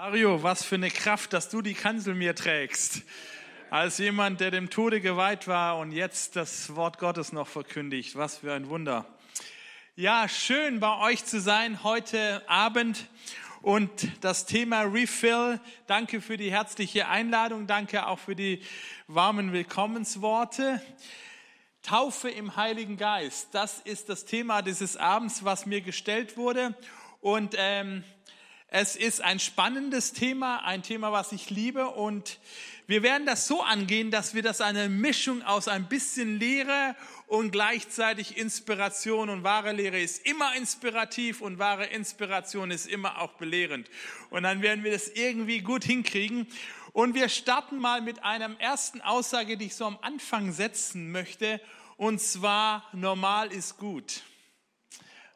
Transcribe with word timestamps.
Mario, 0.00 0.44
was 0.44 0.62
für 0.62 0.76
eine 0.76 0.92
Kraft, 0.92 1.32
dass 1.32 1.48
du 1.48 1.60
die 1.60 1.74
Kanzel 1.74 2.14
mir 2.14 2.36
trägst. 2.36 3.02
Als 3.68 3.98
jemand, 3.98 4.40
der 4.40 4.52
dem 4.52 4.70
Tode 4.70 5.00
geweiht 5.00 5.48
war 5.48 5.76
und 5.78 5.90
jetzt 5.90 6.36
das 6.36 6.76
Wort 6.76 7.00
Gottes 7.00 7.32
noch 7.32 7.48
verkündigt. 7.48 8.14
Was 8.14 8.38
für 8.38 8.52
ein 8.52 8.68
Wunder. 8.68 9.06
Ja, 9.96 10.28
schön 10.28 10.78
bei 10.78 10.96
euch 11.00 11.24
zu 11.24 11.40
sein 11.40 11.82
heute 11.82 12.48
Abend. 12.48 13.08
Und 13.60 13.90
das 14.20 14.46
Thema 14.46 14.82
Refill, 14.82 15.58
danke 15.88 16.20
für 16.20 16.36
die 16.36 16.52
herzliche 16.52 17.08
Einladung, 17.08 17.66
danke 17.66 18.06
auch 18.06 18.20
für 18.20 18.36
die 18.36 18.62
warmen 19.08 19.52
Willkommensworte. 19.52 20.80
Taufe 21.82 22.30
im 22.30 22.54
Heiligen 22.54 22.98
Geist, 22.98 23.48
das 23.50 23.80
ist 23.80 24.08
das 24.08 24.26
Thema 24.26 24.62
dieses 24.62 24.96
Abends, 24.96 25.42
was 25.42 25.66
mir 25.66 25.80
gestellt 25.80 26.36
wurde. 26.36 26.76
Und 27.20 27.56
ähm, 27.58 28.04
es 28.70 28.96
ist 28.96 29.22
ein 29.22 29.40
spannendes 29.40 30.12
Thema, 30.12 30.58
ein 30.58 30.82
Thema, 30.82 31.10
was 31.10 31.32
ich 31.32 31.48
liebe. 31.48 31.88
Und 31.88 32.38
wir 32.86 33.02
werden 33.02 33.24
das 33.24 33.46
so 33.46 33.62
angehen, 33.62 34.10
dass 34.10 34.34
wir 34.34 34.42
das 34.42 34.60
eine 34.60 34.90
Mischung 34.90 35.42
aus 35.42 35.68
ein 35.68 35.88
bisschen 35.88 36.38
Lehre 36.38 36.94
und 37.28 37.50
gleichzeitig 37.50 38.36
Inspiration. 38.36 39.30
Und 39.30 39.42
wahre 39.42 39.72
Lehre 39.72 39.98
ist 39.98 40.26
immer 40.26 40.54
inspirativ 40.54 41.40
und 41.40 41.58
wahre 41.58 41.86
Inspiration 41.86 42.70
ist 42.70 42.86
immer 42.86 43.22
auch 43.22 43.32
belehrend. 43.34 43.88
Und 44.28 44.42
dann 44.42 44.60
werden 44.60 44.84
wir 44.84 44.92
das 44.92 45.08
irgendwie 45.08 45.60
gut 45.60 45.84
hinkriegen. 45.84 46.46
Und 46.92 47.14
wir 47.14 47.30
starten 47.30 47.78
mal 47.78 48.02
mit 48.02 48.22
einer 48.22 48.54
ersten 48.60 49.00
Aussage, 49.00 49.56
die 49.56 49.66
ich 49.66 49.76
so 49.76 49.86
am 49.86 49.98
Anfang 50.02 50.52
setzen 50.52 51.10
möchte. 51.10 51.58
Und 51.96 52.20
zwar, 52.20 52.86
normal 52.92 53.50
ist 53.50 53.78
gut 53.78 54.22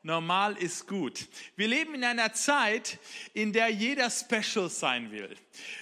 normal 0.02 0.56
ist 0.56 0.86
gut. 0.86 1.28
Wir 1.56 1.68
leben 1.68 1.94
in 1.94 2.04
einer 2.04 2.32
Zeit, 2.32 2.98
in 3.34 3.52
der 3.52 3.68
jeder 3.68 4.10
Special 4.10 4.68
sein 4.68 5.10
will. 5.10 5.34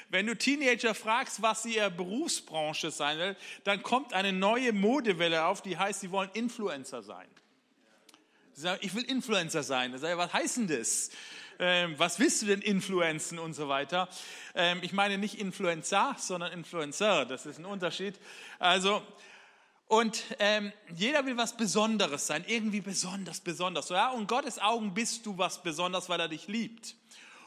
Wenn 0.08 0.26
du 0.26 0.36
Teenager 0.36 0.94
fragst, 0.94 1.42
was 1.42 1.62
sie 1.62 1.76
ihre 1.76 1.90
Berufsbranche 1.90 2.90
sein 2.90 3.18
will, 3.18 3.36
dann 3.64 3.82
kommt 3.82 4.12
eine 4.12 4.32
neue 4.32 4.72
Modewelle 4.72 5.44
auf, 5.44 5.62
die 5.62 5.78
heißt, 5.78 6.00
sie 6.00 6.10
wollen 6.10 6.30
Influencer 6.34 7.02
sein. 7.02 7.28
Sie 8.52 8.62
sagen, 8.62 8.80
ich 8.82 8.94
will 8.94 9.04
Influencer 9.04 9.62
sein. 9.62 9.94
Ich 9.94 10.00
sage, 10.00 10.18
was 10.18 10.32
heißt 10.32 10.58
denn 10.58 10.68
das? 10.68 11.10
Ähm, 11.58 11.94
was 11.98 12.18
willst 12.18 12.40
du 12.40 12.46
denn 12.46 12.62
influenzen 12.62 13.38
und 13.38 13.52
so 13.52 13.68
weiter? 13.68 14.08
Ähm, 14.54 14.78
ich 14.82 14.92
meine 14.92 15.18
nicht 15.18 15.38
Influencer, 15.38 16.16
sondern 16.18 16.52
Influencer. 16.52 17.26
Das 17.26 17.44
ist 17.44 17.58
ein 17.58 17.66
Unterschied. 17.66 18.18
Also 18.58 19.02
und 19.90 20.22
ähm, 20.38 20.72
jeder 20.94 21.26
will 21.26 21.36
was 21.36 21.56
Besonderes 21.56 22.28
sein, 22.28 22.44
irgendwie 22.46 22.80
besonders, 22.80 23.40
besonders. 23.40 23.88
Ja? 23.88 24.10
Und 24.10 24.28
Gottes 24.28 24.60
Augen 24.60 24.94
bist 24.94 25.26
du 25.26 25.36
was 25.36 25.64
Besonderes, 25.64 26.08
weil 26.08 26.20
er 26.20 26.28
dich 26.28 26.46
liebt. 26.46 26.94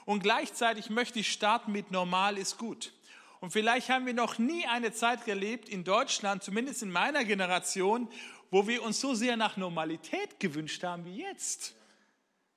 Und 0.04 0.22
gleichzeitig 0.22 0.90
möchte 0.90 1.20
ich 1.20 1.32
starten 1.32 1.72
mit 1.72 1.92
normal 1.92 2.38
ist 2.38 2.58
gut. 2.58 2.92
Und 3.40 3.52
vielleicht 3.52 3.88
haben 3.88 4.06
wir 4.06 4.14
noch 4.14 4.40
nie 4.40 4.66
eine 4.66 4.92
Zeit 4.92 5.24
gelebt 5.24 5.70
in 5.70 5.86
Deutschland, 5.86 6.44
zumindest 6.44 6.84
in 6.84 6.92
meiner 6.92 7.24
Generation, 7.24 8.10
wo 8.52 8.68
wir 8.68 8.84
uns 8.84 9.00
so 9.00 9.16
sehr 9.16 9.38
nach 9.38 9.56
Normalität 9.56 10.42
gewünscht 10.42 10.84
haben 10.84 11.06
wie 11.06 11.22
jetzt. 11.22 11.76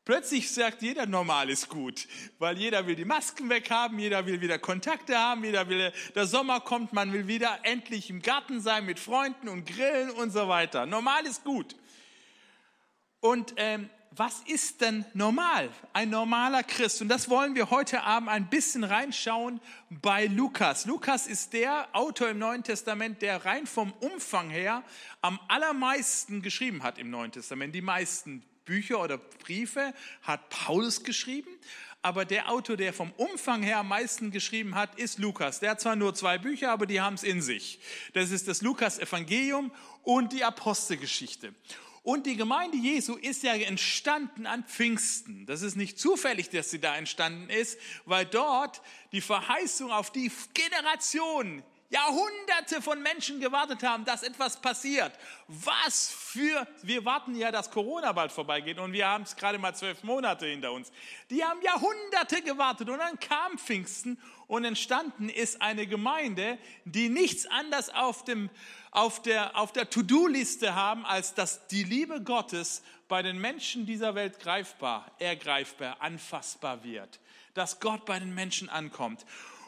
Plötzlich 0.06 0.52
sagt 0.52 0.82
jeder, 0.82 1.04
normal 1.04 1.50
ist 1.50 1.68
gut, 1.68 2.06
weil 2.38 2.56
jeder 2.56 2.86
will 2.86 2.94
die 2.94 3.04
Masken 3.04 3.50
weghaben, 3.50 3.98
jeder 3.98 4.24
will 4.24 4.40
wieder 4.40 4.56
Kontakte 4.56 5.18
haben, 5.18 5.42
jeder 5.42 5.68
will, 5.68 5.92
der 6.14 6.26
Sommer 6.26 6.60
kommt, 6.60 6.92
man 6.92 7.12
will 7.12 7.26
wieder 7.26 7.58
endlich 7.64 8.08
im 8.08 8.22
Garten 8.22 8.60
sein 8.60 8.86
mit 8.86 9.00
Freunden 9.00 9.48
und 9.48 9.66
grillen 9.66 10.10
und 10.10 10.30
so 10.30 10.46
weiter. 10.46 10.86
Normal 10.86 11.26
ist 11.26 11.42
gut. 11.42 11.74
Und 13.18 13.54
ähm, 13.56 13.90
was 14.12 14.42
ist 14.46 14.80
denn 14.80 15.04
normal? 15.12 15.70
Ein 15.92 16.10
normaler 16.10 16.62
Christ. 16.62 17.02
Und 17.02 17.08
das 17.08 17.28
wollen 17.28 17.56
wir 17.56 17.70
heute 17.70 18.04
Abend 18.04 18.28
ein 18.28 18.48
bisschen 18.48 18.84
reinschauen 18.84 19.60
bei 19.90 20.26
Lukas. 20.26 20.86
Lukas 20.86 21.26
ist 21.26 21.52
der 21.52 21.88
Autor 21.92 22.28
im 22.28 22.38
Neuen 22.38 22.62
Testament, 22.62 23.22
der 23.22 23.44
rein 23.44 23.66
vom 23.66 23.92
Umfang 23.94 24.50
her 24.50 24.84
am 25.20 25.40
allermeisten 25.48 26.42
geschrieben 26.42 26.84
hat 26.84 26.96
im 26.96 27.10
Neuen 27.10 27.32
Testament. 27.32 27.74
Die 27.74 27.82
meisten 27.82 28.44
Bücher 28.66 29.00
oder 29.00 29.16
Briefe 29.16 29.94
hat 30.22 30.50
Paulus 30.50 31.02
geschrieben, 31.02 31.50
aber 32.02 32.24
der 32.24 32.50
Autor, 32.50 32.76
der 32.76 32.92
vom 32.92 33.10
Umfang 33.12 33.62
her 33.62 33.78
am 33.78 33.88
meisten 33.88 34.30
geschrieben 34.30 34.74
hat, 34.74 34.96
ist 34.96 35.18
Lukas. 35.18 35.58
Der 35.58 35.70
hat 35.70 35.80
zwar 35.80 35.96
nur 35.96 36.14
zwei 36.14 36.38
Bücher, 36.38 36.70
aber 36.70 36.86
die 36.86 37.00
haben 37.00 37.14
es 37.14 37.24
in 37.24 37.42
sich. 37.42 37.80
Das 38.12 38.30
ist 38.30 38.46
das 38.46 38.62
Lukas-Evangelium 38.62 39.72
und 40.04 40.32
die 40.32 40.44
Apostelgeschichte. 40.44 41.54
Und 42.04 42.26
die 42.26 42.36
Gemeinde 42.36 42.76
Jesu 42.76 43.16
ist 43.16 43.42
ja 43.42 43.54
entstanden 43.54 44.46
an 44.46 44.62
Pfingsten. 44.62 45.44
Das 45.46 45.62
ist 45.62 45.74
nicht 45.74 45.98
zufällig, 45.98 46.50
dass 46.50 46.70
sie 46.70 46.78
da 46.78 46.96
entstanden 46.96 47.50
ist, 47.50 47.76
weil 48.04 48.24
dort 48.24 48.80
die 49.10 49.20
Verheißung 49.20 49.90
auf 49.90 50.12
die 50.12 50.30
Generation 50.54 51.64
Jahrhunderte 51.88 52.82
von 52.82 53.02
Menschen 53.02 53.40
gewartet 53.40 53.82
haben, 53.82 54.04
dass 54.04 54.22
etwas 54.22 54.60
passiert. 54.60 55.12
Was 55.46 56.08
für, 56.10 56.66
wir 56.82 57.04
warten 57.04 57.34
ja, 57.36 57.52
dass 57.52 57.70
Corona 57.70 58.12
bald 58.12 58.32
vorbeigeht 58.32 58.78
und 58.78 58.92
wir 58.92 59.06
haben 59.06 59.24
es 59.24 59.36
gerade 59.36 59.58
mal 59.58 59.74
zwölf 59.74 60.02
Monate 60.02 60.46
hinter 60.46 60.72
uns. 60.72 60.90
Die 61.30 61.44
haben 61.44 61.62
Jahrhunderte 61.62 62.42
gewartet 62.42 62.88
und 62.88 62.98
dann 62.98 63.18
kam 63.20 63.58
Pfingsten 63.58 64.18
und 64.48 64.64
entstanden 64.64 65.28
ist 65.28 65.62
eine 65.62 65.86
Gemeinde, 65.86 66.58
die 66.84 67.08
nichts 67.08 67.46
anderes 67.46 67.90
auf, 67.90 68.24
dem, 68.24 68.50
auf 68.90 69.22
der, 69.22 69.56
auf 69.56 69.72
der 69.72 69.90
To-Do-Liste 69.90 70.74
haben, 70.74 71.04
als 71.04 71.34
dass 71.34 71.66
die 71.68 71.84
Liebe 71.84 72.22
Gottes 72.22 72.82
bei 73.08 73.22
den 73.22 73.38
Menschen 73.38 73.86
dieser 73.86 74.14
Welt 74.14 74.40
greifbar, 74.40 75.10
ergreifbar, 75.18 76.00
anfassbar 76.00 76.82
wird. 76.84 77.20
Dass 77.54 77.80
Gott 77.80 78.04
bei 78.04 78.18
den 78.18 78.34
Menschen 78.34 78.68
ankommt. 78.68 79.24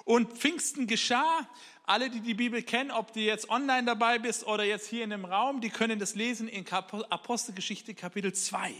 Und 0.09 0.33
Pfingsten 0.33 0.87
geschah 0.87 1.47
alle, 1.85 2.09
die 2.09 2.21
die 2.21 2.33
Bibel 2.33 2.63
kennen, 2.63 2.91
ob 2.91 3.13
du 3.13 3.21
jetzt 3.21 3.51
online 3.51 3.85
dabei 3.85 4.19
bist 4.19 4.47
oder 4.47 4.65
jetzt 4.65 4.89
hier 4.89 5.05
in 5.05 5.11
dem 5.11 5.27
Raum, 5.27 5.61
die 5.61 5.69
können 5.69 5.99
das 5.99 6.15
lesen 6.15 6.49
in 6.49 6.65
Apostelgeschichte 6.67 7.93
Kapitel 7.93 8.33
2. 8.33 8.73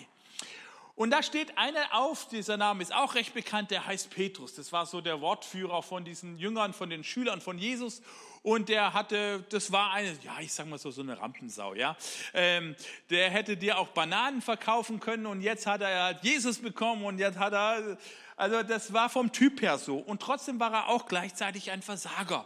Und 0.99 1.11
da 1.11 1.23
steht 1.23 1.57
einer 1.57 1.95
auf, 1.95 2.27
dieser 2.27 2.57
Name 2.57 2.83
ist 2.83 2.93
auch 2.93 3.15
recht 3.15 3.33
bekannt, 3.33 3.71
der 3.71 3.87
heißt 3.87 4.11
Petrus. 4.11 4.57
Das 4.57 4.73
war 4.73 4.85
so 4.85 5.01
der 5.01 5.21
Wortführer 5.21 5.81
von 5.81 6.05
diesen 6.05 6.39
Jüngern, 6.39 6.73
von 6.73 6.91
den 6.91 7.05
Schülern 7.05 7.41
von 7.41 7.57
Jesus. 7.57 8.03
Und 8.43 8.69
der 8.69 8.95
hatte, 8.95 9.45
das 9.49 9.71
war 9.71 9.93
eine, 9.93 10.09
ja, 10.25 10.41
ich 10.41 10.53
sag 10.53 10.67
mal 10.67 10.77
so, 10.77 10.91
so 10.91 11.03
eine 11.03 11.17
Rampensau, 11.21 11.75
ja. 11.75 11.97
Ähm, 12.35 12.75
der 13.11 13.31
hätte 13.31 13.57
dir 13.57 13.79
auch 13.79 13.87
Bananen 13.91 14.43
verkaufen 14.43 14.99
können 14.99 15.27
und 15.27 15.41
jetzt 15.41 15.69
hat 15.69 15.83
er 15.83 16.03
halt 16.03 16.25
Jesus 16.25 16.59
bekommen 16.59 17.05
und 17.05 17.19
jetzt 17.19 17.39
hat 17.39 17.53
er, 17.53 17.97
also 18.35 18.65
das 18.65 18.93
war 18.93 19.09
vom 19.09 19.31
Typ 19.31 19.63
her 19.63 19.79
so. 19.79 19.99
Und 19.99 20.21
trotzdem 20.21 20.59
war 20.59 20.73
er 20.73 20.89
auch 20.89 21.07
gleichzeitig 21.07 21.71
ein 21.71 21.83
Versager. 21.83 22.45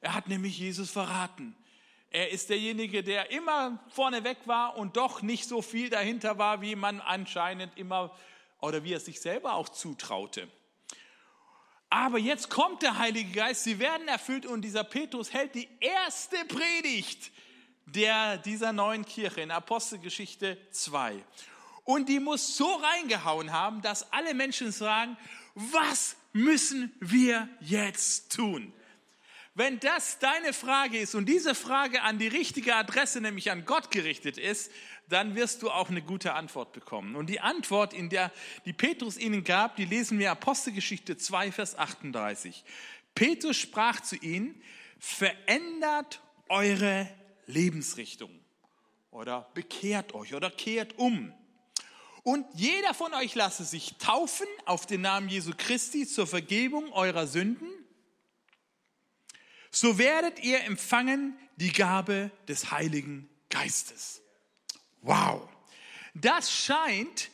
Er 0.00 0.14
hat 0.14 0.26
nämlich 0.26 0.58
Jesus 0.58 0.90
verraten. 0.90 1.54
Er 2.14 2.30
ist 2.30 2.50
derjenige, 2.50 3.02
der 3.02 3.30
immer 3.30 3.82
vorneweg 3.88 4.36
war 4.44 4.76
und 4.76 4.98
doch 4.98 5.22
nicht 5.22 5.48
so 5.48 5.62
viel 5.62 5.88
dahinter 5.88 6.36
war, 6.36 6.60
wie 6.60 6.76
man 6.76 7.00
anscheinend 7.00 7.76
immer 7.78 8.14
oder 8.60 8.84
wie 8.84 8.92
er 8.92 9.00
sich 9.00 9.18
selber 9.18 9.54
auch 9.54 9.70
zutraute. 9.70 10.46
Aber 11.88 12.18
jetzt 12.18 12.50
kommt 12.50 12.82
der 12.82 12.98
Heilige 12.98 13.32
Geist, 13.32 13.64
sie 13.64 13.78
werden 13.78 14.08
erfüllt 14.08 14.44
und 14.44 14.60
dieser 14.62 14.84
Petrus 14.84 15.32
hält 15.32 15.54
die 15.54 15.68
erste 15.80 16.36
Predigt 16.48 17.32
der, 17.86 18.36
dieser 18.36 18.74
neuen 18.74 19.06
Kirche 19.06 19.40
in 19.40 19.50
Apostelgeschichte 19.50 20.58
2. 20.70 21.22
Und 21.84 22.10
die 22.10 22.20
muss 22.20 22.56
so 22.56 22.74
reingehauen 22.74 23.52
haben, 23.52 23.80
dass 23.80 24.12
alle 24.12 24.34
Menschen 24.34 24.70
sagen, 24.70 25.16
was 25.54 26.16
müssen 26.32 26.94
wir 27.00 27.48
jetzt 27.60 28.32
tun? 28.32 28.72
Wenn 29.54 29.78
das 29.80 30.18
deine 30.18 30.54
Frage 30.54 30.98
ist 30.98 31.14
und 31.14 31.26
diese 31.26 31.54
Frage 31.54 32.00
an 32.02 32.18
die 32.18 32.28
richtige 32.28 32.74
Adresse, 32.74 33.20
nämlich 33.20 33.50
an 33.50 33.66
Gott 33.66 33.90
gerichtet 33.90 34.38
ist, 34.38 34.72
dann 35.10 35.34
wirst 35.34 35.62
du 35.62 35.70
auch 35.70 35.90
eine 35.90 36.00
gute 36.00 36.32
Antwort 36.32 36.72
bekommen. 36.72 37.16
Und 37.16 37.26
die 37.28 37.40
Antwort, 37.40 37.92
in 37.92 38.08
der 38.08 38.32
die 38.64 38.72
Petrus 38.72 39.18
ihnen 39.18 39.44
gab, 39.44 39.76
die 39.76 39.84
lesen 39.84 40.18
wir 40.18 40.30
Apostelgeschichte 40.30 41.18
2, 41.18 41.52
Vers 41.52 41.76
38. 41.76 42.64
Petrus 43.14 43.58
sprach 43.58 44.00
zu 44.00 44.16
ihnen, 44.16 44.62
verändert 44.98 46.22
eure 46.48 47.06
Lebensrichtung 47.44 48.30
oder 49.10 49.50
bekehrt 49.52 50.14
euch 50.14 50.34
oder 50.34 50.50
kehrt 50.50 50.96
um. 50.98 51.34
Und 52.22 52.46
jeder 52.54 52.94
von 52.94 53.12
euch 53.12 53.34
lasse 53.34 53.64
sich 53.64 53.96
taufen 53.98 54.46
auf 54.64 54.86
den 54.86 55.02
Namen 55.02 55.28
Jesu 55.28 55.52
Christi 55.54 56.06
zur 56.06 56.26
Vergebung 56.26 56.90
eurer 56.92 57.26
Sünden 57.26 57.68
so 59.72 59.98
werdet 59.98 60.38
ihr 60.44 60.62
empfangen 60.64 61.36
die 61.56 61.72
Gabe 61.72 62.30
des 62.46 62.70
Heiligen 62.70 63.28
Geistes. 63.48 64.22
Wow. 65.00 65.48
Das 66.14 66.52
scheint 66.52 67.30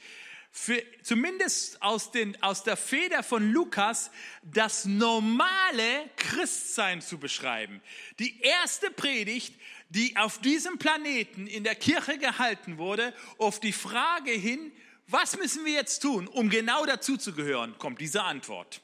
für, 0.50 0.82
zumindest 1.02 1.82
aus, 1.82 2.10
den, 2.10 2.40
aus 2.42 2.62
der 2.62 2.76
Feder 2.76 3.22
von 3.22 3.50
Lukas 3.50 4.10
das 4.42 4.84
normale 4.84 6.10
Christsein 6.16 7.00
zu 7.00 7.18
beschreiben. 7.18 7.80
Die 8.18 8.40
erste 8.40 8.90
Predigt, 8.90 9.54
die 9.88 10.16
auf 10.16 10.40
diesem 10.40 10.78
Planeten 10.78 11.46
in 11.46 11.64
der 11.64 11.74
Kirche 11.74 12.18
gehalten 12.18 12.78
wurde, 12.78 13.14
auf 13.38 13.60
die 13.60 13.72
Frage 13.72 14.30
hin, 14.30 14.72
was 15.06 15.36
müssen 15.36 15.64
wir 15.64 15.72
jetzt 15.72 16.00
tun, 16.00 16.28
um 16.28 16.50
genau 16.50 16.84
dazu 16.86 17.16
zu 17.16 17.32
gehören, 17.32 17.76
kommt 17.78 18.00
diese 18.00 18.22
Antwort. 18.22 18.80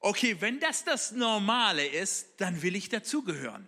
Okay, 0.00 0.40
wenn 0.40 0.60
das 0.60 0.84
das 0.84 1.12
Normale 1.12 1.86
ist, 1.86 2.40
dann 2.40 2.62
will 2.62 2.76
ich 2.76 2.88
dazugehören. 2.88 3.66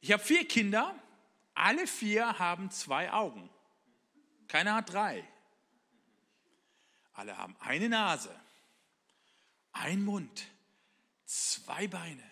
Ich 0.00 0.12
habe 0.12 0.22
vier 0.22 0.46
Kinder, 0.46 0.94
alle 1.54 1.86
vier 1.86 2.38
haben 2.38 2.70
zwei 2.70 3.12
Augen. 3.12 3.50
Keiner 4.48 4.74
hat 4.74 4.92
drei. 4.92 5.26
Alle 7.12 7.36
haben 7.36 7.54
eine 7.60 7.88
Nase, 7.88 8.34
ein 9.72 10.02
Mund, 10.02 10.46
zwei 11.26 11.86
Beine. 11.86 12.22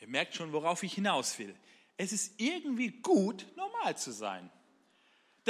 Ihr 0.00 0.08
merkt 0.08 0.34
schon, 0.34 0.52
worauf 0.52 0.82
ich 0.82 0.94
hinaus 0.94 1.38
will. 1.38 1.54
Es 1.96 2.12
ist 2.12 2.40
irgendwie 2.40 2.90
gut, 2.90 3.46
normal 3.56 3.96
zu 3.96 4.10
sein. 4.10 4.50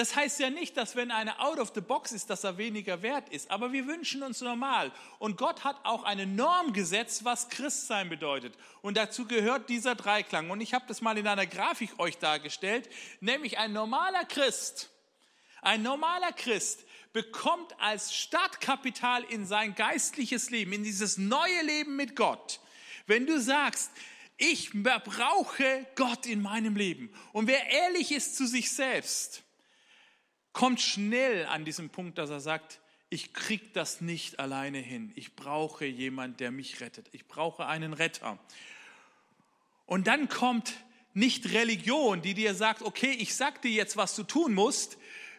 Das 0.01 0.17
heißt 0.17 0.41
ja 0.41 0.49
nicht, 0.49 0.79
dass 0.79 0.97
wenn 0.97 1.11
einer 1.11 1.45
out 1.45 1.59
of 1.59 1.73
the 1.75 1.83
box 1.83 2.13
ist, 2.13 2.31
dass 2.31 2.43
er 2.43 2.57
weniger 2.57 3.03
wert 3.03 3.29
ist. 3.29 3.51
Aber 3.51 3.71
wir 3.71 3.87
wünschen 3.87 4.23
uns 4.23 4.41
normal. 4.41 4.93
Und 5.19 5.37
Gott 5.37 5.63
hat 5.63 5.77
auch 5.85 6.05
eine 6.05 6.25
Norm 6.25 6.73
gesetzt, 6.73 7.27
was 7.27 7.51
Christsein 7.51 8.09
bedeutet. 8.09 8.55
Und 8.81 8.97
dazu 8.97 9.27
gehört 9.27 9.69
dieser 9.69 9.97
Dreiklang. 9.97 10.49
Und 10.49 10.63
ich 10.63 10.73
habe 10.73 10.87
das 10.89 11.03
mal 11.03 11.19
in 11.19 11.27
einer 11.27 11.45
Grafik 11.45 11.99
euch 11.99 12.17
dargestellt, 12.17 12.89
nämlich 13.21 13.59
ein 13.59 13.75
normaler 13.75 14.25
Christ. 14.25 14.89
Ein 15.61 15.83
normaler 15.83 16.33
Christ 16.33 16.83
bekommt 17.13 17.79
als 17.79 18.15
Startkapital 18.15 19.23
in 19.25 19.45
sein 19.45 19.75
geistliches 19.75 20.49
Leben, 20.49 20.73
in 20.73 20.83
dieses 20.83 21.19
neue 21.19 21.61
Leben 21.61 21.97
mit 21.97 22.17
Gott. 22.17 22.61
Wenn 23.07 23.27
du 23.27 23.39
sagst, 23.39 23.91
ich 24.39 24.71
brauche 24.83 25.87
Gott 25.95 26.25
in 26.25 26.41
meinem 26.41 26.75
Leben. 26.75 27.13
Und 27.35 27.49
wer 27.49 27.69
ehrlich 27.69 28.13
ist 28.13 28.39
zu 28.39 28.47
sich 28.47 28.73
selbst, 28.73 29.45
kommt 30.53 30.81
schnell 30.81 31.47
an 31.47 31.65
diesem 31.65 31.91
Punkt, 31.91 32.19
dass 32.19 32.31
er 32.31 32.41
sagt, 32.41 32.81
ich 33.09 33.33
krieg 33.33 33.73
das 33.73 34.01
nicht 34.01 34.39
alleine 34.39 34.79
hin. 34.79 35.13
Ich 35.17 35.35
brauche 35.35 35.85
jemand, 35.85 36.39
der 36.41 36.53
mich 36.53 36.81
rettet. 36.81 37.09
Ich 37.13 37.27
brauche 37.27 37.67
einen 37.67 37.93
Retter. 37.93 38.39
Und 39.87 40.07
dann 40.07 40.29
kommt 40.29 40.73
nicht 41.13 41.53
Religion, 41.53 42.23
die 42.23 42.35
dir 42.35 42.55
sagt, 42.55 42.83
okay, 42.83 43.11
ich 43.11 43.35
sag 43.35 43.63
dir 43.63 43.73
jetzt, 43.73 43.97
was 43.97 44.15
du 44.15 44.23
tun 44.23 44.55
musst, 44.55 44.97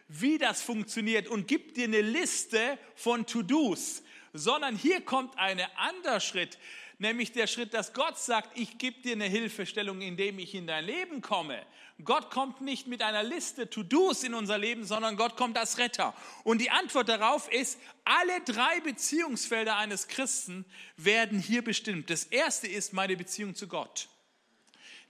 wie 0.08 0.36
das 0.36 0.60
funktioniert 0.60 1.28
und 1.28 1.48
gibt 1.48 1.78
dir 1.78 1.84
eine 1.84 2.02
Liste 2.02 2.78
von 2.94 3.24
To-Dos, 3.24 4.02
sondern 4.34 4.76
hier 4.76 5.00
kommt 5.00 5.38
ein 5.38 5.60
anderer 5.76 6.20
Schritt, 6.20 6.58
nämlich 6.98 7.32
der 7.32 7.46
Schritt, 7.46 7.72
dass 7.72 7.94
Gott 7.94 8.18
sagt, 8.18 8.58
ich 8.58 8.76
gebe 8.76 9.00
dir 9.00 9.12
eine 9.12 9.24
Hilfestellung, 9.24 10.02
indem 10.02 10.38
ich 10.38 10.54
in 10.54 10.66
dein 10.66 10.84
Leben 10.84 11.22
komme. 11.22 11.64
Gott 12.04 12.30
kommt 12.30 12.60
nicht 12.60 12.86
mit 12.86 13.02
einer 13.02 13.22
Liste 13.22 13.68
To-Dos 13.68 14.24
in 14.24 14.34
unser 14.34 14.58
Leben, 14.58 14.84
sondern 14.84 15.16
Gott 15.16 15.36
kommt 15.36 15.56
als 15.56 15.78
Retter. 15.78 16.14
Und 16.44 16.60
die 16.60 16.70
Antwort 16.70 17.08
darauf 17.08 17.50
ist, 17.52 17.78
alle 18.04 18.40
drei 18.44 18.80
Beziehungsfelder 18.80 19.76
eines 19.76 20.08
Christen 20.08 20.64
werden 20.96 21.38
hier 21.38 21.62
bestimmt. 21.62 22.10
Das 22.10 22.24
erste 22.24 22.66
ist 22.66 22.92
meine 22.92 23.16
Beziehung 23.16 23.54
zu 23.54 23.68
Gott. 23.68 24.08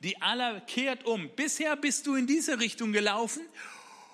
Die 0.01 0.21
aller 0.21 0.61
kehrt 0.63 1.05
um. 1.07 1.31
Bisher 1.37 1.77
bist 1.77 2.07
du 2.07 2.15
in 2.15 2.27
diese 2.27 2.59
Richtung 2.59 2.93
gelaufen 2.93 3.43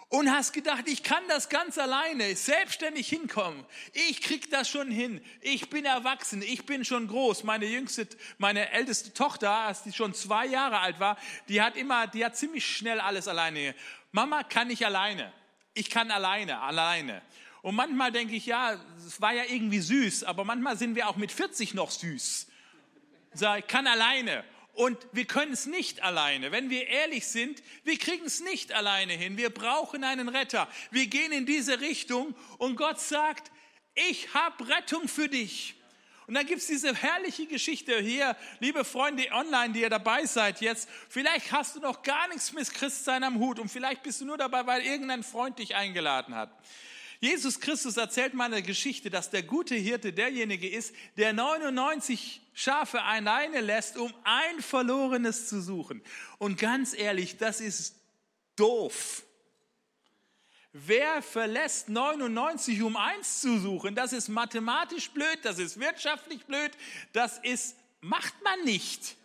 und 0.09 0.31
hast 0.31 0.53
gedacht, 0.53 0.85
ich 0.87 1.03
kann 1.03 1.23
das 1.29 1.49
ganz 1.49 1.77
alleine, 1.77 2.35
selbstständig 2.35 3.09
hinkommen. 3.09 3.65
Ich 3.93 4.23
krieg 4.23 4.51
das 4.51 4.69
schon 4.69 4.91
hin. 4.91 5.21
Ich 5.43 5.69
bin 5.69 5.85
erwachsen, 5.85 6.41
ich 6.41 6.65
bin 6.65 6.85
schon 6.85 7.09
groß. 7.09 7.45
Meine 7.45 7.67
jüngste, 7.67 8.09
meine 8.39 8.71
älteste 8.71 9.13
Tochter, 9.13 9.51
als 9.51 9.83
die 9.83 9.93
schon 9.93 10.15
zwei 10.15 10.47
Jahre 10.47 10.79
alt 10.79 10.99
war, 10.99 11.19
die 11.49 11.61
hat 11.61 11.77
immer, 11.77 12.07
die 12.07 12.25
hat 12.25 12.37
ziemlich 12.37 12.65
schnell 12.65 13.01
alles 13.01 13.29
alleine. 13.29 13.75
Mama 14.13 14.43
kann 14.45 14.71
ich 14.71 14.87
alleine. 14.87 15.33
Ich 15.75 15.91
kann 15.91 16.11
alleine, 16.11 16.61
alleine. 16.61 17.21
Und 17.61 17.75
manchmal 17.75 18.11
denke 18.11 18.35
ich, 18.35 18.47
ja, 18.47 18.81
es 19.07 19.21
war 19.21 19.35
ja 19.35 19.45
irgendwie 19.45 19.81
süß, 19.81 20.25
aber 20.25 20.45
manchmal 20.45 20.79
sind 20.79 20.95
wir 20.95 21.09
auch 21.09 21.17
mit 21.17 21.33
40 21.33 21.75
noch 21.75 21.91
süß. 21.91 22.47
Ich 23.35 23.67
kann 23.67 23.87
alleine. 23.87 24.43
Und 24.79 24.97
wir 25.11 25.25
können 25.25 25.53
es 25.53 25.67
nicht 25.67 26.05
alleine. 26.05 26.53
Wenn 26.53 26.71
wir 26.71 26.87
ehrlich 26.87 27.27
sind, 27.27 27.65
wir 27.83 27.99
kriegen 27.99 28.25
es 28.27 28.39
nicht 28.39 28.71
alleine 28.71 29.13
hin. 29.13 29.37
Wir 29.37 29.51
brauchen 29.51 30.05
einen 30.05 30.29
Retter. 30.29 30.69
Wir 30.93 31.09
gehen 31.09 31.33
in 31.33 31.47
diese 31.47 31.81
Richtung 31.81 32.33
und 32.59 32.77
Gott 32.77 33.01
sagt, 33.01 33.51
ich 33.97 34.33
habe 34.35 34.69
Rettung 34.69 35.09
für 35.09 35.29
dich. 35.29 35.75
Und 36.29 36.35
dann 36.35 36.47
gibt 36.47 36.61
es 36.61 36.69
diese 36.69 36.95
herrliche 36.95 37.47
Geschichte 37.47 37.99
hier, 37.99 38.37
liebe 38.61 38.85
Freunde 38.85 39.27
online, 39.33 39.73
die 39.73 39.81
ihr 39.81 39.91
dabei 39.91 40.27
seid 40.27 40.61
jetzt. 40.61 40.89
Vielleicht 41.09 41.51
hast 41.51 41.75
du 41.75 41.81
noch 41.81 42.05
gar 42.05 42.29
nichts 42.29 42.53
mit 42.53 42.73
Christsein 42.73 43.25
am 43.25 43.41
Hut 43.41 43.59
und 43.59 43.69
vielleicht 43.71 44.05
bist 44.05 44.21
du 44.21 44.27
nur 44.27 44.39
dabei, 44.39 44.65
weil 44.65 44.83
irgendein 44.83 45.25
Freund 45.25 45.59
dich 45.59 45.75
eingeladen 45.75 46.37
hat. 46.37 46.53
Jesus 47.21 47.59
Christus 47.59 47.97
erzählt 47.97 48.35
mal 48.35 48.45
eine 48.45 48.63
Geschichte, 48.63 49.11
dass 49.11 49.31
der 49.31 49.43
gute 49.43 49.75
Hirte 49.75 50.13
derjenige 50.13 50.69
ist, 50.69 50.95
der 51.17 51.33
99 51.33 52.41
Schafe 52.55 53.03
alleine 53.03 53.61
lässt, 53.61 53.97
um 53.97 54.15
ein 54.23 54.61
verlorenes 54.61 55.49
zu 55.49 55.61
suchen. 55.61 56.01
Und 56.39 56.59
ganz 56.59 56.95
ehrlich, 56.95 57.37
das 57.37 57.61
ist 57.61 57.97
doof. 58.55 59.25
Wer 60.73 61.23
verlässt 61.23 61.89
99, 61.89 62.83
um 62.83 62.97
eins 62.97 63.41
zu 63.41 63.59
suchen? 63.59 63.97
Das 63.97 64.13
ist 64.13 64.29
mathematisch 64.29 65.11
blöd, 65.11 65.39
das 65.43 65.59
ist 65.59 65.81
wirtschaftlich 65.81 66.45
blöd, 66.45 66.71
das 67.13 67.39
ist, 67.39 67.77
macht 68.01 68.35
man 68.45 68.65
nicht. 68.65 69.17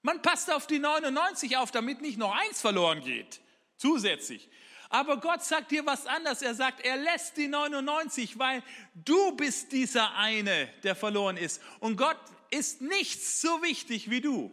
Man 0.00 0.22
passt 0.22 0.50
auf 0.50 0.66
die 0.66 0.78
99 0.78 1.58
auf, 1.58 1.72
damit 1.72 2.00
nicht 2.00 2.16
noch 2.16 2.34
eins 2.34 2.60
verloren 2.60 3.02
geht. 3.02 3.40
Zusätzlich. 3.76 4.48
Aber 4.88 5.18
Gott 5.20 5.44
sagt 5.44 5.70
dir 5.70 5.84
was 5.84 6.06
anderes. 6.06 6.40
Er 6.40 6.54
sagt, 6.54 6.80
er 6.80 6.96
lässt 6.96 7.36
die 7.36 7.48
99, 7.48 8.38
weil 8.38 8.62
du 8.94 9.32
bist 9.36 9.72
dieser 9.72 10.14
eine, 10.14 10.68
der 10.82 10.94
verloren 10.94 11.36
ist. 11.36 11.60
Und 11.80 11.96
Gott 11.96 12.18
ist 12.50 12.80
nichts 12.80 13.40
so 13.40 13.62
wichtig 13.62 14.08
wie 14.08 14.20
du. 14.20 14.50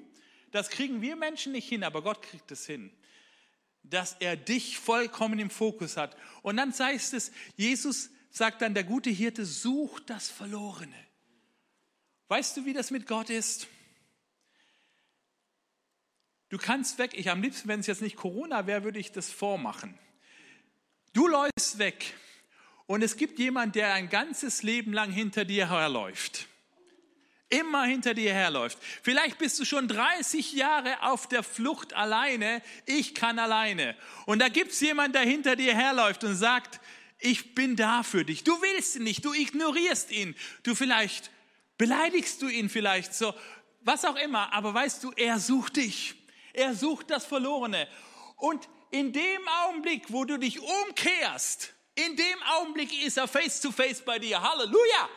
Das 0.51 0.69
kriegen 0.69 1.01
wir 1.01 1.15
Menschen 1.15 1.53
nicht 1.53 1.69
hin, 1.69 1.83
aber 1.83 2.01
Gott 2.01 2.21
kriegt 2.21 2.51
es 2.51 2.65
hin. 2.65 2.91
Dass 3.83 4.15
er 4.19 4.35
dich 4.35 4.77
vollkommen 4.79 5.39
im 5.39 5.49
Fokus 5.49 5.95
hat. 5.95 6.17
Und 6.41 6.57
dann 6.57 6.77
heißt 6.77 7.13
es, 7.13 7.31
Jesus 7.55 8.09
sagt 8.29 8.61
dann, 8.61 8.73
der 8.73 8.83
gute 8.83 9.09
Hirte 9.09 9.45
sucht 9.45 10.09
das 10.09 10.29
Verlorene. 10.29 11.05
Weißt 12.27 12.57
du, 12.57 12.65
wie 12.65 12.73
das 12.73 12.91
mit 12.91 13.07
Gott 13.07 13.29
ist? 13.29 13.67
Du 16.49 16.57
kannst 16.57 16.97
weg, 16.97 17.11
ich 17.13 17.29
am 17.29 17.41
liebsten, 17.41 17.67
wenn 17.67 17.79
es 17.79 17.87
jetzt 17.87 18.01
nicht 18.01 18.15
Corona 18.17 18.67
wäre, 18.67 18.83
würde 18.83 18.99
ich 18.99 19.11
das 19.11 19.31
vormachen. 19.31 19.97
Du 21.15 21.29
läufst 21.29 21.79
weg 21.79 22.13
und 22.87 23.01
es 23.01 23.15
gibt 23.15 23.39
jemand, 23.39 23.75
der 23.75 23.93
ein 23.93 24.09
ganzes 24.09 24.63
Leben 24.63 24.91
lang 24.91 25.13
hinter 25.13 25.45
dir 25.45 25.69
herläuft. 25.69 26.47
Immer 27.47 27.85
hinter 27.85 28.13
dir 28.13 28.33
herläuft. 28.33 28.77
Vielleicht 29.01 29.37
bist 29.37 29.57
du 29.57 29.63
schon 29.63 29.87
30 29.87 30.51
Jahre 30.51 31.03
auf 31.03 31.29
der 31.29 31.41
Flucht 31.41 31.93
alleine. 31.93 32.61
Ich 32.85 33.15
kann 33.15 33.39
alleine. 33.39 33.95
Und 34.25 34.39
da 34.39 34.49
gibt 34.49 34.73
es 34.73 34.81
jemand, 34.81 35.15
der 35.15 35.21
hinter 35.21 35.55
dir 35.55 35.73
herläuft 35.73 36.25
und 36.25 36.35
sagt, 36.35 36.81
ich 37.19 37.55
bin 37.55 37.77
da 37.77 38.03
für 38.03 38.25
dich. 38.25 38.43
Du 38.43 38.51
willst 38.61 38.97
ihn 38.97 39.03
nicht, 39.03 39.23
du 39.23 39.31
ignorierst 39.31 40.11
ihn. 40.11 40.35
Du 40.63 40.75
vielleicht 40.75 41.31
beleidigst 41.77 42.41
du 42.41 42.49
ihn 42.49 42.67
vielleicht 42.67 43.13
so, 43.13 43.33
was 43.79 44.03
auch 44.03 44.17
immer. 44.17 44.51
Aber 44.51 44.73
weißt 44.73 45.01
du, 45.01 45.13
er 45.15 45.39
sucht 45.39 45.77
dich. 45.77 46.15
Er 46.51 46.75
sucht 46.75 47.09
das 47.09 47.25
Verlorene. 47.25 47.87
Und 48.35 48.67
in 48.95 49.11
dem 49.11 49.47
Augenblick, 49.65 50.11
wo 50.11 50.23
du 50.23 50.39
dich 50.39 50.61
umkehrst, 50.61 51.73
in 51.95 52.15
dem 52.15 52.43
Augenblick 52.43 53.03
ist 53.03 53.17
er 53.17 53.27
face 53.27 53.59
to 53.59 53.71
face 53.71 54.01
bei 54.01 54.19
dir. 54.19 54.41
Halleluja! 54.41 55.09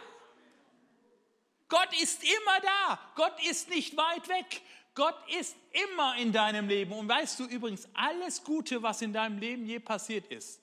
Gott 1.69 1.89
ist 2.01 2.23
immer 2.25 2.61
da. 2.61 3.13
Gott 3.15 3.35
ist 3.49 3.69
nicht 3.69 3.97
weit 3.97 4.29
weg. 4.29 4.63
Gott 4.95 5.17
ist 5.39 5.55
immer 5.87 6.17
in 6.17 6.33
deinem 6.33 6.69
Leben. 6.69 6.93
Und 6.93 7.09
weißt 7.09 7.39
du 7.39 7.45
übrigens, 7.45 7.89
alles 7.95 8.43
Gute, 8.43 8.83
was 8.83 9.01
in 9.03 9.13
deinem 9.13 9.39
Leben 9.39 9.67
je 9.67 9.79
passiert 9.79 10.27
ist, 10.27 10.61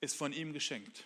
ist 0.00 0.16
von 0.16 0.32
ihm 0.32 0.52
geschenkt. 0.52 1.04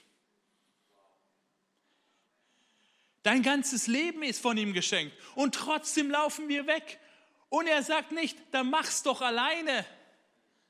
Dein 3.23 3.43
ganzes 3.43 3.87
Leben 3.87 4.23
ist 4.23 4.41
von 4.41 4.57
ihm 4.57 4.73
geschenkt. 4.73 5.17
Und 5.35 5.55
trotzdem 5.55 6.11
laufen 6.11 6.49
wir 6.49 6.67
weg. 6.67 7.01
Und 7.49 7.67
er 7.67 7.83
sagt 7.83 8.13
nicht, 8.13 8.39
dann 8.53 8.71
mach's 8.71 9.03
doch 9.03 9.21
alleine. 9.21 9.85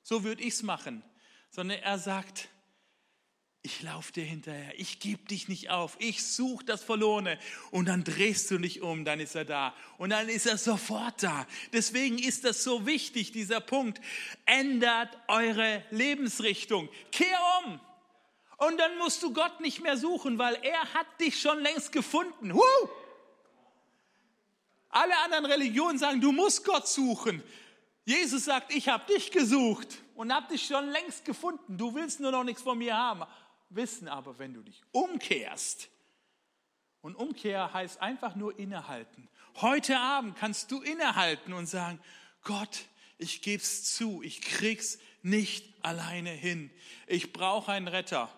So 0.02 0.24
würde 0.24 0.42
ich 0.42 0.54
es 0.54 0.62
machen. 0.62 1.02
Sondern 1.50 1.78
er 1.78 1.98
sagt, 1.98 2.48
ich 3.62 3.82
laufe 3.82 4.12
dir 4.12 4.24
hinterher, 4.24 4.72
ich 4.78 5.00
gebe 5.00 5.22
dich 5.24 5.48
nicht 5.48 5.68
auf, 5.68 5.96
ich 5.98 6.24
suche 6.24 6.64
das 6.64 6.82
Verlorene. 6.82 7.38
Und 7.70 7.86
dann 7.86 8.04
drehst 8.04 8.50
du 8.50 8.58
dich 8.58 8.80
um, 8.80 9.04
dann 9.04 9.20
ist 9.20 9.34
er 9.34 9.44
da. 9.44 9.74
Und 9.98 10.10
dann 10.10 10.28
ist 10.30 10.46
er 10.46 10.56
sofort 10.56 11.22
da. 11.22 11.46
Deswegen 11.72 12.18
ist 12.18 12.44
das 12.44 12.64
so 12.64 12.86
wichtig, 12.86 13.32
dieser 13.32 13.60
Punkt. 13.60 14.00
Ändert 14.46 15.10
eure 15.28 15.84
Lebensrichtung. 15.90 16.88
Kehr 17.12 17.38
um. 17.64 17.80
Und 18.56 18.78
dann 18.78 18.96
musst 18.98 19.22
du 19.22 19.32
Gott 19.32 19.60
nicht 19.60 19.82
mehr 19.82 19.96
suchen, 19.96 20.38
weil 20.38 20.54
er 20.62 20.94
hat 20.94 21.06
dich 21.20 21.40
schon 21.40 21.60
längst 21.60 21.92
gefunden. 21.92 22.54
Huh! 22.54 22.88
Alle 24.88 25.16
anderen 25.18 25.46
Religionen 25.46 25.98
sagen, 25.98 26.20
du 26.20 26.32
musst 26.32 26.64
Gott 26.64 26.88
suchen. 26.88 27.42
Jesus 28.10 28.46
sagt, 28.46 28.74
ich 28.74 28.88
habe 28.88 29.04
dich 29.06 29.30
gesucht 29.30 30.02
und 30.16 30.34
habe 30.34 30.48
dich 30.48 30.66
schon 30.66 30.88
längst 30.88 31.24
gefunden. 31.24 31.78
Du 31.78 31.94
willst 31.94 32.18
nur 32.18 32.32
noch 32.32 32.42
nichts 32.42 32.60
von 32.60 32.76
mir 32.76 32.96
haben. 32.96 33.22
Wissen 33.68 34.08
aber, 34.08 34.36
wenn 34.40 34.52
du 34.52 34.62
dich 34.62 34.82
umkehrst 34.90 35.88
Und 37.02 37.14
Umkehr 37.14 37.72
heißt 37.72 38.02
einfach 38.02 38.34
nur 38.34 38.58
innehalten. 38.58 39.28
Heute 39.60 39.96
Abend 39.96 40.36
kannst 40.36 40.72
du 40.72 40.82
innehalten 40.82 41.52
und 41.52 41.66
sagen, 41.66 42.00
Gott, 42.42 42.86
ich 43.16 43.42
geb's 43.42 43.94
zu, 43.94 44.22
ich 44.24 44.40
krieg's 44.40 44.98
nicht 45.22 45.72
alleine 45.84 46.30
hin. 46.30 46.72
Ich 47.06 47.32
brauche 47.32 47.70
einen 47.70 47.86
Retter. 47.86 48.28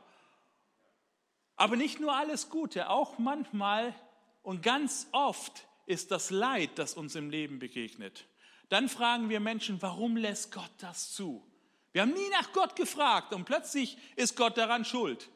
Aber 1.56 1.76
nicht 1.76 1.98
nur 1.98 2.14
alles 2.14 2.50
Gute, 2.50 2.90
auch 2.90 3.16
manchmal 3.16 3.94
und 4.42 4.62
ganz 4.62 5.06
oft 5.12 5.66
ist 5.86 6.10
das 6.10 6.28
Leid, 6.28 6.72
das 6.74 6.92
uns 6.92 7.14
im 7.14 7.30
Leben 7.30 7.58
begegnet. 7.58 8.26
Dann 8.72 8.88
fragen 8.88 9.28
wir 9.28 9.38
Menschen, 9.38 9.82
warum 9.82 10.16
lässt 10.16 10.50
Gott 10.50 10.70
das 10.78 11.12
zu? 11.12 11.46
Wir 11.92 12.00
haben 12.00 12.14
nie 12.14 12.30
nach 12.30 12.54
Gott 12.54 12.74
gefragt 12.74 13.34
und 13.34 13.44
plötzlich 13.44 13.98
ist 14.16 14.34
Gott 14.34 14.56
daran 14.56 14.86
schuld. 14.86 15.28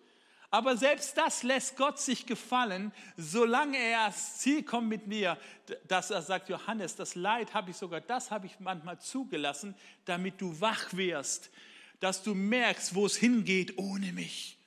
Aber 0.48 0.78
selbst 0.78 1.18
das 1.18 1.42
lässt 1.42 1.76
Gott 1.76 1.98
sich 1.98 2.24
gefallen, 2.24 2.92
solange 3.18 3.76
er 3.76 4.04
ans 4.04 4.38
Ziel 4.38 4.62
kommt 4.62 4.88
mit 4.88 5.06
mir, 5.06 5.36
dass 5.86 6.10
er 6.10 6.22
sagt, 6.22 6.48
Johannes, 6.48 6.96
das 6.96 7.14
Leid 7.14 7.52
habe 7.52 7.72
ich 7.72 7.76
sogar, 7.76 8.00
das 8.00 8.30
habe 8.30 8.46
ich 8.46 8.58
manchmal 8.58 9.02
zugelassen, 9.02 9.74
damit 10.06 10.40
du 10.40 10.58
wach 10.62 10.94
wirst, 10.94 11.50
dass 12.00 12.22
du 12.22 12.34
merkst, 12.34 12.94
wo 12.94 13.04
es 13.04 13.16
hingeht 13.16 13.76
ohne 13.76 14.14
mich. 14.14 14.58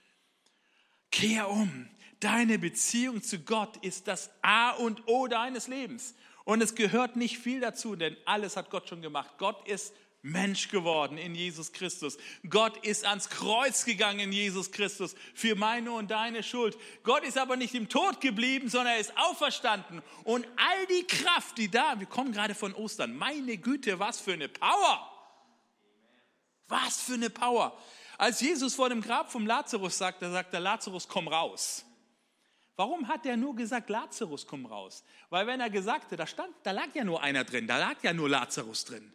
Kehr 1.09 1.49
um. 1.49 1.89
Deine 2.19 2.59
Beziehung 2.59 3.23
zu 3.23 3.39
Gott 3.39 3.77
ist 3.77 4.07
das 4.07 4.29
A 4.43 4.71
und 4.73 5.07
O 5.07 5.25
deines 5.25 5.67
Lebens. 5.67 6.13
Und 6.49 6.63
es 6.63 6.73
gehört 6.73 7.15
nicht 7.15 7.37
viel 7.37 7.59
dazu, 7.59 7.95
denn 7.95 8.17
alles 8.25 8.57
hat 8.57 8.71
Gott 8.71 8.89
schon 8.89 9.03
gemacht. 9.03 9.35
Gott 9.37 9.67
ist 9.67 9.93
Mensch 10.23 10.69
geworden 10.69 11.19
in 11.19 11.35
Jesus 11.35 11.73
Christus. 11.73 12.17
Gott 12.49 12.75
ist 12.83 13.05
ans 13.05 13.29
Kreuz 13.29 13.85
gegangen 13.85 14.19
in 14.19 14.31
Jesus 14.31 14.71
Christus 14.71 15.13
für 15.35 15.53
meine 15.53 15.91
und 15.91 16.09
deine 16.09 16.41
Schuld. 16.41 16.75
Gott 17.03 17.23
ist 17.23 17.37
aber 17.37 17.55
nicht 17.55 17.75
im 17.75 17.87
Tod 17.87 18.19
geblieben, 18.19 18.67
sondern 18.67 18.95
er 18.95 18.99
ist 18.99 19.15
auferstanden. 19.15 20.01
Und 20.23 20.47
all 20.55 20.87
die 20.87 21.05
Kraft, 21.05 21.55
die 21.59 21.69
da, 21.69 21.99
wir 21.99 22.07
kommen 22.07 22.31
gerade 22.31 22.55
von 22.55 22.73
Ostern, 22.73 23.15
meine 23.15 23.55
Güte, 23.59 23.99
was 23.99 24.19
für 24.19 24.33
eine 24.33 24.49
Power. 24.49 25.07
Was 26.67 26.99
für 26.99 27.13
eine 27.13 27.29
Power. 27.29 27.77
Als 28.17 28.41
Jesus 28.41 28.73
vor 28.73 28.89
dem 28.89 29.01
Grab 29.01 29.31
vom 29.31 29.45
Lazarus 29.45 29.99
sagt, 29.99 30.23
da 30.23 30.31
sagt 30.31 30.51
der 30.51 30.61
Lazarus, 30.61 31.07
komm 31.07 31.27
raus. 31.27 31.85
Warum 32.79 33.09
hat 33.09 33.25
er 33.25 33.35
nur 33.35 33.57
gesagt, 33.57 33.89
Lazarus, 33.89 34.47
komm 34.47 34.65
raus? 34.65 35.03
Weil 35.29 35.45
wenn 35.47 35.59
er 35.59 35.69
gesagt 35.69 36.05
hätte, 36.05 36.15
da 36.15 36.25
stand, 36.25 36.55
da 36.63 36.71
lag 36.71 36.87
ja 36.93 37.03
nur 37.03 37.21
einer 37.21 37.43
drin, 37.43 37.67
da 37.67 37.77
lag 37.77 37.97
ja 38.03 38.13
nur 38.13 38.29
Lazarus 38.29 38.85
drin. 38.85 39.11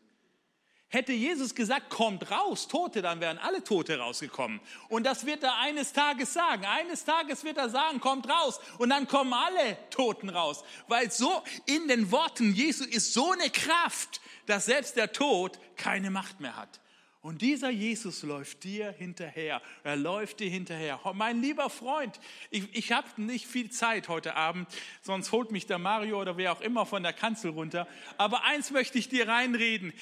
Hätte 0.88 1.14
Jesus 1.14 1.54
gesagt, 1.54 1.88
kommt 1.88 2.30
raus, 2.30 2.68
Tote, 2.68 3.00
dann 3.00 3.20
wären 3.20 3.38
alle 3.38 3.64
Tote 3.64 3.98
rausgekommen. 3.98 4.60
Und 4.90 5.04
das 5.06 5.24
wird 5.24 5.44
er 5.44 5.56
eines 5.56 5.94
Tages 5.94 6.34
sagen. 6.34 6.66
Eines 6.66 7.06
Tages 7.06 7.42
wird 7.42 7.56
er 7.56 7.70
sagen, 7.70 8.00
kommt 8.00 8.28
raus. 8.28 8.60
Und 8.76 8.90
dann 8.90 9.08
kommen 9.08 9.32
alle 9.32 9.78
Toten 9.88 10.28
raus. 10.28 10.62
Weil 10.86 11.10
so 11.10 11.42
in 11.64 11.88
den 11.88 12.12
Worten 12.12 12.52
Jesu 12.52 12.84
ist 12.84 13.14
so 13.14 13.32
eine 13.32 13.48
Kraft, 13.48 14.20
dass 14.44 14.66
selbst 14.66 14.94
der 14.94 15.10
Tod 15.10 15.58
keine 15.76 16.10
Macht 16.10 16.38
mehr 16.38 16.54
hat. 16.54 16.80
Und 17.24 17.40
dieser 17.40 17.70
Jesus 17.70 18.22
läuft 18.22 18.64
dir 18.64 18.92
hinterher. 18.92 19.62
Er 19.82 19.96
läuft 19.96 20.40
dir 20.40 20.50
hinterher. 20.50 21.00
Mein 21.14 21.40
lieber 21.40 21.70
Freund, 21.70 22.20
ich, 22.50 22.68
ich 22.76 22.92
habe 22.92 23.08
nicht 23.16 23.46
viel 23.46 23.70
Zeit 23.70 24.08
heute 24.08 24.36
Abend, 24.36 24.68
sonst 25.00 25.32
holt 25.32 25.50
mich 25.50 25.64
der 25.64 25.78
Mario 25.78 26.20
oder 26.20 26.36
wer 26.36 26.52
auch 26.52 26.60
immer 26.60 26.84
von 26.84 27.02
der 27.02 27.14
Kanzel 27.14 27.52
runter. 27.52 27.88
Aber 28.18 28.44
eins 28.44 28.72
möchte 28.72 28.98
ich 28.98 29.08
dir 29.08 29.26
reinreden 29.26 29.94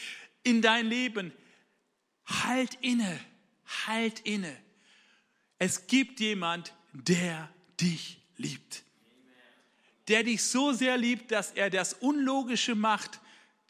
in 0.43 0.63
dein 0.63 0.85
Leben. 0.87 1.33
Halt 2.27 2.77
inne, 2.81 3.21
halt 3.87 4.19
inne. 4.19 4.57
Es 5.61 5.87
gibt 5.87 6.19
jemand, 6.19 6.75
der 6.93 7.49
dich 7.81 8.19
liebt. 8.37 8.83
Der 10.09 10.25
dich 10.25 10.43
so 10.43 10.73
sehr 10.73 10.97
liebt, 10.97 11.31
dass 11.31 11.53
er 11.53 11.71
das 11.71 11.93
Unlogische 11.93 12.75
macht, 12.75 13.21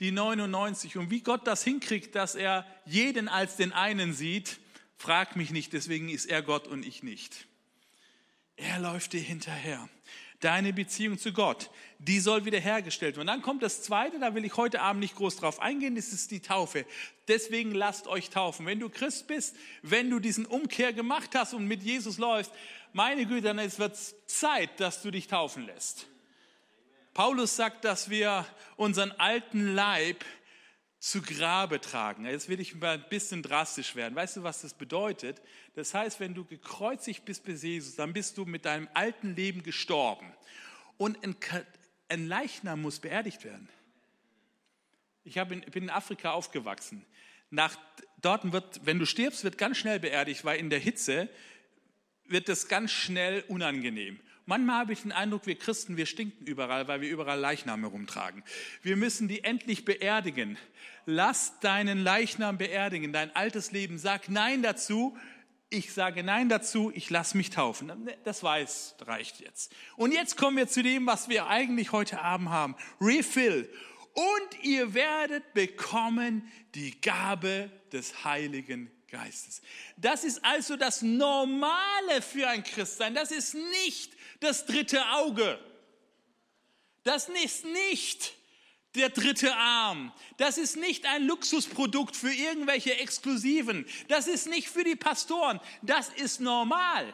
die 0.00 0.10
99. 0.10 0.96
Und 0.96 1.10
wie 1.10 1.20
Gott 1.20 1.46
das 1.46 1.64
hinkriegt, 1.64 2.14
dass 2.14 2.34
er 2.34 2.66
jeden 2.84 3.28
als 3.28 3.56
den 3.56 3.72
einen 3.72 4.14
sieht, 4.14 4.60
frag 4.96 5.36
mich 5.36 5.50
nicht, 5.50 5.72
deswegen 5.72 6.08
ist 6.08 6.26
er 6.26 6.42
Gott 6.42 6.66
und 6.66 6.84
ich 6.84 7.02
nicht. 7.02 7.46
Er 8.56 8.78
läuft 8.78 9.12
dir 9.12 9.20
hinterher. 9.20 9.88
Deine 10.40 10.72
Beziehung 10.72 11.18
zu 11.18 11.32
Gott, 11.32 11.70
die 11.98 12.18
soll 12.18 12.44
wiederhergestellt 12.44 13.16
werden. 13.16 13.28
Und 13.28 13.34
dann 13.34 13.42
kommt 13.42 13.62
das 13.62 13.82
Zweite, 13.82 14.18
da 14.18 14.34
will 14.34 14.44
ich 14.44 14.56
heute 14.56 14.80
Abend 14.80 15.00
nicht 15.00 15.14
groß 15.14 15.36
drauf 15.36 15.60
eingehen, 15.60 15.94
das 15.94 16.12
ist 16.12 16.32
die 16.32 16.40
Taufe. 16.40 16.84
Deswegen 17.28 17.72
lasst 17.72 18.08
euch 18.08 18.30
taufen. 18.30 18.66
Wenn 18.66 18.80
du 18.80 18.88
Christ 18.88 19.28
bist, 19.28 19.56
wenn 19.82 20.10
du 20.10 20.18
diesen 20.18 20.44
Umkehr 20.44 20.92
gemacht 20.92 21.30
hast 21.34 21.54
und 21.54 21.66
mit 21.66 21.84
Jesus 21.84 22.18
läufst, 22.18 22.52
meine 22.92 23.24
Güte, 23.24 23.54
dann 23.54 23.58
wird 23.58 23.94
es 23.94 24.16
Zeit, 24.26 24.80
dass 24.80 25.00
du 25.00 25.12
dich 25.12 25.28
taufen 25.28 25.64
lässt. 25.64 26.06
Paulus 27.14 27.56
sagt, 27.56 27.84
dass 27.84 28.08
wir 28.08 28.46
unseren 28.76 29.12
alten 29.12 29.74
Leib 29.74 30.24
zu 30.98 31.20
Grabe 31.20 31.80
tragen. 31.80 32.24
Jetzt 32.24 32.48
will 32.48 32.60
ich 32.60 32.76
mal 32.76 32.94
ein 32.94 33.08
bisschen 33.08 33.42
drastisch 33.42 33.96
werden. 33.96 34.14
Weißt 34.14 34.36
du, 34.36 34.44
was 34.44 34.62
das 34.62 34.72
bedeutet? 34.72 35.42
Das 35.74 35.94
heißt, 35.94 36.20
wenn 36.20 36.32
du 36.32 36.44
gekreuzigt 36.44 37.24
bist 37.24 37.44
bis 37.44 37.62
Jesus, 37.62 37.96
dann 37.96 38.12
bist 38.12 38.38
du 38.38 38.44
mit 38.44 38.64
deinem 38.64 38.88
alten 38.94 39.34
Leben 39.34 39.62
gestorben. 39.62 40.32
Und 40.98 41.18
ein 42.08 42.28
Leichnam 42.28 42.82
muss 42.82 43.00
beerdigt 43.00 43.44
werden. 43.44 43.68
Ich 45.24 45.36
in, 45.36 45.60
bin 45.60 45.84
in 45.84 45.90
Afrika 45.90 46.30
aufgewachsen. 46.32 47.04
Nach, 47.50 47.76
dort 48.20 48.50
wird, 48.52 48.80
wenn 48.84 48.98
du 48.98 49.04
stirbst, 49.04 49.44
wird 49.44 49.58
ganz 49.58 49.76
schnell 49.76 50.00
beerdigt, 50.00 50.44
weil 50.44 50.58
in 50.58 50.70
der 50.70 50.78
Hitze 50.78 51.28
wird 52.26 52.48
es 52.48 52.68
ganz 52.68 52.92
schnell 52.92 53.44
unangenehm. 53.48 54.20
Manchmal 54.46 54.80
habe 54.80 54.92
ich 54.92 55.02
den 55.02 55.12
Eindruck, 55.12 55.46
wir 55.46 55.56
Christen, 55.56 55.96
wir 55.96 56.06
stinken 56.06 56.46
überall, 56.46 56.88
weil 56.88 57.00
wir 57.00 57.08
überall 57.08 57.38
Leichname 57.38 57.86
rumtragen. 57.86 58.42
Wir 58.82 58.96
müssen 58.96 59.28
die 59.28 59.44
endlich 59.44 59.84
beerdigen. 59.84 60.58
Lass 61.06 61.60
deinen 61.60 61.98
Leichnam 61.98 62.58
beerdigen, 62.58 63.12
dein 63.12 63.34
altes 63.36 63.70
Leben. 63.70 63.98
Sag 63.98 64.28
Nein 64.28 64.62
dazu. 64.62 65.16
Ich 65.70 65.94
sage 65.94 66.22
Nein 66.22 66.48
dazu, 66.50 66.92
ich 66.94 67.08
lass 67.08 67.34
mich 67.34 67.48
taufen. 67.48 68.10
Das 68.24 68.42
weiß, 68.42 68.96
reicht 69.06 69.40
jetzt. 69.40 69.74
Und 69.96 70.12
jetzt 70.12 70.36
kommen 70.36 70.56
wir 70.56 70.68
zu 70.68 70.82
dem, 70.82 71.06
was 71.06 71.28
wir 71.28 71.46
eigentlich 71.46 71.92
heute 71.92 72.20
Abend 72.20 72.50
haben. 72.50 72.76
Refill. 73.00 73.72
Und 74.12 74.64
ihr 74.64 74.92
werdet 74.92 75.54
bekommen 75.54 76.46
die 76.74 77.00
Gabe 77.00 77.70
des 77.90 78.24
Heiligen 78.24 78.90
Geistes. 79.08 79.62
Das 79.96 80.24
ist 80.24 80.44
also 80.44 80.76
das 80.76 81.02
Normale 81.02 82.20
für 82.20 82.48
ein 82.48 82.64
Christsein. 82.64 83.14
Das 83.14 83.30
ist 83.30 83.54
nicht 83.54 84.12
das 84.42 84.66
dritte 84.66 85.04
Auge. 85.12 85.58
Das 87.04 87.28
ist 87.28 87.64
nicht 87.64 88.34
der 88.94 89.08
dritte 89.08 89.54
Arm. 89.56 90.12
Das 90.36 90.58
ist 90.58 90.76
nicht 90.76 91.06
ein 91.06 91.24
Luxusprodukt 91.24 92.14
für 92.14 92.32
irgendwelche 92.32 92.98
Exklusiven. 92.98 93.86
Das 94.08 94.26
ist 94.26 94.46
nicht 94.46 94.68
für 94.68 94.84
die 94.84 94.96
Pastoren. 94.96 95.60
Das 95.80 96.10
ist 96.10 96.40
normal. 96.40 97.12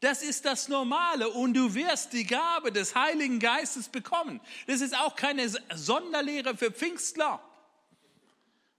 Das 0.00 0.22
ist 0.22 0.44
das 0.44 0.68
Normale 0.68 1.30
und 1.30 1.54
du 1.54 1.74
wirst 1.74 2.12
die 2.12 2.26
Gabe 2.26 2.70
des 2.70 2.94
Heiligen 2.94 3.38
Geistes 3.38 3.88
bekommen. 3.88 4.40
Das 4.66 4.80
ist 4.80 4.96
auch 4.96 5.16
keine 5.16 5.48
Sonderlehre 5.74 6.56
für 6.56 6.70
Pfingstler, 6.70 7.40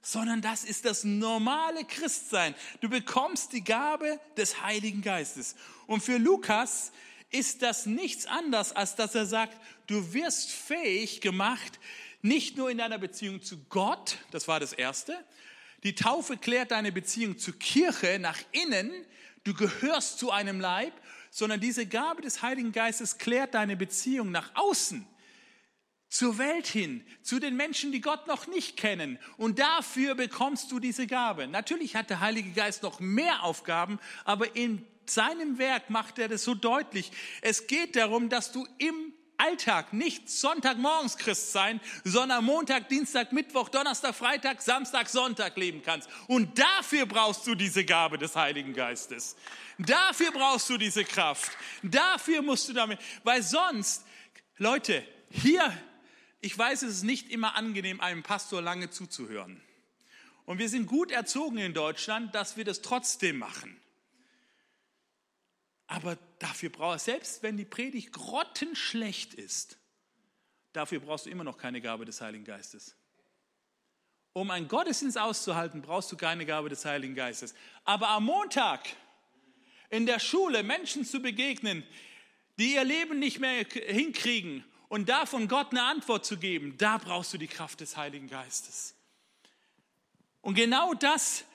sondern 0.02 0.42
das 0.42 0.64
ist 0.64 0.86
das 0.86 1.04
normale 1.04 1.86
Christsein. 1.86 2.54
Du 2.82 2.90
bekommst 2.90 3.52
die 3.52 3.64
Gabe 3.64 4.20
des 4.38 4.62
Heiligen 4.62 5.02
Geistes. 5.02 5.56
Und 5.88 6.04
für 6.04 6.18
Lukas 6.18 6.92
ist 7.30 7.62
das 7.62 7.86
nichts 7.86 8.26
anderes, 8.26 8.72
als 8.72 8.96
dass 8.96 9.16
er 9.16 9.26
sagt, 9.26 9.60
du 9.88 10.14
wirst 10.14 10.52
fähig 10.52 11.22
gemacht, 11.22 11.80
nicht 12.22 12.58
nur 12.58 12.70
in 12.70 12.78
deiner 12.78 12.98
Beziehung 12.98 13.42
zu 13.42 13.64
Gott, 13.66 14.18
das 14.32 14.48
war 14.48 14.60
das 14.60 14.74
Erste, 14.74 15.18
die 15.84 15.96
Taufe 15.96 16.38
klärt 16.38 16.72
deine 16.72 16.92
Beziehung 16.92 17.38
zur 17.38 17.58
Kirche 17.60 18.18
nach 18.20 18.40
innen, 18.52 18.92
du 19.44 19.54
gehörst 19.54 20.20
zu 20.20 20.32
einem 20.32 20.60
Leib, 20.60 20.94
sondern 21.30 21.60
diese 21.60 21.86
Gabe 21.86 22.22
des 22.22 22.42
Heiligen 22.42 22.72
Geistes 22.72 23.18
klärt 23.18 23.54
deine 23.54 23.78
Beziehung 23.78 24.32
nach 24.32 24.52
außen, 24.56 25.08
zur 26.10 26.38
Welt 26.38 26.66
hin, 26.66 27.06
zu 27.22 27.40
den 27.40 27.56
Menschen, 27.56 27.92
die 27.92 28.02
Gott 28.02 28.28
noch 28.28 28.48
nicht 28.48 28.78
kennen. 28.78 29.20
Und 29.36 29.60
dafür 29.60 30.16
bekommst 30.16 30.72
du 30.72 30.80
diese 30.80 31.06
Gabe. 31.06 31.48
Natürlich 31.48 31.96
hat 31.96 32.10
der 32.10 32.22
Heilige 32.22 32.52
Geist 32.52 32.82
noch 32.82 33.00
mehr 33.00 33.44
Aufgaben, 33.44 34.00
aber 34.24 34.56
in 34.56 34.86
seinem 35.10 35.58
Werk 35.58 35.90
macht 35.90 36.20
er 36.20 36.28
das 36.28 36.44
so 36.44 36.56
deutlich. 36.56 37.12
Es 37.42 37.68
geht 37.68 37.96
darum, 37.96 38.30
dass 38.30 38.52
du 38.52 38.68
im 38.78 39.14
Alltag 39.38 39.94
nicht 39.94 40.30
Sonntagmorgens 40.30 41.18
Christ 41.18 41.52
sein, 41.52 41.80
sondern 42.04 42.44
Montag, 42.44 42.90
Dienstag, 42.90 43.32
Mittwoch, 43.32 43.70
Donnerstag, 43.70 44.16
Freitag, 44.16 44.62
Samstag, 44.62 45.08
Sonntag 45.10 45.56
leben 45.58 45.82
kannst. 45.84 46.10
Und 46.28 46.58
dafür 46.58 47.06
brauchst 47.06 47.46
du 47.46 47.54
diese 47.54 47.86
Gabe 47.86 48.18
des 48.18 48.36
Heiligen 48.36 48.74
Geistes. 48.74 49.36
Dafür 49.78 50.32
brauchst 50.32 50.70
du 50.70 50.78
diese 50.78 51.04
Kraft. 51.04 51.52
Dafür 51.84 52.42
musst 52.42 52.68
du 52.70 52.74
damit, 52.74 53.00
weil 53.24 53.44
sonst, 53.44 54.06
Leute, 54.58 55.06
hier, 55.30 55.72
ich 56.42 56.58
weiß, 56.58 56.82
es 56.82 56.96
ist 56.96 57.04
nicht 57.04 57.30
immer 57.30 57.56
angenehm, 57.56 58.02
einem 58.02 58.24
Pastor 58.24 58.62
lange 58.62 58.90
zuzuhören. 58.90 59.62
Und 60.46 60.58
wir 60.58 60.70
sind 60.70 60.88
gut 60.88 61.12
erzogen 61.12 61.58
in 61.58 61.74
Deutschland, 61.74 62.34
dass 62.34 62.58
wir 62.58 62.66
das 62.66 62.82
trotzdem 62.82 63.38
machen. 63.38 63.80
Aber 65.88 66.18
dafür 66.40 66.70
brauchst 66.70 67.06
selbst 67.06 67.42
wenn 67.44 67.58
die 67.58 67.66
Predigt 67.66 68.12
grottenschlecht 68.12 69.34
ist, 69.34 69.78
dafür 70.74 71.00
brauchst 71.00 71.26
du 71.26 71.30
immer 71.30 71.46
noch 71.46 71.58
keine 71.58 71.82
Gabe 71.82 72.06
des 72.06 72.20
Heiligen 72.22 72.44
Geistes. 72.44 72.96
Um 74.34 74.52
einen 74.52 74.68
Gottesdienst 74.68 75.18
auszuhalten, 75.18 75.82
brauchst 75.82 76.12
du 76.12 76.18
keine 76.18 76.46
Gabe 76.46 76.70
des 76.70 76.86
Heiligen 76.86 77.16
Geistes. 77.16 77.56
Aber 77.86 78.10
am 78.10 78.26
Montag 78.26 78.88
in 79.90 80.06
der 80.06 80.20
Schule 80.20 80.62
Menschen 80.62 81.06
zu 81.06 81.22
begegnen, 81.22 81.84
die 82.60 82.76
ihr 82.76 82.84
Leben 82.84 83.20
nicht 83.20 83.40
mehr 83.40 83.66
hinkriegen 83.88 84.64
und 84.90 85.10
davon 85.10 85.48
Gott 85.48 85.72
eine 85.72 85.84
Antwort 85.84 86.26
zu 86.26 86.38
geben, 86.38 86.78
da 86.78 86.98
brauchst 86.98 87.34
du 87.34 87.38
die 87.38 87.48
Kraft 87.48 87.80
des 87.80 87.98
Heiligen 87.98 88.28
Geistes. 88.28 88.96
Und 90.42 90.56
genau 90.56 90.94
das 90.94 91.46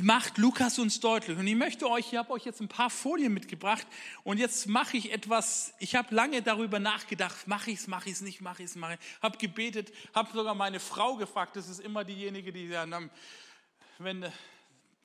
macht 0.00 0.38
Lukas 0.38 0.78
uns 0.78 1.00
deutlich. 1.00 1.36
Und 1.36 1.46
ich 1.46 1.54
möchte 1.54 1.88
euch, 1.88 2.12
ich 2.12 2.18
habe 2.18 2.30
euch 2.30 2.44
jetzt 2.44 2.60
ein 2.60 2.68
paar 2.68 2.88
Folien 2.88 3.32
mitgebracht 3.32 3.86
und 4.24 4.38
jetzt 4.38 4.66
mache 4.66 4.96
ich 4.96 5.12
etwas, 5.12 5.74
ich 5.78 5.94
habe 5.94 6.14
lange 6.14 6.40
darüber 6.40 6.78
nachgedacht, 6.78 7.46
mache 7.46 7.70
ich 7.70 7.80
es, 7.80 7.86
mache 7.88 8.08
ich 8.08 8.16
es 8.16 8.20
nicht, 8.22 8.40
mache 8.40 8.62
ich 8.62 8.70
es, 8.70 8.76
mache 8.76 8.94
ich 8.94 9.22
habe 9.22 9.36
gebetet, 9.36 9.92
habe 10.14 10.32
sogar 10.32 10.54
meine 10.54 10.80
Frau 10.80 11.16
gefragt, 11.16 11.56
das 11.56 11.68
ist 11.68 11.80
immer 11.80 12.04
diejenige, 12.04 12.52
die 12.52 12.70
dann, 12.70 13.10
wenn 13.98 14.32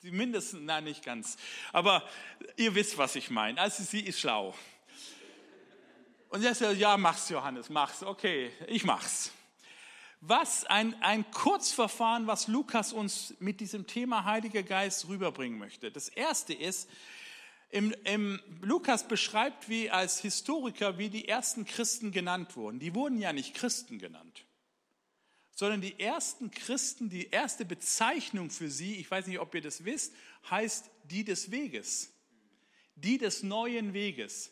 die 0.02 0.10
mindestens, 0.10 0.62
nein, 0.62 0.84
nicht 0.84 1.04
ganz, 1.04 1.36
aber 1.72 2.08
ihr 2.56 2.74
wisst, 2.74 2.96
was 2.96 3.14
ich 3.16 3.30
meine. 3.30 3.60
Also 3.60 3.82
sie 3.82 4.00
ist 4.00 4.20
schlau. 4.20 4.54
Und 6.30 6.40
sie 6.40 6.54
sagt, 6.54 6.76
ja, 6.76 6.96
mach's, 6.96 7.28
Johannes, 7.30 7.68
mach's. 7.68 8.02
Okay, 8.02 8.52
ich 8.66 8.84
mach's. 8.84 9.32
Was 10.20 10.64
ein, 10.64 11.00
ein 11.02 11.30
Kurzverfahren, 11.30 12.26
was 12.26 12.48
Lukas 12.48 12.92
uns 12.92 13.34
mit 13.38 13.60
diesem 13.60 13.86
Thema 13.86 14.24
Heiliger 14.24 14.64
Geist 14.64 15.08
rüberbringen 15.08 15.58
möchte. 15.58 15.92
Das 15.92 16.08
erste 16.08 16.52
ist, 16.54 16.88
im, 17.70 17.94
im, 18.04 18.40
Lukas 18.62 19.06
beschreibt, 19.06 19.68
wie 19.68 19.90
als 19.90 20.20
Historiker, 20.20 20.98
wie 20.98 21.10
die 21.10 21.28
ersten 21.28 21.64
Christen 21.64 22.12
genannt 22.12 22.56
wurden. 22.56 22.78
Die 22.78 22.94
wurden 22.94 23.18
ja 23.18 23.32
nicht 23.32 23.54
Christen 23.54 23.98
genannt, 23.98 24.46
sondern 25.54 25.80
die 25.80 26.00
ersten 26.00 26.50
Christen, 26.50 27.10
die 27.10 27.28
erste 27.28 27.64
Bezeichnung 27.64 28.50
für 28.50 28.70
sie, 28.70 28.96
ich 28.96 29.10
weiß 29.10 29.26
nicht, 29.26 29.38
ob 29.38 29.54
ihr 29.54 29.60
das 29.60 29.84
wisst, 29.84 30.14
heißt 30.50 30.90
die 31.04 31.24
des 31.24 31.50
Weges, 31.50 32.12
die 32.94 33.18
des 33.18 33.42
neuen 33.42 33.92
Weges. 33.92 34.50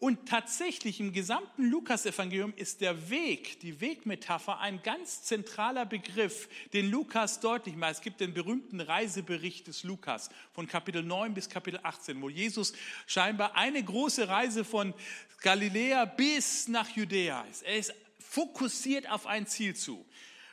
Und 0.00 0.30
tatsächlich 0.30 0.98
im 0.98 1.12
gesamten 1.12 1.68
Lukasevangelium 1.68 2.54
ist 2.56 2.80
der 2.80 3.10
Weg, 3.10 3.60
die 3.60 3.82
Wegmetapher, 3.82 4.58
ein 4.58 4.82
ganz 4.82 5.24
zentraler 5.24 5.84
Begriff, 5.84 6.48
den 6.72 6.90
Lukas 6.90 7.40
deutlich 7.40 7.76
macht. 7.76 7.92
Es 7.92 8.00
gibt 8.00 8.22
den 8.22 8.32
berühmten 8.32 8.80
Reisebericht 8.80 9.66
des 9.66 9.84
Lukas 9.84 10.30
von 10.54 10.66
Kapitel 10.66 11.02
9 11.02 11.34
bis 11.34 11.50
Kapitel 11.50 11.80
18, 11.82 12.20
wo 12.22 12.30
Jesus 12.30 12.72
scheinbar 13.06 13.56
eine 13.56 13.84
große 13.84 14.26
Reise 14.26 14.64
von 14.64 14.94
Galiläa 15.42 16.06
bis 16.06 16.66
nach 16.66 16.88
Judäa 16.88 17.42
ist. 17.50 17.62
Er 17.62 17.76
ist 17.76 17.92
fokussiert 18.18 19.10
auf 19.10 19.26
ein 19.26 19.46
Ziel 19.46 19.76
zu. 19.76 20.06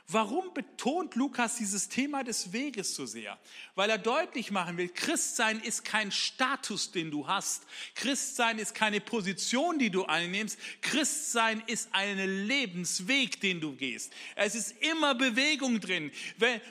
Warum 0.10 0.54
betont 0.54 1.16
Lukas 1.16 1.58
dieses 1.58 1.90
Thema 1.90 2.24
des 2.24 2.54
Weges 2.54 2.96
so 2.96 3.06
sehr? 3.06 3.38
Weil 3.76 3.90
er 3.90 3.98
deutlich 3.98 4.52
machen 4.52 4.78
will, 4.78 4.88
Christsein 4.88 5.60
ist 5.60 5.84
kein 5.84 6.14
Status, 6.14 6.92
den 6.92 7.12
du 7.12 7.28
hast. 7.28 7.64
Christsein 7.94 8.58
ist 8.58 8.74
keine 8.74 9.02
Position, 9.02 9.80
die 9.80 9.90
du 9.90 10.06
einnimmst. 10.06 10.58
Christsein 10.82 11.62
ist 11.68 11.90
ein 11.92 12.18
Lebensweg, 12.48 13.42
den 13.42 13.60
du 13.60 13.76
gehst. 13.76 14.14
Es 14.38 14.56
ist 14.56 14.76
immer 14.82 15.14
Bewegung 15.14 15.82
drin. 15.82 16.10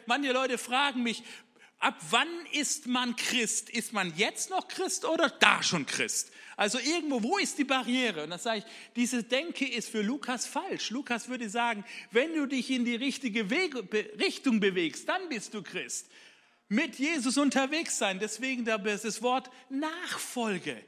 Manche 0.07 0.33
Leute 0.33 0.57
fragen 0.57 1.03
mich, 1.03 1.23
ab 1.79 1.99
wann 2.09 2.47
ist 2.53 2.87
man 2.87 3.17
Christ? 3.17 3.69
Ist 3.69 3.93
man 3.93 4.17
jetzt 4.17 4.49
noch 4.49 4.67
Christ 4.67 5.05
oder 5.05 5.29
da 5.29 5.63
schon 5.63 5.85
Christ? 5.85 6.33
Also 6.57 6.79
irgendwo, 6.79 7.23
wo 7.23 7.37
ist 7.37 7.59
die 7.59 7.65
Barriere? 7.65 8.25
Und 8.25 8.31
dann 8.31 8.39
sage 8.39 8.61
ich, 8.61 8.65
diese 8.97 9.23
Denke 9.23 9.69
ist 9.69 9.91
für 9.91 10.01
Lukas 10.01 10.47
falsch. 10.47 10.91
Lukas 10.91 11.29
würde 11.29 11.51
sagen, 11.51 11.85
wenn 12.11 12.33
du 12.35 12.47
dich 12.47 12.71
in 12.71 12.87
die 12.87 12.97
richtige 12.97 13.51
Wege, 13.51 13.87
Richtung 14.19 14.59
bewegst, 14.59 15.07
dann 15.07 15.29
bist 15.29 15.53
du 15.53 15.63
Christ. 15.63 16.11
Mit 16.69 16.99
Jesus 16.99 17.37
unterwegs 17.37 17.99
sein, 17.99 18.19
deswegen 18.19 18.65
das 18.65 19.23
Wort 19.23 19.51
Nachfolge. 19.69 20.83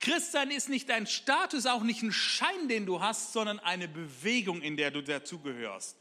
Christsein 0.00 0.50
ist 0.50 0.68
nicht 0.68 0.90
ein 0.90 1.06
Status, 1.06 1.66
auch 1.66 1.82
nicht 1.82 2.02
ein 2.02 2.12
Schein, 2.12 2.68
den 2.68 2.86
du 2.86 3.00
hast, 3.00 3.32
sondern 3.32 3.58
eine 3.58 3.88
Bewegung, 3.88 4.62
in 4.62 4.76
der 4.76 4.90
du 4.90 5.02
dazugehörst. 5.02 5.96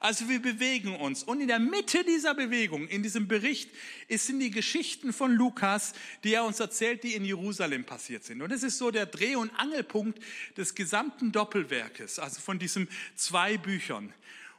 Also 0.00 0.28
wir 0.28 0.40
bewegen 0.40 0.96
uns. 0.96 1.22
Und 1.22 1.40
in 1.40 1.48
der 1.48 1.58
Mitte 1.58 2.04
dieser 2.04 2.34
Bewegung, 2.34 2.88
in 2.88 3.02
diesem 3.02 3.28
Bericht, 3.28 3.70
sind 4.08 4.40
die 4.40 4.50
Geschichten 4.50 5.12
von 5.12 5.32
Lukas, 5.32 5.94
die 6.24 6.34
er 6.34 6.44
uns 6.44 6.60
erzählt, 6.60 7.02
die 7.04 7.14
in 7.14 7.24
Jerusalem 7.24 7.84
passiert 7.84 8.24
sind. 8.24 8.42
Und 8.42 8.50
das 8.50 8.62
ist 8.62 8.78
so 8.78 8.90
der 8.90 9.06
Dreh- 9.06 9.36
und 9.36 9.50
Angelpunkt 9.58 10.18
des 10.56 10.74
gesamten 10.74 11.32
Doppelwerkes, 11.32 12.18
also 12.18 12.40
von 12.40 12.58
diesen 12.58 12.88
zwei 13.14 13.56
Büchern. 13.56 14.12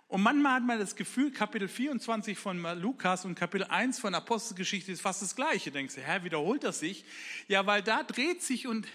Und 0.09 0.21
manchmal 0.21 0.53
hat 0.53 0.63
man 0.63 0.79
das 0.79 0.95
Gefühl, 0.95 1.31
Kapitel 1.31 1.67
24 1.67 2.37
von 2.37 2.61
Lukas 2.79 3.25
und 3.25 3.35
Kapitel 3.35 3.65
1 3.65 3.99
von 3.99 4.15
Apostelgeschichte 4.15 4.89
ist 4.89 5.01
fast 5.01 5.21
das 5.21 5.35
Gleiche. 5.35 5.69
Denkst 5.69 5.95
du, 5.95 6.01
Herr, 6.01 6.23
wiederholt 6.23 6.63
das 6.63 6.79
sich? 6.79 7.03
Ja, 7.49 7.65
weil 7.65 7.81
da 7.83 8.03
dreht 8.03 8.41
sich 8.41 8.67
und 8.67 8.87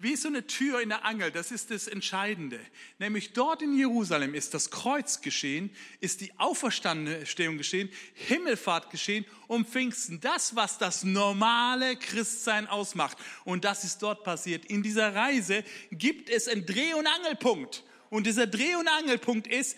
wie 0.00 0.14
so 0.14 0.28
eine 0.28 0.46
Tür 0.46 0.80
in 0.80 0.90
der 0.90 1.04
Angel, 1.04 1.32
das 1.32 1.50
ist 1.50 1.72
das 1.72 1.88
Entscheidende. 1.88 2.60
Nämlich 3.00 3.32
dort 3.32 3.62
in 3.62 3.76
Jerusalem 3.76 4.34
ist 4.34 4.54
das 4.54 4.70
Kreuz 4.70 5.20
geschehen, 5.22 5.70
ist 5.98 6.20
die 6.20 6.38
Auferstehung 6.38 7.58
geschehen, 7.58 7.90
Himmelfahrt 8.14 8.90
geschehen 8.90 9.24
und 9.48 9.68
Pfingsten. 9.68 10.20
Das, 10.20 10.54
was 10.54 10.78
das 10.78 11.02
normale 11.02 11.96
Christsein 11.96 12.68
ausmacht. 12.68 13.18
Und 13.44 13.64
das 13.64 13.82
ist 13.82 14.00
dort 14.00 14.22
passiert. 14.22 14.66
In 14.66 14.84
dieser 14.84 15.16
Reise 15.16 15.64
gibt 15.90 16.30
es 16.30 16.46
einen 16.46 16.64
Dreh- 16.64 16.94
und 16.94 17.08
Angelpunkt. 17.08 17.82
Und 18.08 18.26
dieser 18.26 18.46
Dreh- 18.46 18.76
und 18.76 18.86
Angelpunkt 18.86 19.48
ist, 19.48 19.76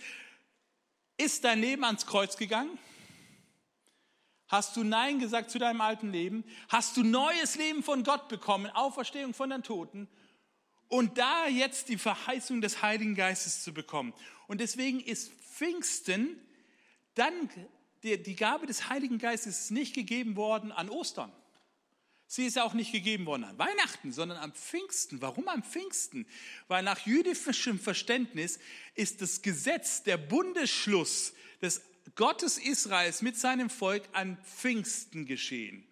ist 1.17 1.45
dein 1.45 1.61
Leben 1.61 1.85
ans 1.85 2.05
Kreuz 2.05 2.37
gegangen? 2.37 2.79
Hast 4.51 4.77
du 4.77 4.83
Nein 4.83 5.21
gesagt 5.21 5.53
zu 5.53 5.61
deinem 5.61 5.81
alten 5.81 6.11
Leben? 6.11 6.43
Hast 6.69 6.97
du 6.97 7.05
neues 7.05 7.55
Leben 7.55 7.85
von 7.85 8.03
Gott 8.03 8.29
bekommen, 8.29 8.67
Auferstehung 8.67 9.33
von 9.33 9.49
den 9.49 9.63
Toten? 9.63 10.09
Und 10.89 11.19
da 11.19 11.47
jetzt 11.47 11.89
die 11.89 11.97
Verheißung 11.97 12.61
des 12.61 12.83
Heiligen 12.83 13.15
Geistes 13.15 13.63
zu 13.63 13.73
bekommen. 13.73 14.13
Und 14.49 14.61
deswegen 14.61 14.99
ist 14.99 15.31
Pfingsten 15.35 16.37
dann, 17.15 17.49
die, 18.03 18.35
Gabe 18.35 18.67
des 18.67 18.89
Heiligen 18.89 19.19
Geistes 19.19 19.61
ist 19.61 19.71
nicht 19.71 19.95
gegeben 19.95 20.35
worden 20.35 20.73
an 20.73 20.91
Ostern. 20.91 21.31
Sie 22.27 22.47
ist 22.47 22.59
auch 22.59 22.75
nicht 22.75 22.91
gegeben 22.91 23.27
worden 23.27 23.45
an 23.45 23.59
Weihnachten, 23.59 24.13
sondern 24.13 24.39
am 24.39 24.53
Pfingsten. 24.53 25.23
Warum 25.23 25.47
am 25.47 25.63
Pfingsten? 25.63 26.27
Weil 26.67 26.83
nach 26.83 27.07
jüdischem 27.07 27.79
Verständnis 27.79 28.59
ist 28.97 29.23
das 29.23 29.43
Gesetz, 29.43 30.03
der 30.03 30.17
Bundesschluss 30.17 31.35
des 31.63 31.83
Gottes 32.15 32.59
Israels 32.59 33.23
mit 33.23 33.39
seinem 33.39 33.71
Volk 33.71 34.03
an 34.13 34.37
Pfingsten 34.45 35.27
geschehen. 35.27 35.87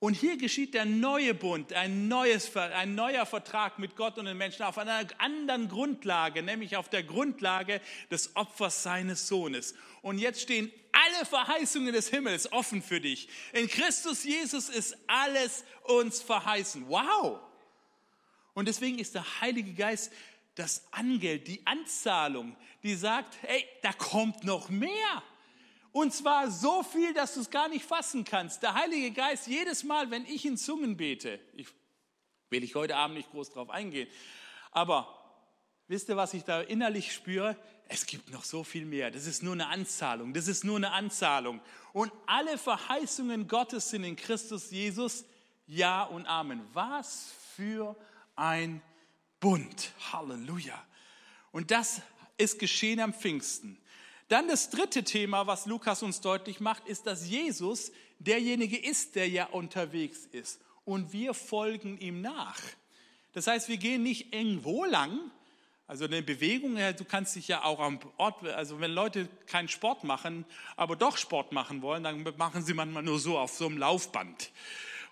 Und 0.00 0.14
hier 0.14 0.36
geschieht 0.36 0.74
der 0.74 0.84
neue 0.84 1.34
Bund, 1.34 1.72
ein, 1.72 2.06
neues, 2.06 2.54
ein 2.56 2.94
neuer 2.94 3.26
Vertrag 3.26 3.80
mit 3.80 3.96
Gott 3.96 4.16
und 4.16 4.26
den 4.26 4.36
Menschen 4.36 4.62
auf 4.62 4.78
einer 4.78 5.04
anderen 5.18 5.68
Grundlage, 5.68 6.44
nämlich 6.44 6.76
auf 6.76 6.88
der 6.88 7.02
Grundlage 7.02 7.80
des 8.08 8.36
Opfers 8.36 8.84
seines 8.84 9.26
Sohnes. 9.26 9.74
Und 10.02 10.18
jetzt 10.18 10.40
stehen 10.40 10.70
alle 10.92 11.26
Verheißungen 11.26 11.92
des 11.92 12.10
Himmels 12.10 12.52
offen 12.52 12.80
für 12.80 13.00
dich. 13.00 13.28
In 13.52 13.66
Christus 13.66 14.22
Jesus 14.22 14.68
ist 14.68 14.96
alles 15.08 15.64
uns 15.82 16.22
verheißen. 16.22 16.88
Wow! 16.88 17.40
Und 18.54 18.66
deswegen 18.66 18.98
ist 18.98 19.14
der 19.14 19.40
Heilige 19.40 19.72
Geist 19.72 20.12
das 20.58 20.82
Angeld, 20.90 21.46
die 21.46 21.64
Anzahlung, 21.66 22.56
die 22.82 22.94
sagt, 22.94 23.36
hey, 23.42 23.64
da 23.82 23.92
kommt 23.92 24.44
noch 24.44 24.68
mehr. 24.68 25.22
Und 25.92 26.12
zwar 26.12 26.50
so 26.50 26.82
viel, 26.82 27.14
dass 27.14 27.34
du 27.34 27.40
es 27.40 27.50
gar 27.50 27.68
nicht 27.68 27.84
fassen 27.84 28.24
kannst. 28.24 28.62
Der 28.62 28.74
Heilige 28.74 29.12
Geist, 29.12 29.46
jedes 29.46 29.84
Mal, 29.84 30.10
wenn 30.10 30.24
ich 30.26 30.44
in 30.44 30.56
Zungen 30.56 30.96
bete, 30.96 31.40
ich, 31.54 31.68
will 32.50 32.64
ich 32.64 32.74
heute 32.74 32.96
Abend 32.96 33.16
nicht 33.16 33.30
groß 33.30 33.50
drauf 33.50 33.70
eingehen, 33.70 34.08
aber 34.72 35.14
wisst 35.86 36.08
ihr, 36.08 36.16
was 36.16 36.34
ich 36.34 36.44
da 36.44 36.60
innerlich 36.60 37.12
spüre? 37.12 37.56
Es 37.88 38.04
gibt 38.04 38.30
noch 38.30 38.44
so 38.44 38.64
viel 38.64 38.84
mehr. 38.84 39.10
Das 39.10 39.26
ist 39.26 39.42
nur 39.42 39.54
eine 39.54 39.68
Anzahlung. 39.68 40.34
Das 40.34 40.46
ist 40.46 40.62
nur 40.62 40.76
eine 40.76 40.92
Anzahlung. 40.92 41.60
Und 41.94 42.12
alle 42.26 42.58
Verheißungen 42.58 43.48
Gottes 43.48 43.88
sind 43.88 44.04
in 44.04 44.14
Christus 44.14 44.70
Jesus. 44.70 45.24
Ja 45.66 46.02
und 46.02 46.26
Amen. 46.26 46.60
Was 46.74 47.32
für 47.56 47.96
ein 48.36 48.82
Bund. 49.40 49.92
Halleluja. 50.12 50.82
Und 51.52 51.70
das 51.70 52.02
ist 52.36 52.58
geschehen 52.58 53.00
am 53.00 53.14
Pfingsten. 53.14 53.78
Dann 54.28 54.48
das 54.48 54.70
dritte 54.70 55.04
Thema, 55.04 55.46
was 55.46 55.66
Lukas 55.66 56.02
uns 56.02 56.20
deutlich 56.20 56.60
macht, 56.60 56.86
ist, 56.86 57.06
dass 57.06 57.28
Jesus 57.28 57.92
derjenige 58.18 58.76
ist, 58.76 59.14
der 59.14 59.28
ja 59.28 59.46
unterwegs 59.46 60.26
ist. 60.32 60.60
Und 60.84 61.12
wir 61.12 61.34
folgen 61.34 61.98
ihm 61.98 62.20
nach. 62.20 62.60
Das 63.32 63.46
heißt, 63.46 63.68
wir 63.68 63.76
gehen 63.76 64.02
nicht 64.02 64.34
irgendwo 64.34 64.84
lang, 64.84 65.18
also 65.86 66.04
eine 66.04 66.22
Bewegung, 66.22 66.76
du 66.76 67.04
kannst 67.04 67.34
dich 67.36 67.48
ja 67.48 67.64
auch 67.64 67.80
am 67.80 67.98
Ort, 68.18 68.46
also 68.46 68.78
wenn 68.80 68.90
Leute 68.90 69.26
keinen 69.46 69.68
Sport 69.68 70.04
machen, 70.04 70.44
aber 70.76 70.96
doch 70.96 71.16
Sport 71.16 71.52
machen 71.52 71.80
wollen, 71.80 72.04
dann 72.04 72.22
machen 72.36 72.62
sie 72.62 72.74
manchmal 72.74 73.02
nur 73.02 73.18
so 73.18 73.38
auf 73.38 73.54
so 73.54 73.66
einem 73.66 73.78
Laufband. 73.78 74.50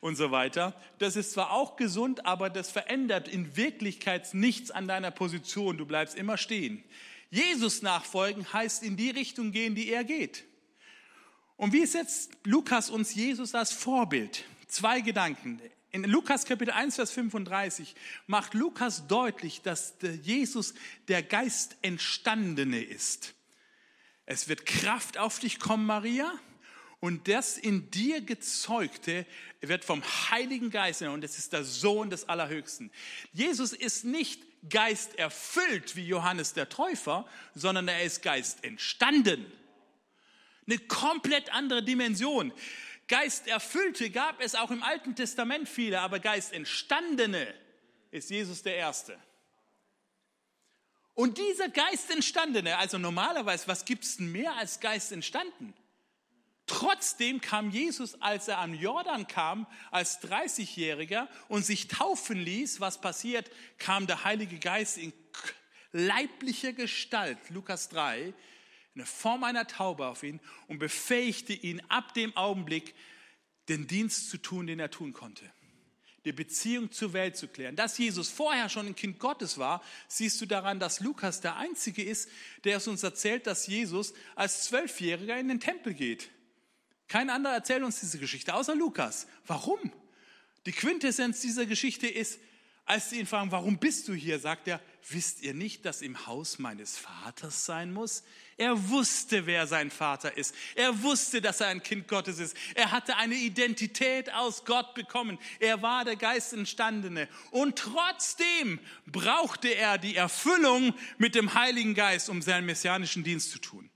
Und 0.01 0.17
so 0.17 0.31
weiter. 0.31 0.75
Das 0.99 1.17
ist 1.17 1.33
zwar 1.33 1.53
auch 1.53 1.77
gesund, 1.77 2.27
aber 2.27 2.51
das 2.51 2.71
verändert 2.71 3.29
in 3.29 3.57
Wirklichkeit 3.57 4.33
nichts 4.35 4.71
an 4.71 4.89
deiner 4.89 5.11
Position. 5.11 5.77
Du 5.77 5.87
bleibst 5.87 6.17
immer 6.17 6.37
stehen. 6.37 6.85
Jesus 7.31 7.83
nachfolgen 7.83 8.53
heißt 8.53 8.83
in 8.83 8.97
die 8.97 9.11
Richtung 9.11 9.53
gehen, 9.53 9.75
die 9.75 9.91
er 9.91 10.05
geht. 10.05 10.45
Und 11.57 11.73
wie 11.73 11.87
setzt 11.87 12.33
Lukas 12.45 12.91
uns 12.91 13.15
Jesus 13.15 13.55
als 13.55 13.73
Vorbild? 13.73 14.45
Zwei 14.69 15.01
Gedanken. 15.01 15.61
In 15.91 16.05
Lukas 16.05 16.45
Kapitel 16.45 16.73
1, 16.73 16.97
Vers 16.97 17.11
35 17.13 17.95
macht 18.27 18.53
Lukas 18.53 19.07
deutlich, 19.07 19.63
dass 19.63 19.95
Jesus 20.23 20.75
der 21.09 21.23
Geist 21.23 21.77
entstandene 21.81 22.83
ist. 22.83 23.35
Es 24.27 24.49
wird 24.49 24.67
Kraft 24.67 25.17
auf 25.17 25.39
dich 25.39 25.59
kommen, 25.59 25.87
Maria, 25.87 26.31
und 27.01 27.29
das 27.29 27.59
in 27.59 27.91
dir 27.91 28.21
gezeugte 28.21 29.27
wird 29.61 29.85
vom 29.85 30.03
Heiligen 30.31 30.71
Geist, 30.71 31.03
und 31.03 31.25
es 31.25 31.39
ist 31.39 31.53
der 31.53 31.65
Sohn 31.65 32.11
des 32.11 32.29
Allerhöchsten. 32.29 32.91
Jesus 33.33 33.73
ist 33.73 34.05
nicht 34.05 34.43
Geist 34.69 35.19
erfüllt 35.19 35.97
wie 35.97 36.07
Johannes 36.07 36.53
der 36.55 36.69
Täufer, 36.69 37.27
sondern 37.55 37.89
er 37.89 38.03
ist 38.03 38.23
Geist 38.23 38.65
entstanden. 38.65 39.47
Eine 40.67 40.79
komplett 40.79 41.53
andere 41.53 41.83
Dimension. 41.83 42.53
Geisterfüllte 43.09 44.11
gab 44.11 44.41
es 44.41 44.55
auch 44.55 44.71
im 44.71 44.83
Alten 44.83 45.15
Testament 45.15 45.69
viele, 45.69 46.01
aber 46.01 46.19
Geistentstandene 46.19 47.55
ist 48.11 48.31
Jesus 48.31 48.63
der 48.63 48.77
Erste. 48.77 49.17
Und 51.15 51.39
dieser 51.39 51.69
Geistentstandene, 51.69 52.77
also 52.77 52.99
normalerweise, 52.99 53.69
was 53.69 53.85
gibt 53.85 54.05
es 54.05 54.17
denn 54.17 54.33
mehr 54.33 54.55
als 54.57 54.81
Geist 54.81 55.13
entstanden? 55.13 55.73
Trotzdem 56.67 57.41
kam 57.41 57.71
Jesus, 57.71 58.21
als 58.21 58.49
er 58.49 58.59
am 58.59 58.75
Jordan 58.75 59.29
kam, 59.29 59.67
als 59.93 60.21
30-Jähriger 60.23 61.29
und 61.49 61.65
sich 61.65 61.87
taufen 61.87 62.39
ließ, 62.39 62.81
was 62.81 63.01
passiert, 63.01 63.51
kam 63.79 64.09
der 64.09 64.25
Heilige 64.25 64.59
Geist 64.59 64.99
in 64.99 65.13
leiblicher 65.93 66.73
Gestalt, 66.73 67.39
Lukas 67.51 67.89
3, 67.89 68.27
in 68.27 68.35
der 68.97 69.07
Form 69.07 69.45
einer 69.45 69.67
Taube 69.67 70.07
auf 70.07 70.23
ihn 70.23 70.41
und 70.67 70.79
befähigte 70.79 71.53
ihn 71.53 71.81
ab 71.89 72.15
dem 72.15 72.37
Augenblick, 72.37 72.95
den 73.69 73.87
Dienst 73.87 74.31
zu 74.31 74.39
tun, 74.39 74.67
den 74.67 74.81
er 74.81 74.91
tun 74.91 75.13
konnte. 75.13 75.51
Die 76.25 76.33
Beziehung 76.33 76.91
zur 76.91 77.13
Welt 77.13 77.37
zu 77.37 77.47
klären. 77.47 77.77
Dass 77.77 77.99
Jesus 77.99 78.29
vorher 78.29 78.69
schon 78.69 78.87
ein 78.87 78.97
Kind 78.97 79.21
Gottes 79.21 79.59
war, 79.59 79.83
siehst 80.09 80.41
du 80.41 80.47
daran, 80.47 80.81
dass 80.81 80.99
Lukas 80.99 81.41
der 81.41 81.57
Einzige 81.57 82.03
ist, 82.03 82.29
der 82.65 82.79
es 82.79 82.89
uns 82.89 83.05
erzählt, 83.05 83.47
dass 83.47 83.69
Jesus 83.69 84.13
als 84.35 84.65
Zwölfjähriger 84.65 85.39
in 85.39 85.47
den 85.47 85.61
Tempel 85.61 85.95
geht. 85.95 86.31
Kein 87.09 87.31
anderer 87.31 87.55
erzählt 87.55 87.83
uns 87.83 88.01
diese 88.01 88.19
Geschichte, 88.19 88.55
außer 88.55 88.75
Lukas. 88.75 89.27
Warum? 89.47 89.93
Die 90.67 90.73
Quintessenz 90.73 91.41
dieser 91.41 91.67
Geschichte 91.67 92.09
ist, 92.09 92.41
als 92.87 93.11
sie 93.11 93.19
ihn 93.19 93.27
fragen, 93.27 93.51
warum 93.51 93.79
bist 93.79 94.07
du 94.07 94.15
hier, 94.15 94.39
sagt 94.39 94.69
er, 94.69 94.81
wisst 95.09 95.43
ihr 95.43 95.55
nicht, 95.55 95.85
dass 95.85 96.03
im 96.03 96.27
Haus 96.29 96.61
meines 96.61 96.97
Vaters 96.97 97.65
sein 97.65 97.93
muss? 97.93 98.23
Er 98.57 98.89
wusste, 98.89 99.45
wer 99.47 99.67
sein 99.67 99.91
Vater 99.91 100.37
ist. 100.37 100.55
Er 100.77 101.03
wusste, 101.03 101.41
dass 101.41 101.61
er 101.61 101.67
ein 101.67 101.83
Kind 101.83 102.07
Gottes 102.07 102.39
ist. 102.39 102.57
Er 102.77 102.93
hatte 102.93 103.17
eine 103.17 103.35
Identität 103.35 104.33
aus 104.33 104.65
Gott 104.65 104.95
bekommen. 104.95 105.39
Er 105.59 105.83
war 105.83 106.05
der 106.05 106.15
Geist 106.15 106.53
entstandene. 106.53 107.29
Und 107.51 107.77
trotzdem 107.77 108.79
brauchte 109.07 109.69
er 109.69 109.99
die 109.99 110.15
Erfüllung 110.15 110.95
mit 111.19 111.35
dem 111.35 111.55
Heiligen 111.55 111.95
Geist, 111.95 112.29
um 112.29 112.41
seinen 112.41 112.67
messianischen 112.67 113.25
Dienst 113.25 113.51
zu 113.51 113.59
tun. 113.59 113.91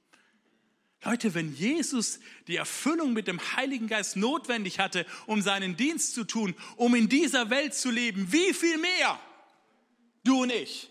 Leute, 1.02 1.32
wenn 1.32 1.54
Jesus 1.54 2.20
die 2.46 2.56
Erfüllung 2.56 3.14
mit 3.14 3.26
dem 3.26 3.40
Heiligen 3.56 3.86
Geist 3.86 4.16
notwendig 4.16 4.78
hatte, 4.78 5.06
um 5.26 5.40
seinen 5.40 5.76
Dienst 5.76 6.14
zu 6.14 6.24
tun, 6.24 6.54
um 6.76 6.94
in 6.94 7.08
dieser 7.08 7.48
Welt 7.48 7.74
zu 7.74 7.90
leben, 7.90 8.30
wie 8.32 8.52
viel 8.52 8.76
mehr 8.76 9.18
du 10.24 10.42
und 10.42 10.52
ich? 10.52 10.90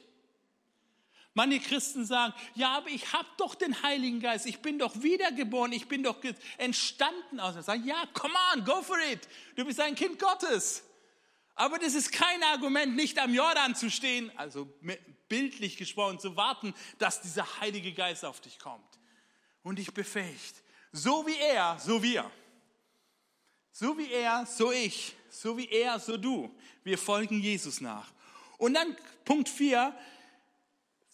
Manche 1.35 1.59
Christen 1.59 2.05
sagen, 2.05 2.33
ja, 2.55 2.75
aber 2.77 2.89
ich 2.89 3.13
habe 3.13 3.27
doch 3.37 3.53
den 3.53 3.83
Heiligen 3.83 4.19
Geist, 4.19 4.47
ich 4.47 4.59
bin 4.59 4.79
doch 4.79 5.03
wiedergeboren, 5.03 5.71
ich 5.71 5.87
bin 5.87 6.01
doch 6.01 6.17
entstanden 6.57 7.39
aus. 7.39 7.63
Sagen, 7.63 7.85
ja, 7.85 8.03
come 8.13 8.33
on, 8.53 8.65
go 8.65 8.81
for 8.81 8.97
it. 9.11 9.19
Du 9.55 9.63
bist 9.63 9.79
ein 9.79 9.93
Kind 9.93 10.17
Gottes. 10.17 10.83
Aber 11.53 11.77
das 11.77 11.93
ist 11.93 12.11
kein 12.11 12.41
Argument, 12.43 12.95
nicht 12.95 13.19
am 13.19 13.33
Jordan 13.33 13.75
zu 13.75 13.91
stehen, 13.91 14.31
also 14.37 14.65
bildlich 15.27 15.77
gesprochen, 15.77 16.19
zu 16.19 16.35
warten, 16.35 16.73
dass 16.97 17.21
dieser 17.21 17.59
Heilige 17.59 17.93
Geist 17.93 18.25
auf 18.25 18.41
dich 18.41 18.57
kommt 18.57 18.98
und 19.69 19.77
dich 19.77 19.93
befähigt. 19.93 20.55
So 20.91 21.25
wie 21.25 21.37
er, 21.37 21.77
so 21.79 22.01
wir. 22.01 22.29
So 23.71 23.97
wie 23.97 24.11
er, 24.11 24.45
so 24.45 24.71
ich. 24.71 25.15
So 25.29 25.57
wie 25.57 25.69
er, 25.69 25.99
so 25.99 26.17
du. 26.17 26.53
Wir 26.83 26.97
folgen 26.97 27.39
Jesus 27.39 27.79
nach. 27.79 28.11
Und 28.57 28.73
dann 28.73 28.97
Punkt 29.23 29.47
4, 29.47 29.95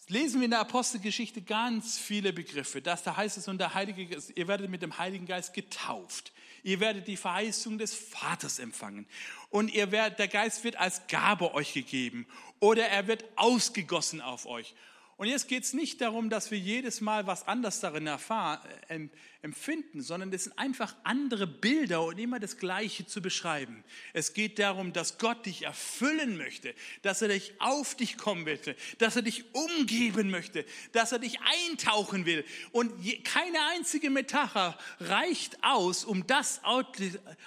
lesen 0.08 0.40
wir 0.40 0.46
in 0.46 0.50
der 0.50 0.60
Apostelgeschichte 0.60 1.42
ganz 1.42 1.98
viele 1.98 2.32
Begriffe. 2.32 2.80
Das 2.80 3.02
da 3.02 3.16
heißt 3.16 3.36
es, 3.36 3.46
und 3.46 3.58
der 3.58 3.74
Heilige 3.74 4.22
ihr 4.34 4.48
werdet 4.48 4.70
mit 4.70 4.82
dem 4.82 4.96
Heiligen 4.96 5.26
Geist 5.26 5.52
getauft. 5.52 6.32
Ihr 6.62 6.80
werdet 6.80 7.06
die 7.06 7.16
Verheißung 7.16 7.78
des 7.78 7.94
Vaters 7.94 8.58
empfangen. 8.58 9.06
Und 9.50 9.72
ihr 9.72 9.92
werdet, 9.92 10.18
der 10.18 10.28
Geist 10.28 10.64
wird 10.64 10.76
als 10.76 11.06
Gabe 11.08 11.54
euch 11.54 11.74
gegeben. 11.74 12.26
Oder 12.58 12.88
er 12.88 13.06
wird 13.06 13.24
ausgegossen 13.36 14.20
auf 14.20 14.46
euch. 14.46 14.74
Und 15.18 15.28
jetzt 15.28 15.48
geht 15.48 15.64
es 15.64 15.72
nicht 15.72 16.02
darum, 16.02 16.28
dass 16.28 16.50
wir 16.50 16.58
jedes 16.58 17.00
Mal 17.00 17.26
was 17.26 17.48
anderes 17.48 17.80
darin 17.80 18.06
erfahren, 18.06 18.60
äh, 18.88 19.08
empfinden, 19.40 20.02
sondern 20.02 20.30
es 20.30 20.44
sind 20.44 20.58
einfach 20.58 20.94
andere 21.04 21.46
Bilder 21.46 22.04
und 22.04 22.18
immer 22.18 22.38
das 22.38 22.58
Gleiche 22.58 23.06
zu 23.06 23.22
beschreiben. 23.22 23.82
Es 24.12 24.34
geht 24.34 24.58
darum, 24.58 24.92
dass 24.92 25.16
Gott 25.16 25.46
dich 25.46 25.62
erfüllen 25.62 26.36
möchte, 26.36 26.74
dass 27.00 27.22
er 27.22 27.28
dich 27.28 27.54
auf 27.60 27.94
dich 27.94 28.18
kommen 28.18 28.44
möchte, 28.44 28.76
dass 28.98 29.16
er 29.16 29.22
dich 29.22 29.54
umgeben 29.54 30.30
möchte, 30.30 30.66
dass 30.92 31.12
er 31.12 31.18
dich 31.18 31.38
eintauchen 31.40 32.26
will. 32.26 32.44
Und 32.72 32.92
keine 33.24 33.58
einzige 33.70 34.10
Metapher 34.10 34.76
reicht 35.00 35.64
aus, 35.64 36.04
um 36.04 36.26
das 36.26 36.60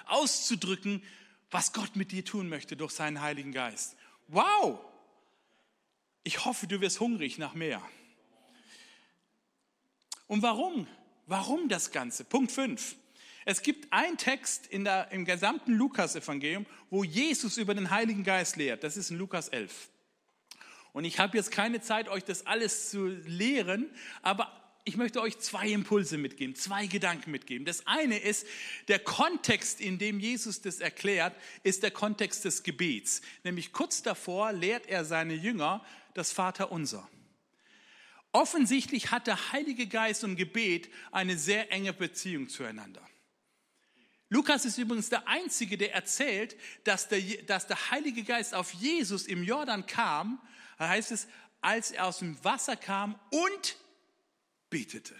auszudrücken, 0.07 1.03
was 1.51 1.71
Gott 1.73 1.95
mit 1.95 2.11
dir 2.11 2.25
tun 2.25 2.49
möchte 2.49 2.75
durch 2.75 2.93
seinen 2.93 3.21
Heiligen 3.21 3.51
Geist. 3.51 3.95
Wow! 4.27 4.88
Ich 6.23 6.45
hoffe, 6.45 6.67
du 6.67 6.81
wirst 6.81 6.99
hungrig 6.99 7.37
nach 7.37 7.53
mehr. 7.53 7.81
Und 10.27 10.41
warum? 10.41 10.87
Warum 11.25 11.69
das 11.69 11.91
Ganze? 11.91 12.23
Punkt 12.23 12.51
5. 12.51 12.95
Es 13.45 13.61
gibt 13.61 13.91
einen 13.91 14.17
Text 14.17 14.67
in 14.67 14.83
der, 14.83 15.11
im 15.11 15.25
gesamten 15.25 15.73
Lukas-Evangelium, 15.73 16.65
wo 16.89 17.03
Jesus 17.03 17.57
über 17.57 17.73
den 17.73 17.89
Heiligen 17.89 18.23
Geist 18.23 18.57
lehrt. 18.57 18.83
Das 18.83 18.97
ist 18.97 19.09
in 19.09 19.17
Lukas 19.17 19.47
11. 19.47 19.89
Und 20.93 21.05
ich 21.05 21.19
habe 21.19 21.37
jetzt 21.37 21.51
keine 21.51 21.81
Zeit, 21.81 22.09
euch 22.09 22.23
das 22.23 22.45
alles 22.45 22.89
zu 22.89 23.07
lehren, 23.07 23.89
aber 24.21 24.55
ich 24.85 24.97
möchte 24.97 25.21
euch 25.21 25.37
zwei 25.37 25.67
Impulse 25.67 26.17
mitgeben, 26.17 26.55
zwei 26.55 26.87
Gedanken 26.87 27.31
mitgeben. 27.31 27.65
Das 27.65 27.85
eine 27.85 28.17
ist, 28.17 28.47
der 28.87 28.99
Kontext, 28.99 29.81
in 29.81 29.99
dem 29.99 30.19
Jesus 30.19 30.61
das 30.61 30.79
erklärt, 30.79 31.35
ist 31.63 31.83
der 31.83 31.91
Kontext 31.91 32.45
des 32.45 32.63
Gebets. 32.63 33.21
Nämlich 33.43 33.71
kurz 33.71 34.01
davor 34.01 34.51
lehrt 34.51 34.87
er 34.87 35.05
seine 35.05 35.35
Jünger, 35.35 35.85
das 36.13 36.31
Vaterunser. 36.31 37.07
Offensichtlich 38.31 39.11
hat 39.11 39.27
der 39.27 39.51
Heilige 39.51 39.87
Geist 39.87 40.23
und 40.23 40.35
Gebet 40.35 40.89
eine 41.11 41.37
sehr 41.37 41.71
enge 41.71 41.93
Beziehung 41.93 42.47
zueinander. 42.47 43.01
Lukas 44.29 44.65
ist 44.65 44.77
übrigens 44.77 45.09
der 45.09 45.27
Einzige, 45.27 45.77
der 45.77 45.93
erzählt, 45.95 46.55
dass 46.83 47.07
der, 47.07 47.19
dass 47.43 47.65
der 47.65 47.89
Heilige 47.89 48.23
Geist 48.23 48.53
auf 48.53 48.71
Jesus 48.73 49.25
im 49.25 49.43
Jordan 49.43 49.87
kam, 49.87 50.39
da 50.77 50.87
heißt 50.87 51.11
es, 51.11 51.27
als 51.61 51.91
er 51.91 52.05
aus 52.05 52.19
dem 52.19 52.41
Wasser 52.43 52.75
kam 52.75 53.19
und 53.31 53.77
betete. 54.69 55.15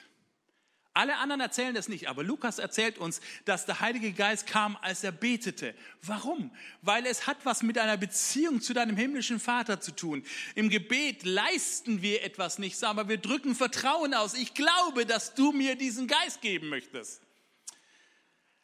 Alle 0.94 1.18
anderen 1.18 1.40
erzählen 1.40 1.74
das 1.76 1.88
nicht, 1.88 2.10
aber 2.10 2.24
Lukas 2.24 2.58
erzählt 2.58 2.98
uns, 2.98 3.22
dass 3.46 3.66
der 3.66 3.80
Heilige 3.80 4.12
Geist 4.12 4.48
kam, 4.48 4.76
als 4.82 5.04
er 5.04 5.12
betete. 5.12 5.76
Warum? 6.02 6.52
Weil 6.82 7.06
es 7.06 7.28
hat 7.28 7.38
was 7.44 7.62
mit 7.62 7.78
einer 7.78 7.96
Beziehung 7.96 8.60
zu 8.60 8.74
deinem 8.74 8.98
himmlischen 8.98 9.40
Vater 9.40 9.80
zu 9.80 9.92
tun. 9.92 10.24
Im 10.56 10.70
Gebet 10.70 11.24
leisten 11.24 12.02
wir 12.02 12.24
etwas 12.24 12.58
nicht, 12.58 12.84
aber 12.84 13.08
wir 13.08 13.18
drücken 13.18 13.56
Vertrauen 13.56 14.14
aus. 14.14 14.34
Ich 14.34 14.56
glaube, 14.56 15.06
dass 15.06 15.36
du 15.36 15.52
mir 15.52 15.76
diesen 15.76 16.08
Geist 16.08 16.42
geben 16.42 16.70
möchtest. 16.70 17.22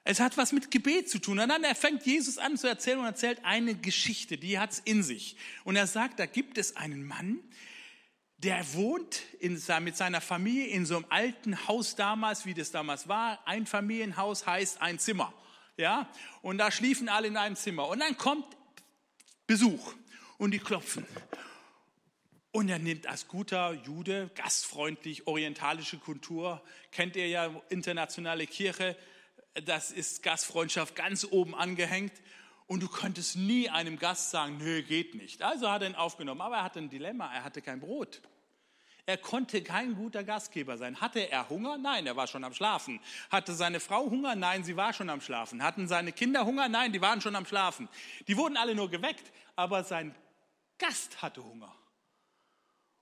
Es 0.04 0.20
hat 0.20 0.38
was 0.38 0.52
mit 0.52 0.70
Gebet 0.70 1.10
zu 1.10 1.20
tun. 1.20 1.40
Und 1.40 1.50
dann 1.50 1.64
fängt 1.76 2.06
Jesus 2.06 2.38
an 2.38 2.58
zu 2.58 2.68
erzählen 2.68 3.00
und 3.00 3.06
erzählt 3.06 3.40
eine 3.44 3.76
Geschichte, 3.76 4.38
die 4.38 4.60
hat 4.60 4.72
es 4.72 4.80
in 4.80 5.02
sich. 5.02 5.36
Und 5.64 5.76
er 5.76 5.88
sagt, 5.88 6.20
da 6.20 6.28
gibt 6.28 6.60
es 6.60 6.76
einen 6.76 7.04
Mann, 7.04 7.40
der 8.38 8.74
wohnt 8.74 9.22
in, 9.40 9.62
mit 9.82 9.96
seiner 9.96 10.22
Familie 10.22 10.68
in 10.68 10.86
so 10.86 10.98
einem 10.98 11.06
alten 11.10 11.68
Haus 11.68 11.96
damals, 11.96 12.46
wie 12.46 12.54
das 12.54 12.72
damals 12.72 13.08
war. 13.08 13.40
Ein 13.48 13.66
Familienhaus 13.66 14.46
heißt 14.46 14.82
ein 14.82 15.00
Zimmer. 15.00 15.34
Ja, 15.78 16.10
und 16.42 16.58
da 16.58 16.72
schliefen 16.72 17.10
alle 17.10 17.28
in 17.28 17.38
einem 17.38 17.56
Zimmer. 17.56 17.88
Und 17.88 18.00
dann 18.00 18.18
kommt 18.18 18.46
Besuch 19.48 19.94
und 20.38 20.52
die 20.52 20.60
klopfen. 20.60 21.06
Und 22.52 22.70
er 22.70 22.80
nimmt 22.80 23.08
als 23.08 23.28
guter 23.28 23.74
Jude, 23.74 24.32
gastfreundlich, 24.36 25.28
orientalische 25.28 25.98
Kultur, 25.98 26.64
kennt 26.92 27.18
ihr 27.18 27.28
ja 27.28 27.50
internationale 27.70 28.48
Kirche, 28.48 28.96
das 29.66 29.92
ist 29.92 30.24
Gastfreundschaft 30.24 30.96
ganz 30.96 31.26
oben 31.30 31.56
angehängt. 31.56 32.14
Und 32.68 32.82
du 32.82 32.88
könntest 32.88 33.36
nie 33.36 33.70
einem 33.70 34.00
Gast 34.00 34.32
sagen, 34.32 34.58
nö, 34.58 34.82
geht 34.82 35.16
nicht. 35.16 35.42
Also 35.44 35.70
hat 35.70 35.84
er 35.84 35.90
ihn 35.90 35.96
aufgenommen, 35.96 36.42
aber 36.42 36.58
er 36.58 36.64
hatte 36.64 36.80
ein 36.80 36.90
Dilemma, 36.90 37.32
er 37.32 37.44
hatte 37.44 37.62
kein 37.62 37.80
Brot. 37.80 38.22
Er 39.08 39.18
konnte 39.18 39.62
kein 39.62 39.96
guter 39.96 40.24
Gastgeber 40.24 40.80
sein. 40.80 41.00
Hatte 41.00 41.20
er 41.20 41.48
Hunger? 41.48 41.78
Nein, 41.78 42.08
er 42.08 42.16
war 42.16 42.26
schon 42.26 42.44
am 42.44 42.56
Schlafen. 42.56 43.00
Hatte 43.30 43.54
seine 43.54 43.80
Frau 43.80 44.10
Hunger? 44.10 44.36
Nein, 44.36 44.64
sie 44.64 44.76
war 44.76 44.94
schon 44.94 45.12
am 45.12 45.22
Schlafen. 45.22 45.62
Hatten 45.62 45.88
seine 45.88 46.12
Kinder 46.12 46.44
Hunger? 46.44 46.68
Nein, 46.70 46.92
die 46.92 47.02
waren 47.02 47.22
schon 47.22 47.36
am 47.36 47.46
Schlafen. 47.46 47.88
Die 48.28 48.36
wurden 48.36 48.58
alle 48.58 48.74
nur 48.74 48.90
geweckt, 48.90 49.32
aber 49.56 49.84
sein 49.84 50.16
Gast 50.80 51.22
hatte 51.22 51.44
Hunger. 51.44 51.74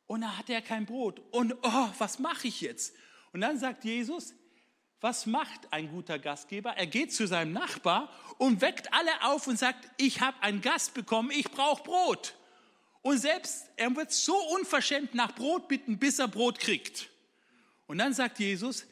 Und 0.07 0.21
da 0.21 0.37
hatte 0.37 0.53
er 0.53 0.61
kein 0.61 0.85
Brot. 0.85 1.21
Und 1.31 1.53
oh, 1.61 1.89
was 1.97 2.19
mache 2.19 2.49
ich 2.49 2.59
jetzt? 2.59 2.93
Und 3.31 3.39
dann 3.39 3.57
sagt 3.57 3.85
Jesus, 3.85 4.35
was 5.03 5.25
macht 5.25 5.71
ein 5.73 5.89
guter 5.89 6.17
Gastgeber? 6.17 6.71
Er 6.77 6.87
geht 6.87 7.13
zu 7.13 7.27
seinem 7.27 7.51
Nachbar 7.51 8.09
und 8.37 8.61
weckt 8.61 8.93
alle 8.93 9.11
auf 9.23 9.47
und 9.47 9.59
sagt, 9.59 9.89
ich 9.97 10.21
habe 10.21 10.41
einen 10.41 10.61
Gast 10.61 10.93
bekommen, 10.93 11.29
ich 11.29 11.51
brauche 11.51 11.83
Brot. 11.83 12.35
Und 13.01 13.17
selbst 13.17 13.69
er 13.75 13.93
wird 13.97 14.13
so 14.13 14.33
unverschämt 14.55 15.13
nach 15.13 15.35
Brot 15.35 15.67
bitten, 15.67 15.99
bis 15.99 16.19
er 16.19 16.29
Brot 16.29 16.57
kriegt. 16.57 17.09
Und 17.85 17.97
dann 17.97 18.13
sagt 18.13 18.39
Jesus, 18.39 18.85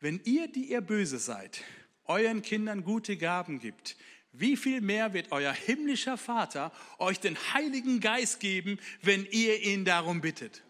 wenn 0.00 0.20
ihr, 0.24 0.48
die 0.48 0.72
ihr 0.72 0.80
böse 0.80 1.20
seid, 1.20 1.62
euren 2.04 2.42
Kindern 2.42 2.82
gute 2.82 3.16
Gaben 3.16 3.60
gibt, 3.60 3.96
wie 4.32 4.56
viel 4.56 4.80
mehr 4.80 5.12
wird 5.12 5.30
euer 5.30 5.52
himmlischer 5.52 6.18
Vater 6.18 6.72
euch 6.98 7.20
den 7.20 7.38
Heiligen 7.54 8.00
Geist 8.00 8.40
geben, 8.40 8.80
wenn 9.02 9.24
ihr 9.26 9.62
ihn 9.62 9.84
darum 9.84 10.20
bittet? 10.20 10.64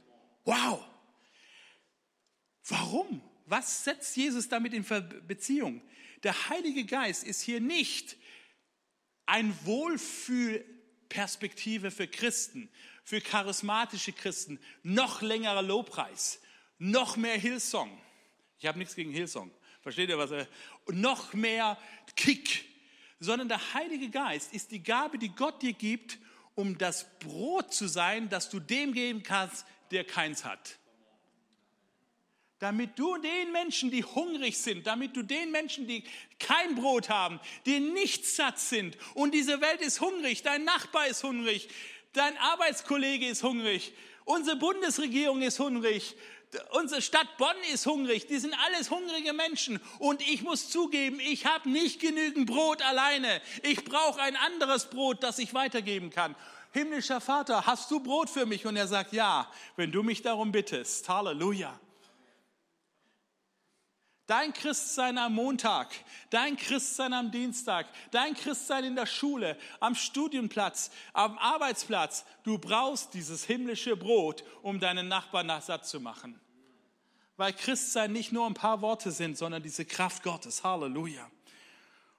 Wow! 0.44 0.84
Warum? 2.68 3.22
Was 3.46 3.84
setzt 3.84 4.16
Jesus 4.16 4.48
damit 4.48 4.72
in 4.72 4.84
Beziehung? 5.26 5.82
Der 6.22 6.48
Heilige 6.48 6.84
Geist 6.84 7.24
ist 7.24 7.42
hier 7.42 7.60
nicht 7.60 8.16
ein 9.26 9.54
Wohlfühl 9.64 10.64
Perspektive 11.10 11.90
für 11.90 12.08
Christen, 12.08 12.70
für 13.04 13.20
charismatische 13.20 14.12
Christen, 14.12 14.58
noch 14.82 15.20
längerer 15.20 15.62
Lobpreis, 15.62 16.40
noch 16.78 17.16
mehr 17.16 17.38
Hillsong. 17.38 17.90
Ich 18.58 18.66
habe 18.66 18.78
nichts 18.78 18.94
gegen 18.94 19.12
Hillsong. 19.12 19.50
Versteht 19.82 20.08
ihr 20.08 20.18
was? 20.18 20.30
Und 20.86 21.00
noch 21.00 21.34
mehr 21.34 21.78
Kick. 22.16 22.64
Sondern 23.20 23.48
der 23.48 23.74
Heilige 23.74 24.10
Geist 24.10 24.52
ist 24.54 24.70
die 24.70 24.82
Gabe, 24.82 25.18
die 25.18 25.28
Gott 25.28 25.62
dir 25.62 25.74
gibt, 25.74 26.18
um 26.54 26.78
das 26.78 27.18
Brot 27.18 27.72
zu 27.72 27.86
sein, 27.86 28.28
das 28.28 28.48
du 28.48 28.58
dem 28.58 28.92
geben 28.92 29.22
kannst, 29.22 29.66
der 29.90 30.04
keins 30.04 30.44
hat 30.44 30.78
damit 32.58 32.98
du 32.98 33.16
den 33.18 33.52
Menschen, 33.52 33.90
die 33.90 34.04
hungrig 34.04 34.58
sind, 34.58 34.86
damit 34.86 35.16
du 35.16 35.22
den 35.22 35.50
Menschen, 35.50 35.86
die 35.86 36.04
kein 36.38 36.74
Brot 36.74 37.08
haben, 37.08 37.40
die 37.66 37.80
nicht 37.80 38.26
satt 38.26 38.58
sind 38.58 38.96
und 39.14 39.34
diese 39.34 39.60
Welt 39.60 39.80
ist 39.80 40.00
hungrig, 40.00 40.42
dein 40.42 40.64
Nachbar 40.64 41.06
ist 41.08 41.22
hungrig, 41.24 41.68
dein 42.12 42.36
Arbeitskollege 42.38 43.26
ist 43.26 43.42
hungrig, 43.42 43.92
unsere 44.24 44.56
Bundesregierung 44.56 45.42
ist 45.42 45.58
hungrig, 45.58 46.16
unsere 46.70 47.02
Stadt 47.02 47.36
Bonn 47.36 47.56
ist 47.72 47.86
hungrig, 47.86 48.26
die 48.26 48.38
sind 48.38 48.54
alles 48.66 48.90
hungrige 48.90 49.32
Menschen 49.32 49.80
und 49.98 50.22
ich 50.22 50.42
muss 50.42 50.70
zugeben, 50.70 51.18
ich 51.20 51.46
habe 51.46 51.68
nicht 51.68 52.00
genügend 52.00 52.46
Brot 52.46 52.82
alleine. 52.82 53.40
Ich 53.62 53.84
brauche 53.84 54.20
ein 54.20 54.36
anderes 54.36 54.86
Brot, 54.90 55.22
das 55.22 55.38
ich 55.38 55.54
weitergeben 55.54 56.10
kann. 56.10 56.36
Himmlischer 56.72 57.20
Vater, 57.20 57.66
hast 57.66 57.90
du 57.90 58.00
Brot 58.00 58.28
für 58.28 58.46
mich? 58.46 58.66
Und 58.66 58.76
er 58.76 58.88
sagt, 58.88 59.12
ja, 59.12 59.48
wenn 59.76 59.92
du 59.92 60.02
mich 60.02 60.22
darum 60.22 60.50
bittest. 60.50 61.08
Halleluja. 61.08 61.78
Dein 64.26 64.54
Christsein 64.54 65.18
am 65.18 65.34
Montag, 65.34 65.92
dein 66.30 66.56
Christsein 66.56 67.12
am 67.12 67.30
Dienstag, 67.30 67.86
dein 68.10 68.34
Christsein 68.34 68.84
in 68.84 68.96
der 68.96 69.04
Schule, 69.04 69.58
am 69.80 69.94
Studienplatz, 69.94 70.90
am 71.12 71.36
Arbeitsplatz. 71.36 72.24
Du 72.42 72.58
brauchst 72.58 73.12
dieses 73.12 73.44
himmlische 73.44 73.96
Brot, 73.96 74.42
um 74.62 74.80
deinen 74.80 75.08
Nachbarn 75.08 75.52
satt 75.60 75.86
zu 75.86 76.00
machen. 76.00 76.40
Weil 77.36 77.52
Christsein 77.52 78.12
nicht 78.12 78.32
nur 78.32 78.46
ein 78.46 78.54
paar 78.54 78.80
Worte 78.80 79.10
sind, 79.10 79.36
sondern 79.36 79.62
diese 79.62 79.84
Kraft 79.84 80.22
Gottes. 80.22 80.64
Halleluja. 80.64 81.30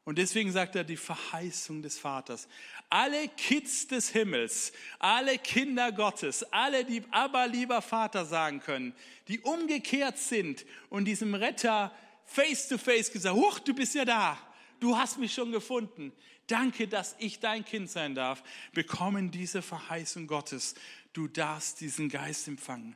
Und 0.03 0.19
deswegen 0.19 0.51
sagt 0.51 0.75
er 0.75 0.83
die 0.83 0.97
Verheißung 0.97 1.81
des 1.81 1.97
Vaters. 1.97 2.47
Alle 2.97 3.27
Kids 3.27 3.87
des 3.87 4.07
Himmels, 4.07 4.71
alle 4.99 5.37
Kinder 5.37 5.91
Gottes, 5.91 6.43
alle, 6.53 6.85
die 6.85 7.03
aber 7.11 7.45
lieber 7.45 7.81
Vater 7.81 8.23
sagen 8.23 8.61
können, 8.61 8.93
die 9.27 9.41
umgekehrt 9.41 10.17
sind 10.17 10.65
und 10.87 11.03
diesem 11.03 11.35
Retter 11.35 11.91
face 12.23 12.69
to 12.69 12.77
face 12.77 13.11
gesagt, 13.11 13.35
huch, 13.35 13.59
du 13.59 13.73
bist 13.73 13.95
ja 13.95 14.05
da, 14.05 14.37
du 14.79 14.97
hast 14.97 15.17
mich 15.17 15.33
schon 15.33 15.51
gefunden. 15.51 16.13
Danke, 16.47 16.87
dass 16.87 17.17
ich 17.19 17.41
dein 17.41 17.65
Kind 17.65 17.89
sein 17.89 18.15
darf, 18.15 18.41
bekommen 18.71 19.29
diese 19.29 19.61
Verheißung 19.61 20.25
Gottes. 20.25 20.73
Du 21.11 21.27
darfst 21.27 21.81
diesen 21.81 22.07
Geist 22.07 22.47
empfangen. 22.47 22.95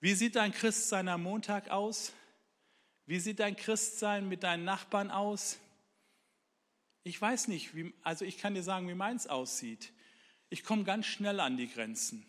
Wie 0.00 0.14
sieht 0.14 0.34
dein 0.34 0.50
Christsein 0.50 1.06
am 1.06 1.22
Montag 1.22 1.70
aus? 1.70 2.12
Wie 3.06 3.20
sieht 3.20 3.38
dein 3.38 3.54
Christsein 3.54 4.28
mit 4.28 4.42
deinen 4.42 4.64
Nachbarn 4.64 5.12
aus? 5.12 5.60
Ich 7.04 7.20
weiß 7.20 7.48
nicht, 7.48 7.74
wie, 7.74 7.92
also 8.02 8.24
ich 8.24 8.38
kann 8.38 8.54
dir 8.54 8.62
sagen, 8.62 8.88
wie 8.88 8.94
meins 8.94 9.26
aussieht. 9.26 9.92
Ich 10.50 10.64
komme 10.64 10.84
ganz 10.84 11.06
schnell 11.06 11.40
an 11.40 11.56
die 11.56 11.68
Grenzen. 11.68 12.26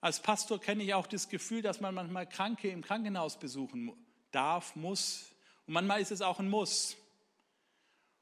Als 0.00 0.20
Pastor 0.20 0.60
kenne 0.60 0.84
ich 0.84 0.94
auch 0.94 1.06
das 1.06 1.28
Gefühl, 1.28 1.62
dass 1.62 1.80
man 1.80 1.94
manchmal 1.94 2.28
Kranke 2.28 2.68
im 2.68 2.82
Krankenhaus 2.82 3.38
besuchen 3.38 3.92
darf, 4.30 4.76
muss. 4.76 5.32
Und 5.66 5.74
manchmal 5.74 6.00
ist 6.00 6.12
es 6.12 6.22
auch 6.22 6.38
ein 6.38 6.48
Muss. 6.48 6.96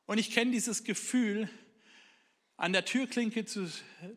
Und 0.06 0.18
ich 0.18 0.30
kenne 0.30 0.52
dieses 0.52 0.85
Gefühl, 0.85 1.50
an 2.56 2.72
der 2.72 2.85
Türklinke 2.85 3.44
zu, 3.44 3.70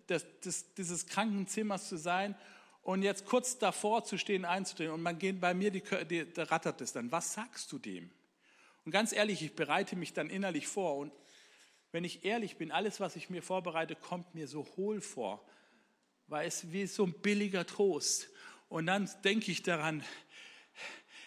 des, 0.07 0.25
des, 0.39 0.73
dieses 0.75 1.07
Krankenzimmers 1.07 1.89
zu 1.89 1.97
sein 1.97 2.35
und 2.83 3.03
jetzt 3.03 3.25
kurz 3.25 3.57
davor 3.57 4.05
zu 4.05 4.17
stehen, 4.17 4.45
einzudrehen. 4.45 4.91
Und 4.91 5.01
man 5.01 5.19
geht 5.19 5.41
bei 5.41 5.53
mir, 5.53 5.71
die, 5.71 5.83
die, 6.09 6.31
da 6.31 6.43
rattert 6.43 6.79
es 6.81 6.93
dann. 6.93 7.11
Was 7.11 7.33
sagst 7.33 7.71
du 7.71 7.79
dem? 7.79 8.09
Und 8.89 8.93
ganz 8.93 9.13
ehrlich, 9.13 9.43
ich 9.43 9.54
bereite 9.54 9.95
mich 9.95 10.13
dann 10.13 10.32
innerlich 10.32 10.67
vor 10.67 10.97
und 10.97 11.13
wenn 11.91 12.04
ich 12.04 12.25
ehrlich 12.25 12.58
bin, 12.58 12.71
alles, 12.71 12.99
was 12.99 13.15
ich 13.15 13.30
mir 13.30 13.43
vorbereite, 13.43 13.95
kommt 13.95 14.34
mir 14.34 14.47
so 14.47 14.65
hohl 14.78 14.99
vor, 14.99 15.47
weil 16.25 16.47
es 16.47 16.71
wie 16.71 16.88
so 16.88 17.06
ein 17.06 17.13
billiger 17.13 17.67
Trost. 17.67 18.32
Und 18.67 18.88
dann 18.88 19.08
denke 19.23 19.52
ich 19.52 19.62
daran, 19.62 20.04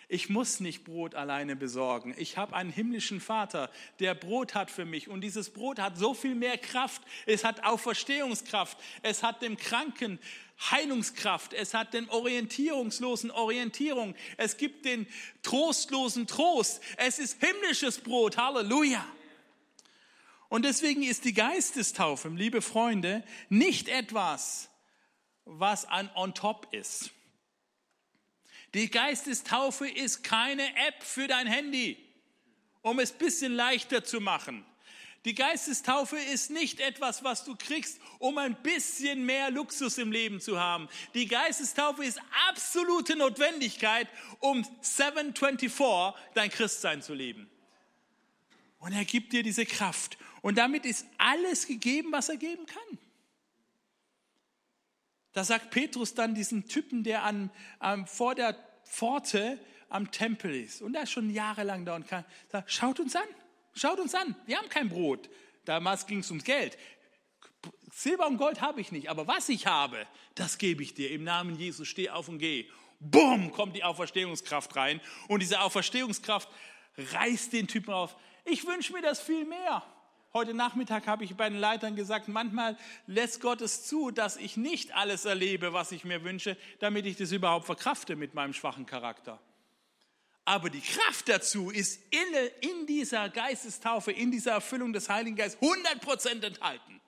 ich 0.08 0.28
muss 0.28 0.60
nicht 0.60 0.84
Brot 0.84 1.14
alleine 1.14 1.56
besorgen. 1.56 2.14
Ich 2.18 2.36
habe 2.36 2.54
einen 2.54 2.70
himmlischen 2.70 3.20
Vater, 3.20 3.70
der 4.00 4.14
Brot 4.14 4.54
hat 4.54 4.70
für 4.70 4.84
mich. 4.84 5.08
Und 5.08 5.22
dieses 5.22 5.50
Brot 5.50 5.78
hat 5.78 5.96
so 5.96 6.14
viel 6.14 6.34
mehr 6.34 6.58
Kraft. 6.58 7.02
Es 7.26 7.44
hat 7.44 7.64
Auferstehungskraft. 7.64 8.78
Es 9.02 9.22
hat 9.22 9.42
dem 9.42 9.56
Kranken 9.56 10.18
Heilungskraft. 10.70 11.52
Es 11.54 11.74
hat 11.74 11.94
den 11.94 12.08
Orientierungslosen 12.10 13.30
Orientierung. 13.30 14.14
Es 14.36 14.56
gibt 14.56 14.84
den 14.84 15.06
Trostlosen 15.42 16.26
Trost. 16.26 16.82
Es 16.96 17.18
ist 17.18 17.42
himmlisches 17.42 17.98
Brot. 17.98 18.36
Halleluja. 18.36 19.04
Und 20.48 20.66
deswegen 20.66 21.02
ist 21.02 21.24
die 21.24 21.32
Geistestaufe, 21.32 22.28
liebe 22.28 22.60
Freunde, 22.60 23.24
nicht 23.48 23.88
etwas, 23.88 24.68
was 25.46 25.86
an 25.86 26.10
on 26.14 26.34
top 26.34 26.68
ist. 26.72 27.10
Die 28.74 28.90
Geistestaufe 28.90 29.88
ist 29.88 30.22
keine 30.24 30.66
App 30.76 31.02
für 31.02 31.26
dein 31.26 31.46
Handy, 31.46 31.98
um 32.80 32.98
es 32.98 33.12
ein 33.12 33.18
bisschen 33.18 33.52
leichter 33.52 34.02
zu 34.04 34.20
machen. 34.20 34.64
Die 35.24 35.35
Geistestaufe 35.35 36.16
ist 36.16 36.50
nicht 36.50 36.80
etwas, 36.80 37.22
was 37.22 37.44
du 37.44 37.54
kriegst, 37.54 38.00
um 38.18 38.38
ein 38.38 38.61
bisschen 38.62 39.24
mehr 39.24 39.50
Luxus 39.50 39.98
im 39.98 40.11
Leben 40.11 40.40
zu 40.40 40.58
haben. 40.58 40.88
Die 41.14 41.26
Geistestaufe 41.26 42.04
ist 42.04 42.20
absolute 42.48 43.14
Notwendigkeit, 43.14 44.08
um 44.40 44.66
724 44.80 46.20
dein 46.35 46.50
Christsein 46.50 47.02
zu 47.02 47.14
leben. 47.14 47.48
Und 48.80 48.92
er 48.92 49.04
gibt 49.04 49.32
dir 49.32 49.44
diese 49.44 49.64
Kraft. 49.64 50.18
Und 50.40 50.58
damit 50.58 50.85
ist 50.85 51.06
alles 51.18 51.68
gegeben, 51.68 52.11
was 52.11 52.28
er 52.28 52.37
geben 52.37 52.66
kann. 52.66 52.98
Da 55.32 55.44
sagt 55.44 55.70
Petrus 55.70 56.14
dann 56.14 56.34
diesen 56.34 56.68
Typen, 56.68 57.04
der 57.04 57.22
an, 57.24 57.50
an, 57.78 58.06
vor 58.06 58.34
der 58.34 58.56
Pforte 58.84 59.58
am 59.88 60.10
Tempel 60.10 60.54
ist. 60.54 60.82
Und 60.82 60.94
er 60.94 61.04
ist 61.04 61.12
schon 61.12 61.30
jahrelang 61.30 61.84
da 61.84 61.96
und 61.96 62.06
kann, 62.06 62.24
sagt, 62.48 62.70
schaut 62.70 63.00
uns 63.00 63.16
an, 63.16 63.28
schaut 63.74 63.98
uns 64.00 64.14
an. 64.14 64.34
Wir 64.46 64.58
haben 64.58 64.68
kein 64.68 64.88
Brot. 64.88 65.28
Damals 65.64 66.06
ging 66.06 66.18
es 66.18 66.30
ums 66.30 66.44
Geld. 66.44 66.76
Silber 67.92 68.26
und 68.26 68.38
Gold 68.38 68.60
habe 68.60 68.80
ich 68.80 68.90
nicht, 68.90 69.10
aber 69.10 69.26
was 69.26 69.48
ich 69.48 69.66
habe, 69.66 70.06
das 70.34 70.58
gebe 70.58 70.82
ich 70.82 70.94
dir. 70.94 71.10
Im 71.10 71.24
Namen 71.24 71.56
Jesus 71.56 71.88
steh 71.88 72.10
auf 72.10 72.28
und 72.28 72.38
geh. 72.38 72.66
Bumm, 73.00 73.52
kommt 73.52 73.76
die 73.76 73.84
Auferstehungskraft 73.84 74.74
rein. 74.76 75.00
Und 75.28 75.40
diese 75.40 75.60
Auferstehungskraft 75.60 76.48
reißt 76.96 77.52
den 77.52 77.68
Typen 77.68 77.92
auf. 77.92 78.16
Ich 78.44 78.66
wünsche 78.66 78.92
mir 78.92 79.02
das 79.02 79.20
viel 79.20 79.44
mehr. 79.44 79.82
Heute 80.34 80.54
Nachmittag 80.54 81.06
habe 81.06 81.24
ich 81.24 81.34
bei 81.34 81.50
den 81.50 81.58
Leitern 81.58 81.94
gesagt, 81.94 82.26
manchmal 82.26 82.78
lässt 83.06 83.42
Gott 83.42 83.60
es 83.60 83.84
zu, 83.84 84.10
dass 84.10 84.38
ich 84.38 84.56
nicht 84.56 84.94
alles 84.94 85.26
erlebe, 85.26 85.74
was 85.74 85.92
ich 85.92 86.04
mir 86.04 86.24
wünsche, 86.24 86.56
damit 86.78 87.04
ich 87.04 87.16
das 87.16 87.32
überhaupt 87.32 87.66
verkrafte 87.66 88.16
mit 88.16 88.32
meinem 88.32 88.54
schwachen 88.54 88.86
Charakter. 88.86 89.38
Aber 90.46 90.70
die 90.70 90.80
Kraft 90.80 91.28
dazu 91.28 91.68
ist 91.68 92.00
in, 92.10 92.70
in 92.70 92.86
dieser 92.86 93.28
Geistestaufe, 93.28 94.10
in 94.10 94.30
dieser 94.30 94.52
Erfüllung 94.52 94.94
des 94.94 95.10
Heiligen 95.10 95.36
Geistes 95.36 95.60
100% 95.60 96.42
enthalten. 96.46 97.00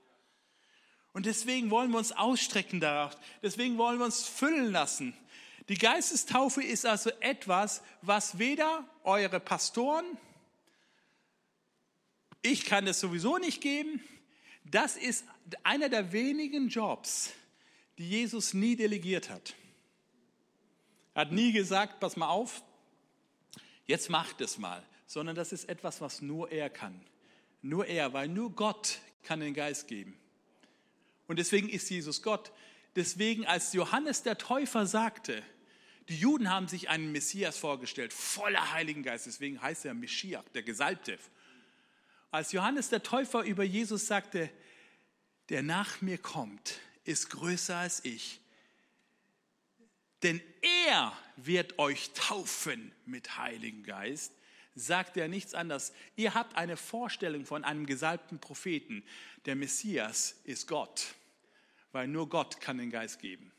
Und 1.14 1.24
deswegen 1.24 1.70
wollen 1.70 1.92
wir 1.92 1.98
uns 1.98 2.12
ausstrecken 2.12 2.78
darauf. 2.78 3.16
Deswegen 3.42 3.78
wollen 3.78 3.98
wir 3.98 4.04
uns 4.04 4.26
füllen 4.26 4.70
lassen. 4.70 5.16
Die 5.70 5.78
Geistestaufe 5.78 6.62
ist 6.62 6.84
also 6.84 7.08
etwas, 7.20 7.82
was 8.02 8.38
weder 8.38 8.84
eure 9.02 9.40
Pastoren, 9.40 10.04
ich 12.44 12.66
kann 12.66 12.87
es 12.87 13.00
sowieso 13.00 13.38
nicht 13.38 13.61
geben, 13.61 14.04
das 14.64 14.96
ist 14.96 15.24
einer 15.62 15.88
der 15.88 16.12
wenigen 16.12 16.68
Jobs, 16.68 17.33
die 17.98 18.09
Jesus 18.09 18.52
nie 18.52 18.76
delegiert 18.76 19.30
hat. 19.30 19.54
Er 21.14 21.22
hat 21.22 21.33
nie 21.33 21.52
gesagt, 21.52 22.00
pass 22.00 22.16
mal 22.16 22.28
auf, 22.28 22.62
jetzt 23.87 24.11
macht 24.11 24.40
es 24.42 24.59
mal, 24.59 24.85
sondern 25.07 25.35
das 25.35 25.52
ist 25.52 25.68
etwas, 25.68 26.00
was 26.00 26.20
nur 26.20 26.52
er 26.52 26.68
kann. 26.68 27.00
Nur 27.62 27.87
er, 27.87 28.12
weil 28.12 28.28
nur 28.28 28.50
Gott 28.50 29.00
kann 29.22 29.40
den 29.40 29.54
Geist 29.54 29.88
geben. 29.88 30.14
Und 31.26 31.38
deswegen 31.38 31.70
ist 31.70 31.88
Jesus 31.88 32.20
Gott. 32.20 32.52
Deswegen, 32.94 33.46
als 33.46 33.72
Johannes 33.72 34.22
der 34.22 34.37
Täufer 34.37 34.87
sagte, 34.87 35.42
die 36.11 36.18
Juden 36.18 36.50
haben 36.50 36.68
sich 36.68 36.90
einen 36.90 37.11
Messias 37.12 37.57
vorgestellt, 37.57 38.12
voller 38.12 38.72
Heiligen 38.72 39.02
Geist, 39.02 39.24
deswegen 39.24 39.62
heißt 39.62 39.87
er 39.87 39.94
Meschiach, 39.94 40.44
der 40.50 40.62
Gesalbte. 40.62 41.18
Als 42.35 42.51
Johannes 42.51 42.88
der 42.88 43.05
Täufer 43.05 43.44
über 43.44 43.62
Jesus 43.62 44.09
sagte, 44.09 44.51
der 45.51 45.62
nach 45.62 46.01
mir 46.01 46.18
kommt, 46.18 46.81
ist 47.05 47.31
größer 47.31 47.77
als 47.77 48.05
ich, 48.05 48.40
denn 50.25 50.42
er 50.88 51.16
wird 51.37 51.79
euch 51.79 52.11
taufen 52.14 52.90
mit 53.07 53.38
Heiligen 53.38 53.85
Geist, 53.85 54.33
sagt 54.75 55.16
er 55.16 55.29
nichts 55.29 55.55
anderes. 55.55 55.92
Ihr 56.16 56.35
habt 56.35 56.57
eine 56.57 56.77
Vorstellung 56.77 57.47
von 57.47 57.62
einem 57.62 57.87
gesalbten 57.87 58.40
Propheten. 58.40 59.05
Der 59.47 59.55
Messias 59.55 60.35
ist 60.42 60.66
Gott, 60.66 61.14
weil 61.92 62.09
nur 62.09 62.29
Gott 62.29 62.61
kann 62.61 62.79
den 62.79 62.90
Geist 62.90 63.20
geben. 63.20 63.53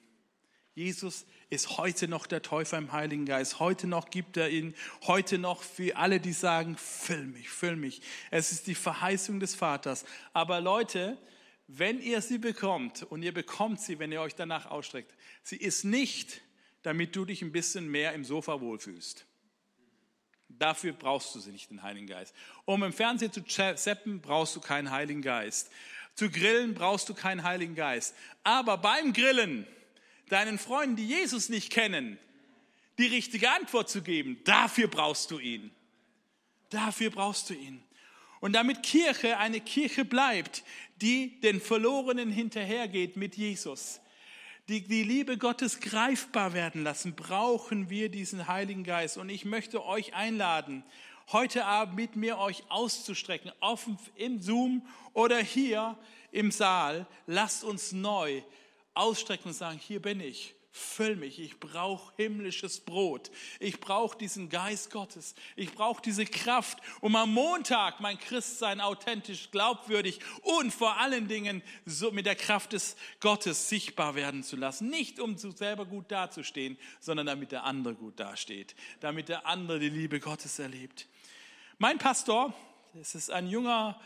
Jesus 0.75 1.25
ist 1.49 1.77
heute 1.77 2.09
noch 2.09 2.27
der 2.27 2.41
Täufer 2.41 2.77
im 2.77 2.91
Heiligen 2.91 3.25
Geist. 3.25 3.59
Heute 3.59 3.87
noch 3.87 4.09
gibt 4.09 4.35
er 4.35 4.49
ihn. 4.49 4.75
Heute 5.07 5.37
noch 5.37 5.63
für 5.63 5.95
alle, 5.95 6.19
die 6.19 6.33
sagen, 6.33 6.75
füll 6.75 7.27
mich, 7.27 7.49
füll 7.49 7.77
mich. 7.77 8.01
Es 8.29 8.51
ist 8.51 8.67
die 8.67 8.75
Verheißung 8.75 9.39
des 9.39 9.55
Vaters. 9.55 10.03
Aber 10.33 10.59
Leute, 10.59 11.17
wenn 11.67 12.01
ihr 12.01 12.21
sie 12.21 12.39
bekommt, 12.39 13.03
und 13.03 13.23
ihr 13.23 13.33
bekommt 13.33 13.79
sie, 13.79 13.99
wenn 13.99 14.11
ihr 14.11 14.19
euch 14.19 14.35
danach 14.35 14.65
ausstreckt, 14.65 15.15
sie 15.43 15.55
ist 15.55 15.85
nicht, 15.85 16.41
damit 16.83 17.15
du 17.15 17.23
dich 17.23 17.41
ein 17.41 17.53
bisschen 17.53 17.87
mehr 17.87 18.11
im 18.11 18.25
Sofa 18.25 18.59
wohlfühlst. 18.59 19.25
Dafür 20.49 20.91
brauchst 20.91 21.33
du 21.35 21.39
sie 21.39 21.51
nicht, 21.51 21.71
den 21.71 21.83
Heiligen 21.83 22.07
Geist. 22.07 22.35
Um 22.65 22.83
im 22.83 22.91
Fernsehen 22.91 23.31
zu 23.31 23.43
zappen, 23.45 24.19
brauchst 24.19 24.57
du 24.57 24.59
keinen 24.59 24.91
Heiligen 24.91 25.21
Geist. 25.21 25.71
Zu 26.15 26.29
grillen 26.29 26.73
brauchst 26.73 27.07
du 27.07 27.13
keinen 27.13 27.43
Heiligen 27.43 27.75
Geist. 27.75 28.13
Aber 28.43 28.77
beim 28.77 29.13
Grillen, 29.13 29.65
deinen 30.29 30.57
Freunden, 30.57 30.95
die 30.95 31.07
Jesus 31.07 31.49
nicht 31.49 31.71
kennen, 31.71 32.17
die 32.97 33.07
richtige 33.07 33.51
Antwort 33.51 33.89
zu 33.89 34.01
geben, 34.01 34.39
dafür 34.43 34.87
brauchst 34.87 35.31
du 35.31 35.39
ihn. 35.39 35.71
Dafür 36.69 37.09
brauchst 37.09 37.49
du 37.49 37.53
ihn. 37.53 37.83
Und 38.39 38.53
damit 38.53 38.83
Kirche 38.83 39.37
eine 39.37 39.59
Kirche 39.59 40.05
bleibt, 40.05 40.63
die 41.01 41.39
den 41.41 41.61
Verlorenen 41.61 42.29
hinterhergeht 42.29 43.17
mit 43.17 43.35
Jesus, 43.35 44.01
die 44.67 44.81
die 44.81 45.03
Liebe 45.03 45.37
Gottes 45.37 45.79
greifbar 45.79 46.53
werden 46.53 46.83
lassen, 46.83 47.15
brauchen 47.15 47.89
wir 47.89 48.09
diesen 48.09 48.47
Heiligen 48.47 48.83
Geist. 48.83 49.17
Und 49.17 49.29
ich 49.29 49.45
möchte 49.45 49.85
euch 49.85 50.13
einladen, 50.13 50.83
heute 51.31 51.65
Abend 51.65 51.95
mit 51.95 52.15
mir 52.15 52.37
euch 52.37 52.63
auszustrecken, 52.69 53.51
offen 53.59 53.97
im 54.15 54.41
Zoom 54.41 54.85
oder 55.13 55.39
hier 55.39 55.97
im 56.31 56.51
Saal. 56.51 57.07
Lasst 57.27 57.63
uns 57.63 57.91
neu 57.91 58.41
ausstrecken 58.95 59.49
und 59.49 59.53
sagen, 59.53 59.79
hier 59.79 60.01
bin 60.01 60.19
ich. 60.19 60.55
Füll 60.77 61.15
mich, 61.15 61.39
ich 61.39 61.57
brauche 61.57 62.11
himmlisches 62.17 62.81
Brot. 62.81 63.31
Ich 63.61 63.79
brauche 63.79 64.17
diesen 64.17 64.49
Geist 64.49 64.91
Gottes. 64.91 65.33
Ich 65.55 65.71
brauche 65.73 66.01
diese 66.01 66.25
Kraft, 66.25 66.79
um 66.99 67.15
am 67.15 67.33
Montag 67.33 68.01
mein 68.01 68.19
Christsein 68.19 68.81
authentisch, 68.81 69.51
glaubwürdig 69.51 70.19
und 70.41 70.73
vor 70.73 70.99
allen 70.99 71.29
Dingen 71.29 71.63
so 71.85 72.11
mit 72.11 72.25
der 72.25 72.35
Kraft 72.35 72.73
des 72.73 72.97
Gottes 73.21 73.69
sichtbar 73.69 74.15
werden 74.15 74.43
zu 74.43 74.57
lassen. 74.57 74.89
Nicht 74.89 75.21
um 75.21 75.37
selber 75.37 75.85
gut 75.85 76.11
dazustehen, 76.11 76.77
sondern 76.99 77.27
damit 77.27 77.53
der 77.53 77.63
andere 77.63 77.95
gut 77.95 78.19
dasteht, 78.19 78.75
damit 78.99 79.29
der 79.29 79.45
andere 79.45 79.79
die 79.79 79.87
Liebe 79.87 80.19
Gottes 80.19 80.59
erlebt. 80.59 81.07
Mein 81.77 81.99
Pastor, 81.99 82.53
es 82.99 83.15
ist 83.15 83.31
ein 83.31 83.47
junger 83.47 83.97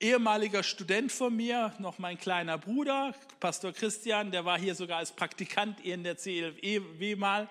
ehemaliger 0.00 0.62
Student 0.62 1.10
von 1.10 1.34
mir, 1.34 1.72
noch 1.78 1.98
mein 1.98 2.18
kleiner 2.18 2.58
Bruder, 2.58 3.14
Pastor 3.40 3.72
Christian, 3.72 4.30
der 4.30 4.44
war 4.44 4.58
hier 4.58 4.74
sogar 4.74 4.98
als 4.98 5.12
Praktikant 5.12 5.80
in 5.80 6.04
der 6.04 6.16
CLW 6.16 7.16
mal. 7.16 7.48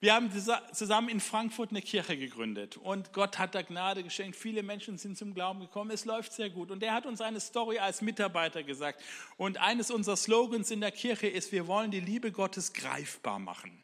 Wir 0.00 0.14
haben 0.14 0.30
zusammen 0.72 1.08
in 1.10 1.20
Frankfurt 1.20 1.70
eine 1.70 1.80
Kirche 1.80 2.16
gegründet 2.16 2.76
und 2.76 3.12
Gott 3.12 3.38
hat 3.38 3.54
da 3.54 3.62
Gnade 3.62 4.02
geschenkt. 4.02 4.34
Viele 4.34 4.64
Menschen 4.64 4.98
sind 4.98 5.16
zum 5.16 5.32
Glauben 5.32 5.60
gekommen. 5.60 5.92
Es 5.92 6.06
läuft 6.06 6.32
sehr 6.32 6.50
gut. 6.50 6.72
Und 6.72 6.82
er 6.82 6.92
hat 6.92 7.06
uns 7.06 7.20
eine 7.20 7.38
Story 7.38 7.78
als 7.78 8.02
Mitarbeiter 8.02 8.64
gesagt. 8.64 9.00
Und 9.36 9.58
eines 9.58 9.92
unserer 9.92 10.16
Slogans 10.16 10.72
in 10.72 10.80
der 10.80 10.90
Kirche 10.90 11.28
ist, 11.28 11.52
wir 11.52 11.68
wollen 11.68 11.92
die 11.92 12.00
Liebe 12.00 12.32
Gottes 12.32 12.72
greifbar 12.72 13.38
machen. 13.38 13.80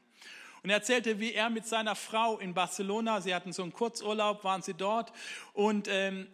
Und 0.64 0.70
er 0.70 0.78
erzählte, 0.78 1.20
wie 1.20 1.34
er 1.34 1.50
mit 1.50 1.68
seiner 1.68 1.94
Frau 1.94 2.38
in 2.38 2.52
Barcelona, 2.52 3.20
sie 3.20 3.32
hatten 3.32 3.52
so 3.52 3.62
einen 3.62 3.72
Kurzurlaub, 3.72 4.42
waren 4.42 4.62
sie 4.62 4.74
dort 4.74 5.12
und 5.52 5.86
ähm, 5.88 6.26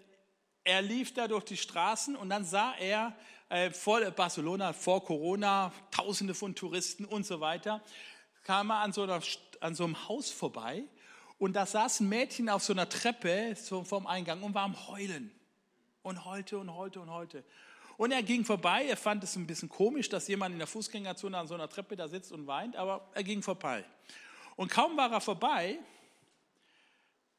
er 0.64 0.82
lief 0.82 1.12
da 1.12 1.28
durch 1.28 1.44
die 1.44 1.56
Straßen 1.56 2.16
und 2.16 2.30
dann 2.30 2.44
sah 2.44 2.74
er 2.78 3.14
äh, 3.50 3.70
vor 3.70 4.00
Barcelona, 4.10 4.72
vor 4.72 5.04
Corona, 5.04 5.72
Tausende 5.90 6.34
von 6.34 6.54
Touristen 6.54 7.04
und 7.04 7.26
so 7.26 7.40
weiter, 7.40 7.82
kam 8.42 8.70
er 8.70 8.80
an 8.80 8.92
so, 8.92 9.02
einer, 9.02 9.20
an 9.60 9.74
so 9.74 9.84
einem 9.84 10.08
Haus 10.08 10.30
vorbei 10.30 10.84
und 11.38 11.54
da 11.54 11.66
saß 11.66 12.00
ein 12.00 12.08
Mädchen 12.08 12.48
auf 12.48 12.62
so 12.62 12.72
einer 12.72 12.88
Treppe 12.88 13.54
so 13.56 13.84
vom 13.84 14.06
Eingang 14.06 14.42
und 14.42 14.54
war 14.54 14.64
am 14.64 14.88
Heulen 14.88 15.30
und 16.02 16.24
heulte 16.24 16.58
und 16.58 16.74
heulte 16.74 17.00
und 17.00 17.10
heulte. 17.10 17.44
Und 17.96 18.10
er 18.10 18.22
ging 18.22 18.44
vorbei, 18.44 18.86
er 18.86 18.96
fand 18.96 19.22
es 19.22 19.36
ein 19.36 19.46
bisschen 19.46 19.68
komisch, 19.68 20.08
dass 20.08 20.26
jemand 20.26 20.54
in 20.54 20.58
der 20.58 20.66
Fußgängerzone 20.66 21.38
an 21.38 21.46
so 21.46 21.54
einer 21.54 21.68
Treppe 21.68 21.94
da 21.96 22.08
sitzt 22.08 22.32
und 22.32 22.46
weint, 22.46 22.76
aber 22.76 23.08
er 23.14 23.22
ging 23.22 23.42
vorbei. 23.42 23.84
Und 24.56 24.70
kaum 24.70 24.96
war 24.96 25.12
er 25.12 25.20
vorbei, 25.20 25.78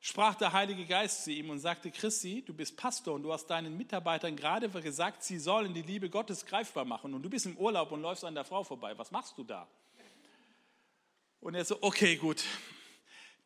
sprach 0.05 0.35
der 0.35 0.53
Heilige 0.53 0.85
Geist 0.85 1.23
zu 1.23 1.31
ihm 1.31 1.49
und 1.49 1.57
sagte, 1.57 1.89
Christi, 1.89 2.43
du 2.45 2.53
bist 2.53 2.77
Pastor 2.77 3.15
und 3.15 3.23
du 3.23 3.33
hast 3.33 3.47
deinen 3.47 3.75
Mitarbeitern 3.75 4.35
gerade 4.35 4.69
gesagt, 4.69 5.23
sie 5.23 5.39
sollen 5.39 5.73
die 5.73 5.81
Liebe 5.81 6.11
Gottes 6.11 6.45
greifbar 6.45 6.85
machen 6.85 7.15
und 7.15 7.23
du 7.23 7.29
bist 7.29 7.47
im 7.47 7.57
Urlaub 7.57 7.91
und 7.91 8.03
läufst 8.03 8.23
an 8.23 8.35
der 8.35 8.45
Frau 8.45 8.63
vorbei. 8.63 8.95
Was 8.99 9.09
machst 9.09 9.35
du 9.35 9.43
da? 9.43 9.67
Und 11.39 11.55
er 11.55 11.65
so, 11.65 11.81
okay, 11.81 12.17
gut. 12.17 12.43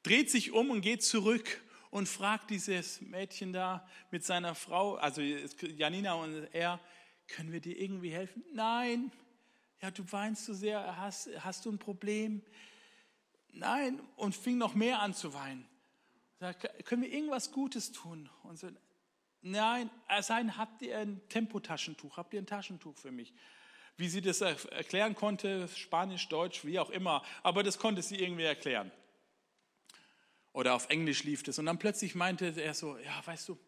Dreht 0.04 0.30
sich 0.30 0.52
um 0.52 0.70
und 0.70 0.82
geht 0.82 1.02
zurück 1.02 1.62
und 1.92 2.10
fragt 2.10 2.50
dieses 2.50 3.00
Mädchen 3.00 3.54
da 3.54 3.88
mit 4.12 4.26
seiner 4.26 4.54
Frau, 4.54 4.96
also 4.96 5.22
Janina 5.22 6.16
und 6.16 6.46
er, 6.52 6.82
können 7.28 7.54
wir 7.54 7.62
dir 7.62 7.80
irgendwie 7.80 8.12
helfen? 8.12 8.44
Nein. 8.54 9.14
Ja, 9.82 9.92
du 9.92 10.04
weinst 10.12 10.44
so 10.44 10.54
sehr, 10.54 10.98
hast, 10.98 11.30
hast 11.40 11.66
du 11.66 11.72
ein 11.72 11.80
Problem? 11.80 12.42
Nein. 13.54 14.02
Und 14.18 14.36
fing 14.36 14.58
noch 14.58 14.76
mehr 14.76 15.00
an 15.00 15.14
zu 15.14 15.34
weinen. 15.34 15.69
Sagt, 16.40 16.86
können 16.86 17.02
wir 17.02 17.12
irgendwas 17.12 17.52
Gutes 17.52 17.92
tun? 17.92 18.30
Und 18.44 18.58
so, 18.58 18.70
nein, 19.42 19.90
sein, 20.22 20.58
habt 20.58 20.82
ihr 20.82 20.98
ein 20.98 21.22
Tempotaschentuch? 21.28 22.16
Habt 22.16 22.34
ihr 22.34 22.42
ein 22.42 22.48
Taschentuch 22.48 22.98
für 22.98 23.12
mich? 23.12 23.34
Wie 23.98 24.08
sie 24.08 24.22
das 24.22 24.40
erklären 24.40 25.16
konnte, 25.16 25.68
Spanisch, 25.68 26.30
Deutsch, 26.30 26.64
wie 26.64 26.80
auch 26.80 26.90
immer, 26.90 27.24
aber 27.44 27.64
das 27.64 27.78
konnte 27.78 28.02
sie 28.02 28.16
irgendwie 28.16 28.44
erklären. 28.44 28.92
Oder 30.54 30.74
auf 30.74 30.90
Englisch 30.90 31.24
lief 31.24 31.44
das. 31.44 31.60
Und 31.60 31.66
dann 31.66 31.78
plötzlich 31.78 32.16
meinte 32.16 32.54
er 32.60 32.74
so, 32.74 32.98
ja, 32.98 33.22
weißt 33.26 33.50
du, 33.50 33.60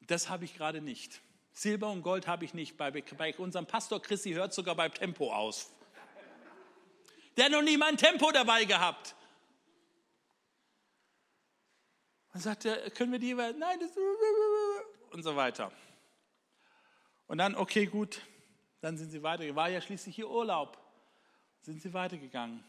das 0.00 0.28
habe 0.28 0.44
ich 0.44 0.54
gerade 0.54 0.80
nicht. 0.80 1.20
Silber 1.52 1.90
und 1.90 2.02
Gold 2.02 2.26
habe 2.26 2.44
ich 2.44 2.52
nicht. 2.52 2.76
Bei, 2.76 2.90
bei 2.90 3.34
unserem 3.36 3.66
Pastor 3.66 4.02
Christi 4.02 4.32
hört 4.32 4.52
sogar 4.52 4.74
beim 4.74 4.92
Tempo 4.92 5.32
aus. 5.32 5.70
Der 7.36 7.46
hat 7.46 7.52
noch 7.52 7.62
nie 7.62 7.76
mal 7.76 7.88
ein 7.88 7.96
Tempo 7.96 8.30
dabei 8.30 8.64
gehabt. 8.64 9.15
Und 12.36 12.42
sagt 12.42 12.66
er, 12.66 12.90
können 12.90 13.12
wir 13.12 13.18
die, 13.18 13.32
nein, 13.32 13.80
das, 13.80 13.96
und 15.10 15.22
so 15.22 15.34
weiter. 15.36 15.72
Und 17.28 17.38
dann, 17.38 17.54
okay, 17.54 17.86
gut, 17.86 18.20
dann 18.82 18.98
sind 18.98 19.10
sie 19.10 19.22
weitergegangen. 19.22 19.56
War 19.56 19.70
ja 19.70 19.80
schließlich 19.80 20.18
ihr 20.18 20.28
Urlaub. 20.28 20.76
Sind 21.62 21.80
sie 21.80 21.94
weitergegangen. 21.94 22.62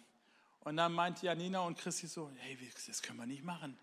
Und 0.62 0.78
dann 0.78 0.94
meinte 0.94 1.26
Janina 1.26 1.60
und 1.60 1.78
Christi 1.78 2.08
so, 2.08 2.32
hey, 2.38 2.58
das 2.88 3.02
können 3.02 3.20
wir 3.20 3.26
nicht 3.26 3.44
machen. 3.44 3.78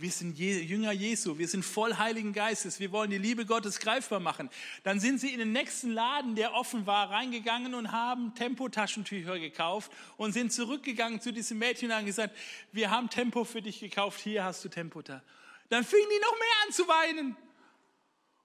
Wir 0.00 0.12
sind 0.12 0.38
Jünger 0.38 0.92
Jesu, 0.92 1.38
wir 1.38 1.48
sind 1.48 1.64
voll 1.64 1.96
Heiligen 1.96 2.32
Geistes, 2.32 2.78
wir 2.78 2.92
wollen 2.92 3.10
die 3.10 3.18
Liebe 3.18 3.44
Gottes 3.44 3.80
greifbar 3.80 4.20
machen. 4.20 4.48
Dann 4.84 5.00
sind 5.00 5.18
sie 5.18 5.32
in 5.32 5.40
den 5.40 5.50
nächsten 5.50 5.90
Laden, 5.90 6.36
der 6.36 6.54
offen 6.54 6.86
war, 6.86 7.10
reingegangen 7.10 7.74
und 7.74 7.90
haben 7.90 8.32
Tempotaschentücher 8.36 9.40
gekauft 9.40 9.90
und 10.16 10.32
sind 10.32 10.52
zurückgegangen 10.52 11.20
zu 11.20 11.32
diesem 11.32 11.58
Mädchen 11.58 11.90
und 11.90 11.96
haben 11.96 12.06
gesagt, 12.06 12.36
wir 12.70 12.92
haben 12.92 13.10
Tempo 13.10 13.42
für 13.42 13.60
dich 13.60 13.80
gekauft, 13.80 14.20
hier 14.20 14.44
hast 14.44 14.64
du 14.64 14.68
Tempota. 14.68 15.20
Dann 15.68 15.82
fingen 15.82 16.08
die 16.14 16.22
noch 16.22 16.38
mehr 16.38 16.64
an 16.64 16.72
zu 16.72 16.86
weinen. 16.86 17.36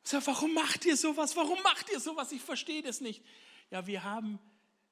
Ich 0.03 0.09
sage, 0.09 0.25
warum 0.25 0.55
macht 0.55 0.85
ihr 0.85 0.97
sowas? 0.97 1.35
Warum 1.35 1.61
macht 1.61 1.87
ihr 1.91 1.99
sowas? 1.99 2.31
Ich 2.31 2.41
verstehe 2.41 2.81
das 2.81 2.99
nicht. 2.99 3.23
Ja, 3.69 3.85
wir 3.85 4.03
haben 4.03 4.39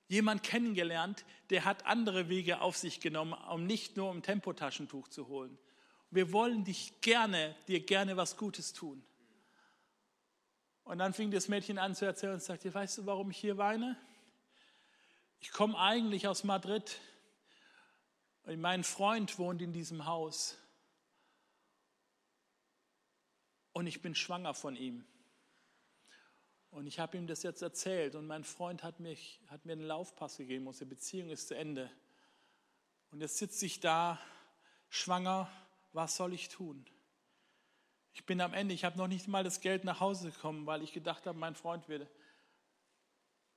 jemand 0.10 0.44
kennengelernt, 0.44 1.26
der 1.50 1.66
hat 1.66 1.88
andere 1.88 2.30
Wege 2.30 2.62
auf 2.62 2.78
sich 2.78 3.00
genommen, 3.00 3.34
um 3.34 3.66
nicht 3.66 3.98
nur 3.98 4.12
um 4.12 4.22
Tempotaschentuch 4.22 5.08
zu 5.08 5.28
holen 5.28 5.58
wir 6.12 6.32
wollen 6.34 6.64
dich 6.66 7.00
gerne, 7.02 7.56
dir 7.68 7.86
gerne 7.86 8.18
was 8.18 8.38
Gutes 8.38 8.74
tun. 8.74 9.04
Und 10.84 11.00
dann 11.00 11.14
fing 11.14 11.32
das 11.32 11.48
Mädchen 11.48 11.78
an 11.78 11.96
zu 11.96 12.06
erzählen 12.06 12.34
und 12.34 12.44
sagte, 12.44 12.74
weißt 12.74 13.00
du, 13.00 13.06
warum 13.06 13.32
ich 13.32 13.38
hier 13.38 13.58
weine? 13.58 13.98
Ich 15.40 15.52
komme 15.52 15.80
eigentlich 15.80 16.28
aus 16.28 16.44
Madrid 16.44 17.00
und 18.44 18.60
mein 18.60 18.84
Freund 18.84 19.40
wohnt 19.40 19.62
in 19.62 19.72
diesem 19.72 20.06
Haus 20.06 20.58
und 23.74 23.88
ich 23.88 24.02
bin 24.02 24.14
schwanger 24.16 24.54
von 24.54 24.76
ihm. 24.76 25.06
Und 26.72 26.88
ich 26.88 27.00
habe 27.00 27.18
ihm 27.18 27.28
das 27.28 27.44
jetzt 27.44 27.62
erzählt 27.62 28.16
und 28.16 28.28
mein 28.28 28.44
Freund 28.44 28.84
hat, 28.84 29.00
mich, 29.00 29.42
hat 29.48 29.66
mir 29.66 29.74
einen 29.74 29.84
Laufpass 29.84 30.38
gegeben, 30.38 30.68
unsere 30.68 30.86
Beziehung 30.86 31.30
ist 31.30 31.48
zu 31.48 31.56
Ende. 31.56 31.92
Und 33.12 33.20
jetzt 33.20 33.38
sitze 33.38 33.66
ich 33.66 33.80
da, 33.82 34.20
schwanger, 34.90 35.52
was 35.94 36.16
soll 36.16 36.34
ich 36.34 36.50
tun? 36.50 36.86
Ich 38.14 38.26
bin 38.26 38.42
am 38.42 38.54
Ende, 38.54 38.74
ich 38.74 38.84
habe 38.84 38.98
noch 38.98 39.08
nicht 39.08 39.28
mal 39.28 39.44
das 39.44 39.62
Geld 39.62 39.84
nach 39.84 40.00
Hause 40.00 40.32
gekommen, 40.32 40.66
weil 40.66 40.84
ich 40.84 40.94
gedacht 40.94 41.26
habe, 41.26 41.38
mein 41.38 41.56
Freund 41.56 41.88
würde. 41.88 42.10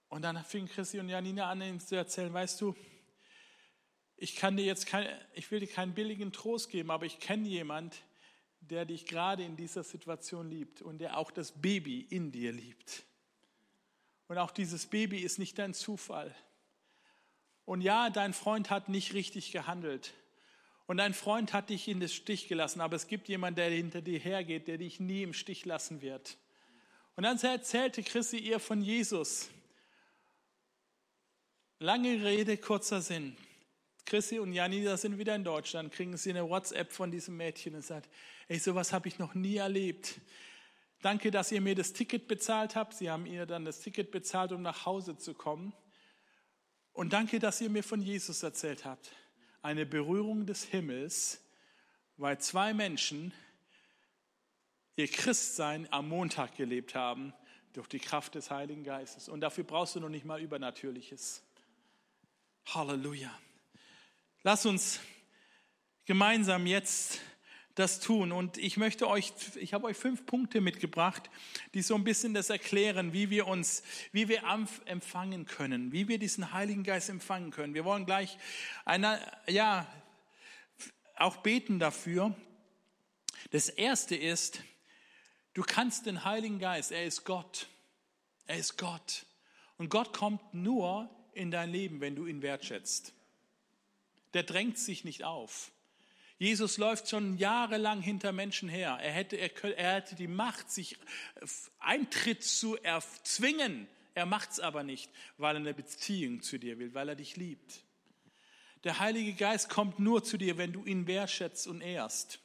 Und 0.08 0.22
dann 0.22 0.42
fing 0.44 0.66
Christi 0.66 1.00
und 1.00 1.08
Janina 1.08 1.50
an, 1.50 1.60
ihnen 1.60 1.80
zu 1.80 1.96
erzählen, 1.96 2.32
weißt 2.32 2.60
du, 2.60 2.76
ich 4.16 4.36
kann 4.36 4.56
dir 4.56 4.64
jetzt 4.64 4.86
kein, 4.86 5.08
ich 5.32 5.50
will 5.50 5.60
dir 5.60 5.66
keinen 5.66 5.94
billigen 5.94 6.32
Trost 6.32 6.70
geben, 6.70 6.90
aber 6.90 7.04
ich 7.04 7.18
kenne 7.18 7.48
jemand, 7.48 7.96
der 8.60 8.84
dich 8.84 9.06
gerade 9.06 9.42
in 9.42 9.56
dieser 9.56 9.82
Situation 9.82 10.48
liebt 10.48 10.82
und 10.82 10.98
der 10.98 11.18
auch 11.18 11.30
das 11.30 11.60
Baby 11.60 12.00
in 12.00 12.30
dir 12.30 12.52
liebt. 12.52 13.04
Und 14.28 14.38
auch 14.38 14.52
dieses 14.52 14.86
Baby 14.86 15.18
ist 15.18 15.38
nicht 15.38 15.58
dein 15.58 15.74
Zufall. 15.74 16.34
Und 17.64 17.80
ja, 17.80 18.08
dein 18.10 18.32
Freund 18.34 18.70
hat 18.70 18.88
nicht 18.88 19.14
richtig 19.14 19.52
gehandelt. 19.52 20.14
Und 20.86 20.98
dein 20.98 21.14
Freund 21.14 21.52
hat 21.52 21.70
dich 21.70 21.88
in 21.88 22.00
den 22.00 22.08
Stich 22.08 22.46
gelassen, 22.46 22.80
aber 22.80 22.96
es 22.96 23.06
gibt 23.06 23.28
jemanden, 23.28 23.56
der 23.56 23.70
hinter 23.70 24.02
dir 24.02 24.18
hergeht, 24.18 24.68
der 24.68 24.76
dich 24.76 25.00
nie 25.00 25.22
im 25.22 25.32
Stich 25.32 25.64
lassen 25.64 26.02
wird. 26.02 26.36
Und 27.16 27.24
dann 27.24 27.38
erzählte 27.38 28.02
Chrissy 28.02 28.38
ihr 28.38 28.60
von 28.60 28.82
Jesus. 28.82 29.48
Lange 31.78 32.22
Rede, 32.22 32.58
kurzer 32.58 33.00
Sinn. 33.00 33.36
Chrissy 34.04 34.38
und 34.38 34.52
Janina 34.52 34.98
sind 34.98 35.16
wieder 35.16 35.34
in 35.34 35.44
Deutschland, 35.44 35.92
kriegen 35.92 36.16
sie 36.18 36.30
eine 36.30 36.48
WhatsApp 36.48 36.92
von 36.92 37.10
diesem 37.10 37.38
Mädchen 37.38 37.74
und 37.74 37.84
sagt, 37.84 38.10
ey, 38.48 38.58
sowas 38.58 38.92
habe 38.92 39.08
ich 39.08 39.18
noch 39.18 39.34
nie 39.34 39.56
erlebt. 39.56 40.20
Danke, 41.00 41.30
dass 41.30 41.50
ihr 41.50 41.62
mir 41.62 41.74
das 41.74 41.94
Ticket 41.94 42.28
bezahlt 42.28 42.76
habt. 42.76 42.94
Sie 42.94 43.10
haben 43.10 43.24
ihr 43.24 43.46
dann 43.46 43.64
das 43.64 43.80
Ticket 43.80 44.10
bezahlt, 44.10 44.52
um 44.52 44.60
nach 44.60 44.84
Hause 44.84 45.16
zu 45.16 45.32
kommen. 45.32 45.72
Und 46.92 47.14
danke, 47.14 47.38
dass 47.38 47.60
ihr 47.62 47.70
mir 47.70 47.82
von 47.82 48.02
Jesus 48.02 48.42
erzählt 48.42 48.84
habt 48.84 49.10
eine 49.64 49.86
Berührung 49.86 50.44
des 50.44 50.64
Himmels, 50.64 51.42
weil 52.18 52.38
zwei 52.38 52.74
Menschen 52.74 53.32
ihr 54.94 55.08
Christsein 55.08 55.88
am 55.90 56.08
Montag 56.10 56.54
gelebt 56.54 56.94
haben 56.94 57.32
durch 57.72 57.88
die 57.88 57.98
Kraft 57.98 58.34
des 58.34 58.50
Heiligen 58.50 58.84
Geistes. 58.84 59.28
Und 59.28 59.40
dafür 59.40 59.64
brauchst 59.64 59.96
du 59.96 60.00
noch 60.00 60.10
nicht 60.10 60.26
mal 60.26 60.40
Übernatürliches. 60.40 61.42
Halleluja. 62.66 63.30
Lass 64.42 64.66
uns 64.66 65.00
gemeinsam 66.04 66.66
jetzt 66.66 67.20
das 67.74 68.00
tun. 68.00 68.32
Und 68.32 68.56
ich 68.58 68.76
möchte 68.76 69.08
euch, 69.08 69.32
ich 69.56 69.74
habe 69.74 69.86
euch 69.86 69.96
fünf 69.96 70.26
Punkte 70.26 70.60
mitgebracht, 70.60 71.28
die 71.74 71.82
so 71.82 71.94
ein 71.94 72.04
bisschen 72.04 72.34
das 72.34 72.50
erklären, 72.50 73.12
wie 73.12 73.30
wir 73.30 73.46
uns, 73.46 73.82
wie 74.12 74.28
wir 74.28 74.42
empfangen 74.86 75.46
können, 75.46 75.92
wie 75.92 76.08
wir 76.08 76.18
diesen 76.18 76.52
Heiligen 76.52 76.84
Geist 76.84 77.08
empfangen 77.08 77.50
können. 77.50 77.74
Wir 77.74 77.84
wollen 77.84 78.06
gleich 78.06 78.38
einer, 78.84 79.20
ja, 79.48 79.86
auch 81.16 81.38
beten 81.38 81.78
dafür. 81.78 82.34
Das 83.50 83.68
erste 83.68 84.16
ist, 84.16 84.60
du 85.54 85.62
kannst 85.62 86.06
den 86.06 86.24
Heiligen 86.24 86.58
Geist, 86.58 86.92
er 86.92 87.04
ist 87.04 87.24
Gott. 87.24 87.68
Er 88.46 88.56
ist 88.56 88.76
Gott. 88.76 89.26
Und 89.78 89.88
Gott 89.88 90.12
kommt 90.12 90.54
nur 90.54 91.08
in 91.32 91.50
dein 91.50 91.70
Leben, 91.70 92.00
wenn 92.00 92.14
du 92.14 92.26
ihn 92.26 92.42
wertschätzt. 92.42 93.12
Der 94.34 94.42
drängt 94.42 94.78
sich 94.78 95.04
nicht 95.04 95.24
auf. 95.24 95.72
Jesus 96.44 96.76
läuft 96.76 97.08
schon 97.08 97.38
jahrelang 97.38 98.02
hinter 98.02 98.30
Menschen 98.30 98.68
her. 98.68 98.98
Er 99.00 99.12
hätte, 99.12 99.36
er, 99.36 99.78
er 99.78 99.94
hätte 99.94 100.14
die 100.14 100.26
Macht, 100.26 100.70
sich 100.70 100.98
Eintritt 101.78 102.44
zu 102.44 102.76
erzwingen. 102.76 103.88
Er 104.12 104.26
macht 104.26 104.50
es 104.50 104.60
aber 104.60 104.82
nicht, 104.82 105.10
weil 105.38 105.56
er 105.56 105.60
eine 105.60 105.72
Beziehung 105.72 106.42
zu 106.42 106.58
dir 106.58 106.78
will, 106.78 106.92
weil 106.92 107.08
er 107.08 107.14
dich 107.14 107.36
liebt. 107.36 107.82
Der 108.84 108.98
Heilige 108.98 109.32
Geist 109.32 109.70
kommt 109.70 109.98
nur 109.98 110.22
zu 110.22 110.36
dir, 110.36 110.58
wenn 110.58 110.74
du 110.74 110.84
ihn 110.84 111.06
wertschätzt 111.06 111.66
und 111.66 111.80
ehrst. 111.80 112.40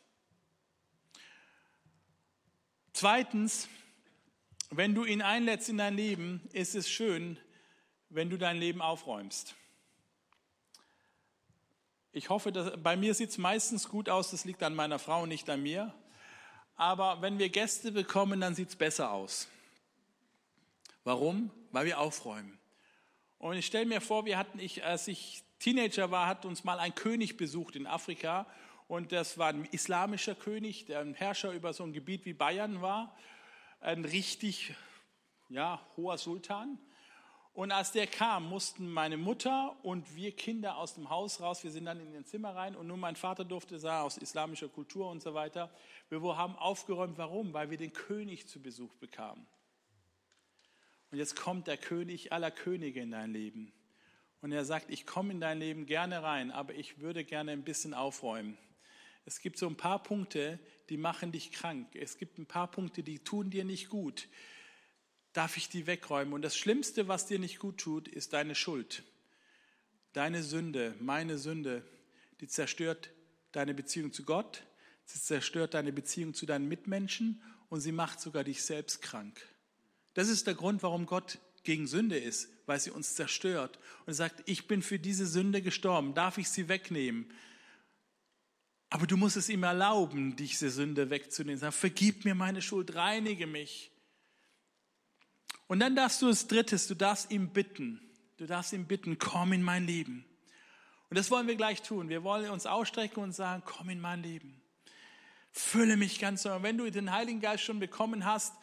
Zweitens, 2.93 3.67
wenn 4.69 4.95
du 4.95 5.03
ihn 5.03 5.21
einlädst 5.21 5.67
in 5.67 5.77
dein 5.77 5.97
Leben, 5.97 6.47
ist 6.53 6.73
es 6.73 6.89
schön, 6.89 7.37
wenn 8.07 8.29
du 8.29 8.37
dein 8.37 8.59
Leben 8.59 8.81
aufräumst. 8.81 9.55
Ich 12.11 12.29
hoffe, 12.29 12.51
dass, 12.51 12.71
bei 12.81 12.97
mir 12.97 13.13
sieht 13.13 13.29
es 13.29 13.37
meistens 13.37 13.87
gut 13.87 14.09
aus, 14.09 14.31
das 14.31 14.43
liegt 14.43 14.63
an 14.63 14.73
meiner 14.73 14.97
Frau, 14.97 15.25
nicht 15.25 15.49
an 15.49 15.61
mir. 15.61 15.93
Aber 16.75 17.21
wenn 17.21 17.37
wir 17.37 17.49
Gäste 17.49 17.91
bekommen, 17.91 18.41
dann 18.41 18.55
sieht 18.55 18.69
es 18.69 18.75
besser 18.75 19.11
aus. 19.11 19.47
Warum? 21.03 21.51
Weil 21.71 21.85
wir 21.85 21.99
aufräumen. 21.99 22.57
Und 23.37 23.57
ich 23.57 23.65
stelle 23.65 23.85
mir 23.85 24.01
vor, 24.01 24.25
wir 24.25 24.37
hatten, 24.37 24.59
ich, 24.59 24.83
als 24.83 25.07
ich 25.07 25.43
Teenager 25.59 26.09
war, 26.09 26.27
hat 26.27 26.45
uns 26.45 26.63
mal 26.63 26.79
ein 26.79 26.95
König 26.95 27.37
besucht 27.37 27.75
in 27.75 27.85
Afrika. 27.85 28.47
Und 28.87 29.11
das 29.11 29.37
war 29.37 29.49
ein 29.49 29.65
islamischer 29.65 30.33
König, 30.33 30.85
der 30.85 31.01
ein 31.01 31.13
Herrscher 31.13 31.51
über 31.51 31.73
so 31.73 31.83
ein 31.83 31.93
Gebiet 31.93 32.25
wie 32.25 32.33
Bayern 32.33 32.81
war. 32.81 33.15
Ein 33.81 34.03
richtig 34.03 34.73
ja, 35.49 35.79
hoher 35.95 36.17
Sultan. 36.17 36.79
Und 37.53 37.71
als 37.71 37.91
der 37.91 38.07
kam, 38.07 38.47
mussten 38.47 38.89
meine 38.89 39.17
Mutter 39.17 39.75
und 39.83 40.15
wir 40.15 40.31
Kinder 40.31 40.77
aus 40.77 40.93
dem 40.93 41.09
Haus 41.09 41.41
raus. 41.41 41.63
Wir 41.63 41.71
sind 41.71 41.85
dann 41.85 41.99
in 41.99 42.13
den 42.13 42.25
Zimmer 42.25 42.55
rein 42.55 42.75
und 42.75 42.87
nur 42.87 42.97
mein 42.97 43.15
Vater 43.15 43.43
durfte 43.43 43.79
sagen, 43.79 44.05
aus 44.05 44.17
islamischer 44.17 44.69
Kultur 44.69 45.09
und 45.09 45.21
so 45.21 45.33
weiter. 45.33 45.69
Wir 46.09 46.21
haben 46.37 46.55
aufgeräumt. 46.55 47.17
Warum? 47.17 47.53
Weil 47.53 47.69
wir 47.69 47.77
den 47.77 47.91
König 47.91 48.47
zu 48.47 48.61
Besuch 48.61 48.93
bekamen. 48.95 49.45
Und 51.11 51.17
jetzt 51.17 51.35
kommt 51.35 51.67
der 51.67 51.77
König 51.77 52.31
aller 52.31 52.51
Könige 52.51 53.01
in 53.01 53.11
dein 53.11 53.33
Leben. 53.33 53.73
Und 54.41 54.51
er 54.51 54.63
sagt, 54.63 54.89
ich 54.89 55.05
komme 55.05 55.33
in 55.33 55.41
dein 55.41 55.59
Leben 55.59 55.85
gerne 55.85 56.23
rein, 56.23 56.51
aber 56.51 56.75
ich 56.75 56.99
würde 56.99 57.25
gerne 57.25 57.51
ein 57.51 57.63
bisschen 57.63 57.93
aufräumen. 57.93 58.57
Es 59.25 59.41
gibt 59.41 59.57
so 59.57 59.67
ein 59.67 59.75
paar 59.75 60.01
Punkte, 60.01 60.59
die 60.89 60.97
machen 60.97 61.31
dich 61.31 61.51
krank. 61.51 61.93
Es 61.95 62.17
gibt 62.17 62.37
ein 62.37 62.45
paar 62.45 62.71
Punkte, 62.71 63.03
die 63.03 63.19
tun 63.19 63.49
dir 63.49 63.65
nicht 63.65 63.89
gut 63.89 64.29
darf 65.33 65.57
ich 65.57 65.69
die 65.69 65.87
wegräumen. 65.87 66.33
Und 66.33 66.41
das 66.41 66.57
Schlimmste, 66.57 67.07
was 67.07 67.25
dir 67.25 67.39
nicht 67.39 67.59
gut 67.59 67.77
tut, 67.77 68.07
ist 68.07 68.33
deine 68.33 68.55
Schuld. 68.55 69.03
Deine 70.13 70.43
Sünde, 70.43 70.95
meine 70.99 71.37
Sünde, 71.37 71.83
die 72.41 72.47
zerstört 72.47 73.11
deine 73.51 73.73
Beziehung 73.73 74.11
zu 74.11 74.23
Gott, 74.23 74.63
sie 75.05 75.19
zerstört 75.19 75.73
deine 75.73 75.91
Beziehung 75.91 76.33
zu 76.33 76.45
deinen 76.45 76.67
Mitmenschen 76.67 77.41
und 77.69 77.81
sie 77.81 77.91
macht 77.91 78.19
sogar 78.19 78.43
dich 78.43 78.63
selbst 78.63 79.01
krank. 79.01 79.41
Das 80.13 80.27
ist 80.27 80.47
der 80.47 80.55
Grund, 80.55 80.83
warum 80.83 81.05
Gott 81.05 81.39
gegen 81.63 81.87
Sünde 81.87 82.17
ist, 82.17 82.49
weil 82.65 82.79
sie 82.79 82.91
uns 82.91 83.15
zerstört 83.15 83.79
und 84.05 84.13
sagt, 84.13 84.43
ich 84.45 84.67
bin 84.67 84.81
für 84.81 84.99
diese 84.99 85.27
Sünde 85.27 85.61
gestorben, 85.61 86.13
darf 86.13 86.37
ich 86.37 86.49
sie 86.49 86.67
wegnehmen? 86.67 87.31
Aber 88.89 89.05
du 89.05 89.17
musst 89.17 89.37
es 89.37 89.49
ihm 89.49 89.63
erlauben, 89.63 90.35
diese 90.35 90.71
Sünde 90.71 91.11
wegzunehmen. 91.11 91.59
Sag, 91.59 91.73
vergib 91.73 92.25
mir 92.25 92.33
meine 92.33 92.61
Schuld, 92.61 92.95
reinige 92.95 93.45
mich. 93.45 93.91
Und 95.69 95.79
dann 95.79 95.95
darfst 95.95 96.19
du 96.23 96.27
das 96.27 96.47
Drittes, 96.47 96.87
du 96.87 96.95
darfst 96.95 97.29
ihm 97.31 97.49
bitten. 97.49 98.01
Du 98.37 98.47
darfst 98.47 98.73
ihm 98.73 98.87
bitten, 98.87 99.19
komm 99.19 99.53
in 99.53 99.61
mein 99.61 99.85
Leben. 99.85 100.25
Und 101.09 101.17
das 101.17 101.29
wollen 101.29 101.47
wir 101.47 101.55
gleich 101.55 101.83
tun. 101.83 102.09
Wir 102.09 102.23
wollen 102.23 102.49
uns 102.49 102.65
ausstrecken 102.65 103.21
und 103.21 103.33
sagen, 103.33 103.61
komm 103.65 103.89
in 103.89 103.99
mein 103.99 104.23
Leben. 104.23 104.59
Fülle 105.51 105.95
mich 105.95 106.19
ganz 106.19 106.43
neu. 106.43 106.55
Und 106.55 106.63
wenn 106.63 106.77
du 106.77 106.89
den 106.89 107.11
Heiligen 107.11 107.39
Geist 107.39 107.63
schon 107.63 107.79
bekommen 107.79 108.25
hast, 108.25 108.55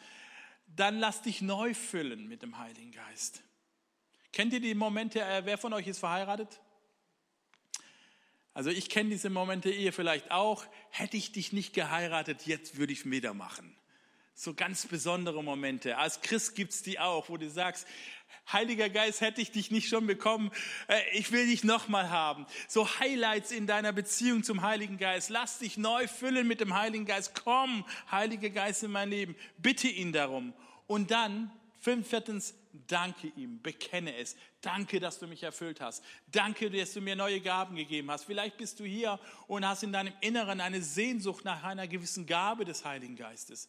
dann 0.75 0.99
lass 0.99 1.21
dich 1.21 1.41
neu 1.41 1.73
füllen 1.73 2.27
mit 2.27 2.41
dem 2.41 2.57
Heiligen 2.57 2.91
Geist. 2.91 3.41
Kennt 4.33 4.51
ihr 4.51 4.59
die 4.59 4.75
Momente, 4.75 5.21
äh, 5.21 5.45
wer 5.45 5.57
von 5.57 5.71
euch 5.71 5.87
ist 5.87 5.99
verheiratet? 5.99 6.59
Also 8.53 8.69
ich 8.69 8.89
kenne 8.89 9.11
diese 9.11 9.29
Momente 9.29 9.69
ihr 9.69 9.93
vielleicht 9.93 10.31
auch. 10.31 10.65
Hätte 10.89 11.15
ich 11.15 11.31
dich 11.31 11.53
nicht 11.53 11.73
geheiratet, 11.73 12.47
jetzt 12.47 12.77
würde 12.77 12.91
ich 12.91 12.99
es 12.99 13.09
wieder 13.09 13.33
machen. 13.33 13.77
So 14.39 14.53
ganz 14.53 14.85
besondere 14.85 15.43
Momente. 15.43 15.97
Als 15.97 16.21
Christ 16.21 16.53
gibt's 16.53 16.83
die 16.83 16.99
auch, 16.99 17.27
wo 17.27 17.37
du 17.37 17.49
sagst, 17.49 17.87
Heiliger 18.53 18.87
Geist, 18.87 19.21
hätte 19.21 19.41
ich 19.41 19.49
dich 19.49 19.71
nicht 19.71 19.89
schon 19.89 20.05
bekommen, 20.05 20.51
äh, 20.87 21.01
ich 21.13 21.31
will 21.31 21.47
dich 21.47 21.63
nochmal 21.63 22.11
haben. 22.11 22.45
So 22.67 22.87
Highlights 22.99 23.49
in 23.51 23.65
deiner 23.65 23.93
Beziehung 23.93 24.43
zum 24.43 24.61
Heiligen 24.61 24.99
Geist. 24.99 25.31
Lass 25.31 25.57
dich 25.57 25.77
neu 25.77 26.07
füllen 26.07 26.47
mit 26.47 26.61
dem 26.61 26.75
Heiligen 26.75 27.05
Geist. 27.05 27.33
Komm, 27.43 27.83
Heiliger 28.11 28.51
Geist 28.51 28.83
in 28.83 28.91
mein 28.91 29.09
Leben. 29.09 29.35
Bitte 29.57 29.87
ihn 29.87 30.13
darum. 30.13 30.53
Und 30.85 31.09
dann, 31.09 31.51
fünftens, 31.79 32.53
danke 32.85 33.31
ihm, 33.35 33.59
bekenne 33.63 34.15
es. 34.17 34.35
Danke, 34.61 34.99
dass 34.99 35.17
du 35.17 35.25
mich 35.25 35.41
erfüllt 35.41 35.81
hast. 35.81 36.03
Danke, 36.27 36.69
dass 36.69 36.93
du 36.93 37.01
mir 37.01 37.15
neue 37.15 37.41
Gaben 37.41 37.75
gegeben 37.75 38.11
hast. 38.11 38.25
Vielleicht 38.25 38.57
bist 38.57 38.79
du 38.79 38.83
hier 38.83 39.19
und 39.47 39.67
hast 39.67 39.81
in 39.81 39.91
deinem 39.91 40.13
Inneren 40.21 40.61
eine 40.61 40.83
Sehnsucht 40.83 41.43
nach 41.43 41.63
einer 41.63 41.87
gewissen 41.87 42.27
Gabe 42.27 42.65
des 42.65 42.85
Heiligen 42.85 43.15
Geistes. 43.15 43.67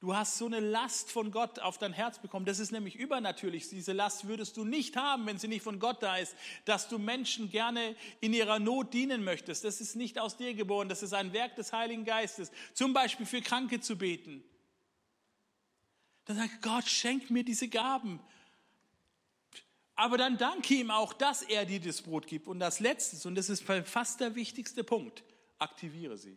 Du 0.00 0.14
hast 0.14 0.36
so 0.36 0.44
eine 0.44 0.60
Last 0.60 1.10
von 1.10 1.30
Gott 1.30 1.58
auf 1.58 1.78
dein 1.78 1.94
Herz 1.94 2.18
bekommen. 2.18 2.44
Das 2.44 2.58
ist 2.58 2.70
nämlich 2.70 2.96
übernatürlich. 2.96 3.70
Diese 3.70 3.94
Last 3.94 4.28
würdest 4.28 4.58
du 4.58 4.64
nicht 4.64 4.94
haben, 4.96 5.24
wenn 5.24 5.38
sie 5.38 5.48
nicht 5.48 5.62
von 5.62 5.78
Gott 5.78 6.02
da 6.02 6.18
ist, 6.18 6.36
dass 6.66 6.88
du 6.88 6.98
Menschen 6.98 7.48
gerne 7.50 7.96
in 8.20 8.34
ihrer 8.34 8.58
Not 8.58 8.92
dienen 8.92 9.24
möchtest. 9.24 9.64
Das 9.64 9.80
ist 9.80 9.96
nicht 9.96 10.18
aus 10.18 10.36
dir 10.36 10.52
geboren. 10.52 10.90
Das 10.90 11.02
ist 11.02 11.14
ein 11.14 11.32
Werk 11.32 11.56
des 11.56 11.72
Heiligen 11.72 12.04
Geistes. 12.04 12.50
Zum 12.74 12.92
Beispiel 12.92 13.24
für 13.24 13.40
Kranke 13.40 13.80
zu 13.80 13.96
beten. 13.96 14.44
Dann 16.26 16.36
sagt 16.36 16.60
Gott, 16.60 16.84
schenk 16.84 17.30
mir 17.30 17.44
diese 17.44 17.68
Gaben. 17.68 18.20
Aber 19.94 20.18
dann 20.18 20.36
danke 20.36 20.74
ihm 20.74 20.90
auch, 20.90 21.14
dass 21.14 21.40
er 21.40 21.64
dir 21.64 21.80
das 21.80 22.02
Brot 22.02 22.26
gibt. 22.26 22.48
Und 22.48 22.60
das 22.60 22.80
Letzte, 22.80 23.26
und 23.26 23.34
das 23.34 23.48
ist 23.48 23.64
fast 23.64 24.20
der 24.20 24.34
wichtigste 24.34 24.84
Punkt, 24.84 25.24
aktiviere 25.58 26.18
sie 26.18 26.36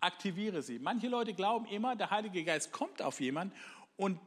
aktiviere 0.00 0.62
sie. 0.62 0.78
Manche 0.78 1.08
Leute 1.08 1.34
glauben 1.34 1.66
immer, 1.66 1.96
der 1.96 2.10
Heilige 2.10 2.44
Geist 2.44 2.72
kommt 2.72 3.02
auf 3.02 3.20
jemanden 3.20 3.54
und 3.96 4.18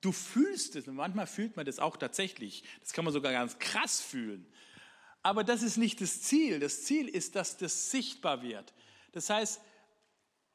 du 0.00 0.12
fühlst 0.12 0.76
es. 0.76 0.88
Und 0.88 0.96
manchmal 0.96 1.26
fühlt 1.26 1.56
man 1.56 1.66
das 1.66 1.78
auch 1.78 1.96
tatsächlich. 1.96 2.64
Das 2.80 2.92
kann 2.92 3.04
man 3.04 3.12
sogar 3.12 3.32
ganz 3.32 3.58
krass 3.58 4.00
fühlen. 4.00 4.46
Aber 5.22 5.44
das 5.44 5.62
ist 5.62 5.78
nicht 5.78 6.00
das 6.00 6.22
Ziel. 6.22 6.60
Das 6.60 6.84
Ziel 6.84 7.08
ist, 7.08 7.34
dass 7.34 7.56
das 7.56 7.90
sichtbar 7.90 8.42
wird. 8.42 8.74
Das 9.12 9.30
heißt, 9.30 9.60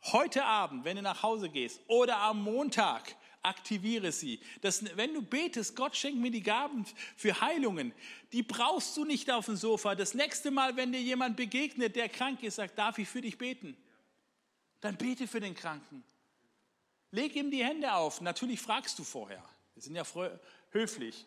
heute 0.04 0.46
Abend, 0.46 0.86
wenn 0.86 0.98
du 0.98 1.02
nach 1.02 1.24
Hause 1.24 1.50
gehst 1.50 1.82
oder 1.88 2.18
am 2.18 2.44
Montag, 2.44 3.16
aktiviere 3.42 4.12
sie. 4.12 4.40
Das, 4.62 4.84
wenn 4.96 5.14
du 5.14 5.22
betest, 5.22 5.76
Gott 5.76 5.96
schenkt 5.96 6.20
mir 6.20 6.32
die 6.32 6.44
Gaben 6.44 6.86
für 7.16 7.40
Heilungen, 7.42 7.94
die 8.32 8.44
brauchst 8.44 8.96
du 8.98 9.06
nicht 9.06 9.32
auf 9.32 9.46
dem 9.46 9.56
Sofa. 9.56 9.96
Das 9.96 10.14
nächste 10.14 10.52
Mal, 10.52 10.76
wenn 10.76 10.92
dir 10.92 11.02
jemand 11.02 11.38
begegnet, 11.38 11.96
der 11.96 12.10
krank 12.10 12.44
ist, 12.44 12.56
sagt, 12.56 12.78
darf 12.78 12.98
ich 12.98 13.08
für 13.08 13.22
dich 13.22 13.38
beten? 13.38 13.78
Dann 14.82 14.98
bete 14.98 15.28
für 15.28 15.40
den 15.40 15.56
Kranken. 15.56 16.04
Leg 17.12 17.36
ihm 17.36 17.52
die 17.52 17.64
Hände 17.64 17.94
auf. 17.94 18.22
Natürlich 18.22 18.62
fragst 18.62 18.98
du 19.00 19.04
vorher. 19.04 19.44
Wir 19.74 19.84
sind 19.84 19.96
ja 19.96 20.04
höflich. 20.72 21.26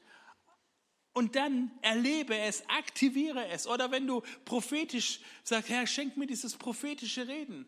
Und 1.12 1.36
dann 1.36 1.70
erlebe 1.82 2.36
es, 2.36 2.66
aktiviere 2.68 3.48
es. 3.48 3.66
Oder 3.66 3.90
wenn 3.90 4.06
du 4.06 4.22
prophetisch 4.44 5.20
sagst, 5.42 5.68
Herr, 5.68 5.86
schenk 5.86 6.16
mir 6.16 6.26
dieses 6.26 6.56
prophetische 6.56 7.28
Reden. 7.28 7.66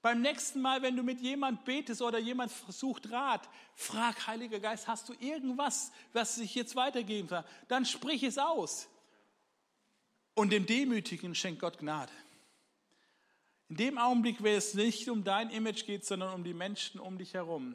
Beim 0.00 0.20
nächsten 0.20 0.60
Mal, 0.60 0.82
wenn 0.82 0.96
du 0.96 1.02
mit 1.02 1.20
jemand 1.20 1.64
betest 1.64 2.02
oder 2.02 2.18
jemand 2.18 2.52
sucht 2.68 3.10
Rat, 3.10 3.48
frag, 3.74 4.26
Heiliger 4.26 4.60
Geist, 4.60 4.86
hast 4.86 5.08
du 5.08 5.14
irgendwas, 5.18 5.92
was 6.12 6.36
ich 6.38 6.54
jetzt 6.54 6.76
weitergeben 6.76 7.28
soll? 7.28 7.44
Dann 7.68 7.86
sprich 7.86 8.22
es 8.22 8.36
aus. 8.36 8.86
Und 10.34 10.50
dem 10.50 10.66
Demütigen 10.66 11.34
schenkt 11.34 11.60
Gott 11.60 11.78
Gnade. 11.78 12.12
In 13.68 13.76
dem 13.76 13.98
Augenblick, 13.98 14.42
wenn 14.42 14.56
es 14.56 14.74
nicht 14.74 15.08
um 15.08 15.24
dein 15.24 15.50
Image 15.50 15.86
geht, 15.86 16.04
sondern 16.04 16.34
um 16.34 16.44
die 16.44 16.54
Menschen 16.54 17.00
um 17.00 17.16
dich 17.18 17.34
herum, 17.34 17.74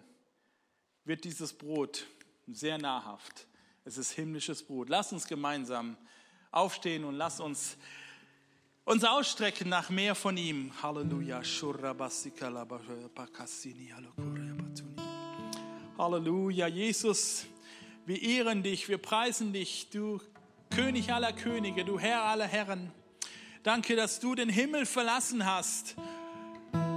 wird 1.04 1.24
dieses 1.24 1.54
Brot 1.54 2.06
sehr 2.48 2.78
nahrhaft. 2.78 3.48
Es 3.86 3.98
ist 3.98 4.12
himmlisches 4.12 4.64
Brot. 4.64 4.90
Lass 4.90 5.12
uns 5.12 5.28
gemeinsam 5.28 5.98
aufstehen 6.52 7.04
und 7.06 7.16
lass 7.16 7.40
uns 7.40 7.78
uns 8.86 9.04
ausstrecken 9.04 9.70
nach 9.70 9.92
mehr 9.92 10.16
von 10.16 10.36
ihm. 10.36 10.72
Halleluja. 10.82 11.44
Halleluja. 15.96 16.68
Jesus, 16.68 17.46
wir 18.08 18.20
ehren 18.20 18.64
dich, 18.64 18.90
wir 18.90 18.98
preisen 18.98 19.54
dich, 19.54 19.90
du 19.92 20.20
König 20.72 21.14
aller 21.14 21.34
Könige, 21.34 21.86
du 21.86 22.00
Herr 22.00 22.24
aller 22.24 22.48
Herren. 22.48 22.92
Danke, 23.70 23.96
dass 23.96 24.20
du 24.20 24.34
den 24.34 24.50
Himmel 24.50 24.88
verlassen 24.88 25.46
hast, 25.46 25.94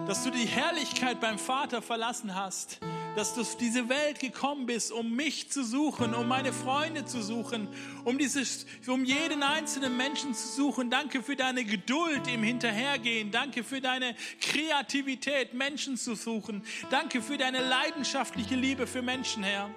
dass 0.07 0.25
du 0.25 0.31
die 0.31 0.47
Herrlichkeit 0.47 1.21
beim 1.21 1.39
Vater 1.39 1.83
verlassen 1.83 2.35
hast, 2.35 2.81
dass 3.15 3.35
du 3.35 3.43
auf 3.43 3.59
diese 3.59 3.91
Welt 3.91 4.21
gekommen 4.21 4.65
bist, 4.65 4.91
um 4.91 5.15
mich 5.15 5.51
zu 5.51 5.65
suchen, 5.65 6.15
um 6.15 6.27
meine 6.29 6.51
Freunde 6.51 7.05
zu 7.05 7.21
suchen, 7.23 7.69
um, 8.05 8.17
dieses, 8.17 8.65
um 8.87 9.05
jeden 9.05 9.43
einzelnen 9.43 9.99
Menschen 9.99 10.33
zu 10.33 10.49
suchen. 10.49 10.89
Danke 10.89 11.23
für 11.23 11.37
deine 11.37 11.67
Geduld 11.67 12.27
im 12.27 12.43
Hinterhergehen. 12.43 13.31
Danke 13.31 13.65
für 13.65 13.83
deine 13.83 14.17
Kreativität, 14.41 15.53
Menschen 15.53 15.99
zu 15.99 16.15
suchen. 16.15 16.65
Danke 16.89 17.21
für 17.21 17.37
deine 17.37 17.61
leidenschaftliche 17.61 18.55
Liebe 18.55 18.87
für 18.87 19.03
Menschen, 19.03 19.43
Herr. 19.43 19.69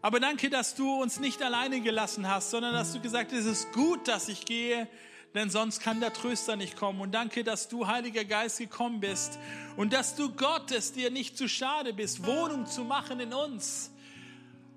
Aber 0.00 0.20
danke, 0.20 0.48
dass 0.48 0.74
du 0.74 1.02
uns 1.02 1.18
nicht 1.18 1.42
alleine 1.42 1.80
gelassen 1.80 2.28
hast, 2.28 2.50
sondern 2.50 2.72
dass 2.72 2.92
du 2.92 3.00
gesagt 3.00 3.32
hast, 3.32 3.40
es 3.40 3.46
ist 3.46 3.72
gut, 3.72 4.06
dass 4.06 4.28
ich 4.28 4.44
gehe, 4.44 4.86
denn 5.34 5.50
sonst 5.50 5.80
kann 5.80 6.00
der 6.00 6.12
Tröster 6.12 6.54
nicht 6.54 6.76
kommen. 6.76 7.00
Und 7.00 7.12
danke, 7.12 7.42
dass 7.42 7.68
du, 7.68 7.86
Heiliger 7.86 8.24
Geist, 8.24 8.58
gekommen 8.58 9.00
bist 9.00 9.38
und 9.76 9.92
dass 9.92 10.14
du 10.14 10.30
Gott 10.30 10.70
es 10.70 10.92
dir 10.92 11.10
nicht 11.10 11.36
zu 11.36 11.48
schade 11.48 11.92
bist, 11.92 12.24
Wohnung 12.24 12.66
zu 12.66 12.84
machen 12.84 13.18
in 13.18 13.32
uns. 13.32 13.90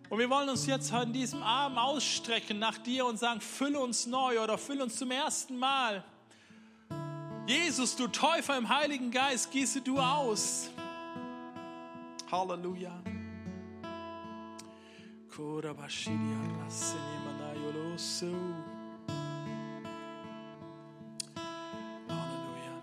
Und 0.10 0.20
wir 0.20 0.30
wollen 0.30 0.50
uns 0.50 0.66
jetzt 0.66 0.92
an 0.92 1.14
diesem 1.14 1.42
Abend 1.42 1.78
ausstrecken 1.78 2.60
nach 2.60 2.78
dir 2.80 3.06
und 3.06 3.18
sagen, 3.18 3.40
fülle 3.42 3.80
uns 3.80 4.08
neu 4.08 4.42
oder 4.42 4.58
fülle 4.58 4.84
uns 4.84 4.98
zum 4.98 5.12
ersten 5.12 5.58
Mal. 5.58 6.04
Jesus, 7.48 7.96
du 7.96 8.08
Täufer 8.08 8.58
im 8.58 8.68
Heiligen 8.68 9.12
Geist, 9.12 9.52
gieße 9.52 9.82
du 9.82 10.00
aus. 10.00 10.70
Halleluja. 12.30 12.92
Halleluja. 22.10 22.82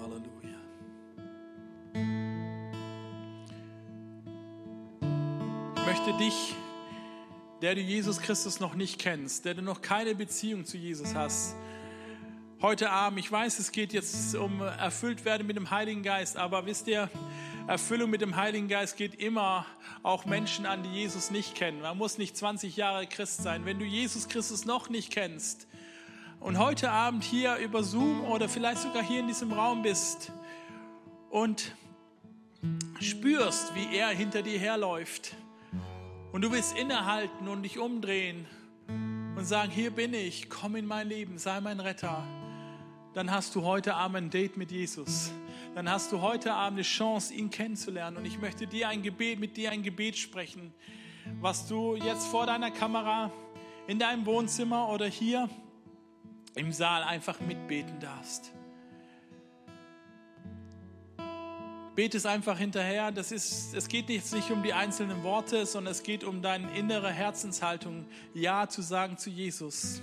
Halleluja. 0.00 0.58
Ich 5.76 5.86
möchte 5.86 6.12
dich, 6.18 6.56
der 7.62 7.76
du 7.76 7.80
Jesus 7.82 8.20
Christus 8.20 8.58
noch 8.58 8.74
nicht 8.74 8.98
kennst, 8.98 9.44
der 9.44 9.54
du 9.54 9.62
noch 9.62 9.82
keine 9.82 10.16
Beziehung 10.16 10.64
zu 10.64 10.76
Jesus 10.78 11.14
hast, 11.14 11.54
heute 12.60 12.90
Abend, 12.90 13.20
ich 13.20 13.30
weiß, 13.30 13.60
es 13.60 13.70
geht 13.70 13.92
jetzt 13.92 14.34
um 14.34 14.62
erfüllt 14.62 15.24
werden 15.24 15.46
mit 15.46 15.56
dem 15.56 15.70
Heiligen 15.70 16.02
Geist, 16.02 16.36
aber 16.36 16.66
wisst 16.66 16.88
ihr, 16.88 17.08
Erfüllung 17.68 18.10
mit 18.10 18.20
dem 18.20 18.36
Heiligen 18.36 18.68
Geist 18.68 18.96
geht 18.96 19.16
immer 19.16 19.66
auch 20.04 20.24
Menschen 20.24 20.66
an, 20.66 20.84
die 20.84 20.88
Jesus 20.88 21.32
nicht 21.32 21.56
kennen. 21.56 21.80
Man 21.80 21.98
muss 21.98 22.16
nicht 22.16 22.36
20 22.36 22.76
Jahre 22.76 23.08
Christ 23.08 23.42
sein. 23.42 23.64
Wenn 23.64 23.80
du 23.80 23.84
Jesus 23.84 24.28
Christus 24.28 24.66
noch 24.66 24.88
nicht 24.88 25.10
kennst 25.10 25.66
und 26.38 26.58
heute 26.58 26.92
Abend 26.92 27.24
hier 27.24 27.56
über 27.56 27.82
Zoom 27.82 28.24
oder 28.24 28.48
vielleicht 28.48 28.82
sogar 28.82 29.02
hier 29.02 29.18
in 29.18 29.26
diesem 29.26 29.52
Raum 29.52 29.82
bist 29.82 30.30
und 31.28 31.72
spürst, 33.00 33.74
wie 33.74 33.96
er 33.96 34.10
hinter 34.10 34.42
dir 34.42 34.60
herläuft 34.60 35.34
und 36.30 36.42
du 36.42 36.52
willst 36.52 36.78
innehalten 36.78 37.48
und 37.48 37.64
dich 37.64 37.80
umdrehen 37.80 38.46
und 39.36 39.44
sagen, 39.44 39.72
hier 39.72 39.90
bin 39.90 40.14
ich, 40.14 40.48
komm 40.48 40.76
in 40.76 40.86
mein 40.86 41.08
Leben, 41.08 41.36
sei 41.36 41.60
mein 41.60 41.80
Retter, 41.80 42.22
dann 43.12 43.32
hast 43.32 43.56
du 43.56 43.64
heute 43.64 43.94
Abend 43.94 44.16
ein 44.16 44.30
Date 44.30 44.56
mit 44.56 44.70
Jesus 44.70 45.32
dann 45.76 45.90
hast 45.90 46.10
du 46.10 46.22
heute 46.22 46.54
Abend 46.54 46.78
eine 46.78 46.84
Chance, 46.84 47.34
ihn 47.34 47.50
kennenzulernen. 47.50 48.16
Und 48.16 48.24
ich 48.24 48.38
möchte 48.38 48.66
dir 48.66 48.88
ein 48.88 49.02
Gebet, 49.02 49.38
mit 49.38 49.58
dir 49.58 49.72
ein 49.72 49.82
Gebet 49.82 50.16
sprechen, 50.16 50.72
was 51.42 51.68
du 51.68 51.96
jetzt 51.96 52.28
vor 52.28 52.46
deiner 52.46 52.70
Kamera, 52.70 53.30
in 53.86 53.98
deinem 53.98 54.24
Wohnzimmer 54.24 54.88
oder 54.88 55.04
hier 55.04 55.50
im 56.54 56.72
Saal 56.72 57.02
einfach 57.02 57.40
mitbeten 57.40 58.00
darfst. 58.00 58.54
Bete 61.94 62.16
es 62.16 62.24
einfach 62.24 62.56
hinterher. 62.56 63.12
Das 63.12 63.30
ist, 63.30 63.74
es 63.74 63.86
geht 63.86 64.08
nicht, 64.08 64.32
nicht 64.32 64.50
um 64.50 64.62
die 64.62 64.72
einzelnen 64.72 65.22
Worte, 65.24 65.66
sondern 65.66 65.92
es 65.92 66.02
geht 66.02 66.24
um 66.24 66.40
deine 66.40 66.74
innere 66.74 67.12
Herzenshaltung, 67.12 68.06
Ja 68.32 68.66
zu 68.66 68.80
sagen 68.80 69.18
zu 69.18 69.28
Jesus. 69.28 70.00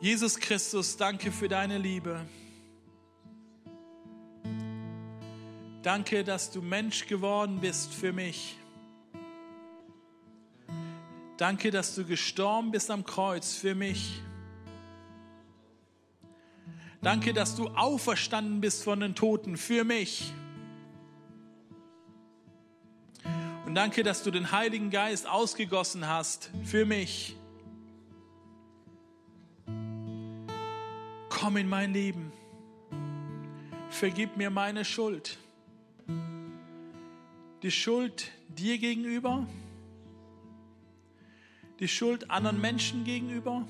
Jesus 0.00 0.40
Christus, 0.40 0.96
danke 0.96 1.30
für 1.30 1.48
deine 1.48 1.78
Liebe. 1.78 2.26
Danke, 5.82 6.22
dass 6.22 6.52
du 6.52 6.62
Mensch 6.62 7.06
geworden 7.08 7.58
bist 7.60 7.92
für 7.92 8.12
mich. 8.12 8.56
Danke, 11.36 11.72
dass 11.72 11.96
du 11.96 12.04
gestorben 12.04 12.70
bist 12.70 12.88
am 12.88 13.04
Kreuz 13.04 13.54
für 13.54 13.74
mich. 13.74 14.22
Danke, 17.00 17.32
dass 17.32 17.56
du 17.56 17.66
auferstanden 17.66 18.60
bist 18.60 18.84
von 18.84 19.00
den 19.00 19.16
Toten 19.16 19.56
für 19.56 19.82
mich. 19.82 20.32
Und 23.66 23.74
danke, 23.74 24.04
dass 24.04 24.22
du 24.22 24.30
den 24.30 24.52
Heiligen 24.52 24.90
Geist 24.90 25.26
ausgegossen 25.26 26.06
hast 26.06 26.52
für 26.62 26.86
mich. 26.86 27.36
Komm 31.28 31.56
in 31.56 31.68
mein 31.68 31.92
Leben. 31.92 32.32
Vergib 33.90 34.36
mir 34.36 34.50
meine 34.50 34.84
Schuld. 34.84 35.38
Die 37.62 37.70
Schuld 37.70 38.30
dir 38.48 38.78
gegenüber, 38.78 39.46
die 41.78 41.86
Schuld 41.86 42.30
anderen 42.30 42.60
Menschen 42.60 43.04
gegenüber 43.04 43.66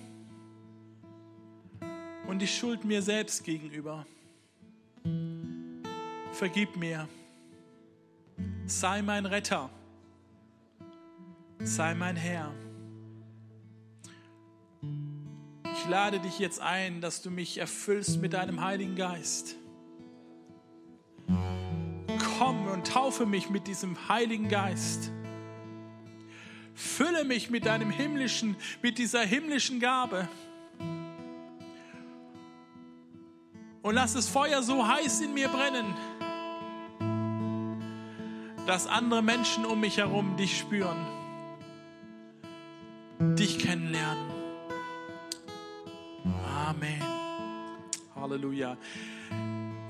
und 2.27 2.39
die 2.39 2.47
Schuld 2.47 2.85
mir 2.85 3.03
selbst 3.03 3.45
gegenüber. 3.45 4.07
Vergib 6.33 6.77
mir. 6.77 7.09
Sei 8.65 9.03
mein 9.03 9.27
Retter. 9.27 9.69
Sei 11.59 11.95
mein 11.95 12.17
Herr. 12.17 12.55
Ich 15.75 15.89
lade 15.89 16.19
dich 16.21 16.39
jetzt 16.39 16.61
ein, 16.61 17.01
dass 17.01 17.21
du 17.21 17.31
mich 17.31 17.59
erfüllst 17.59 18.21
mit 18.21 18.33
deinem 18.33 18.63
Heiligen 18.63 18.97
Geist. 18.97 19.57
Und 22.73 22.87
taufe 22.87 23.27
mich 23.27 23.51
mit 23.51 23.67
diesem 23.67 24.09
Heiligen 24.09 24.49
Geist. 24.49 25.11
Fülle 26.75 27.25
mich 27.25 27.51
mit 27.51 27.67
deinem 27.67 27.91
himmlischen, 27.91 28.57
mit 28.81 28.97
dieser 28.97 29.21
himmlischen 29.21 29.79
Gabe. 29.79 30.27
Und 33.83 33.95
lass 33.95 34.15
das 34.15 34.29
Feuer 34.29 34.63
so 34.63 34.89
heiß 34.89 35.21
in 35.21 35.35
mir 35.35 35.49
brennen, 35.49 35.95
dass 38.67 38.87
andere 38.87 39.23
Menschen 39.23 39.67
um 39.67 39.81
mich 39.81 39.99
herum 39.99 40.37
dich 40.39 40.57
spüren, 40.57 41.07
dich 43.37 43.59
kennenlernen. 43.59 44.31
Amen. 46.47 47.03
Halleluja. 48.15 48.79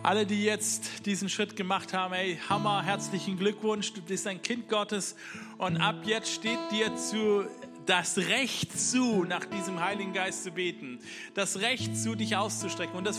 Alle, 0.05 0.27
die 0.27 0.43
jetzt 0.43 1.07
diesen 1.07 1.29
Schritt 1.29 1.55
gemacht 1.55 1.93
haben, 1.93 2.13
hey, 2.13 2.37
Hammer, 2.49 2.83
herzlichen 2.83 3.39
Glückwunsch, 3.39 3.93
du 3.93 4.03
bist 4.03 4.27
ein 4.27 4.43
Kind 4.43 4.69
Gottes 4.69 5.15
und 5.59 5.77
ab 5.77 6.03
jetzt 6.05 6.33
steht 6.33 6.59
dir 6.73 6.97
zu 6.97 7.47
das 7.87 8.19
Recht 8.19 8.79
zu, 8.79 9.25
nach 9.25 9.45
diesem 9.45 9.81
Heiligen 9.81 10.13
Geist 10.13 10.45
zu 10.45 10.53
beten, 10.53 10.99
das 11.35 11.61
Recht 11.61 11.97
zu, 11.97 12.15
dich 12.15 12.37
auszustrecken. 12.37 12.97
Und 12.97 13.05
das 13.05 13.19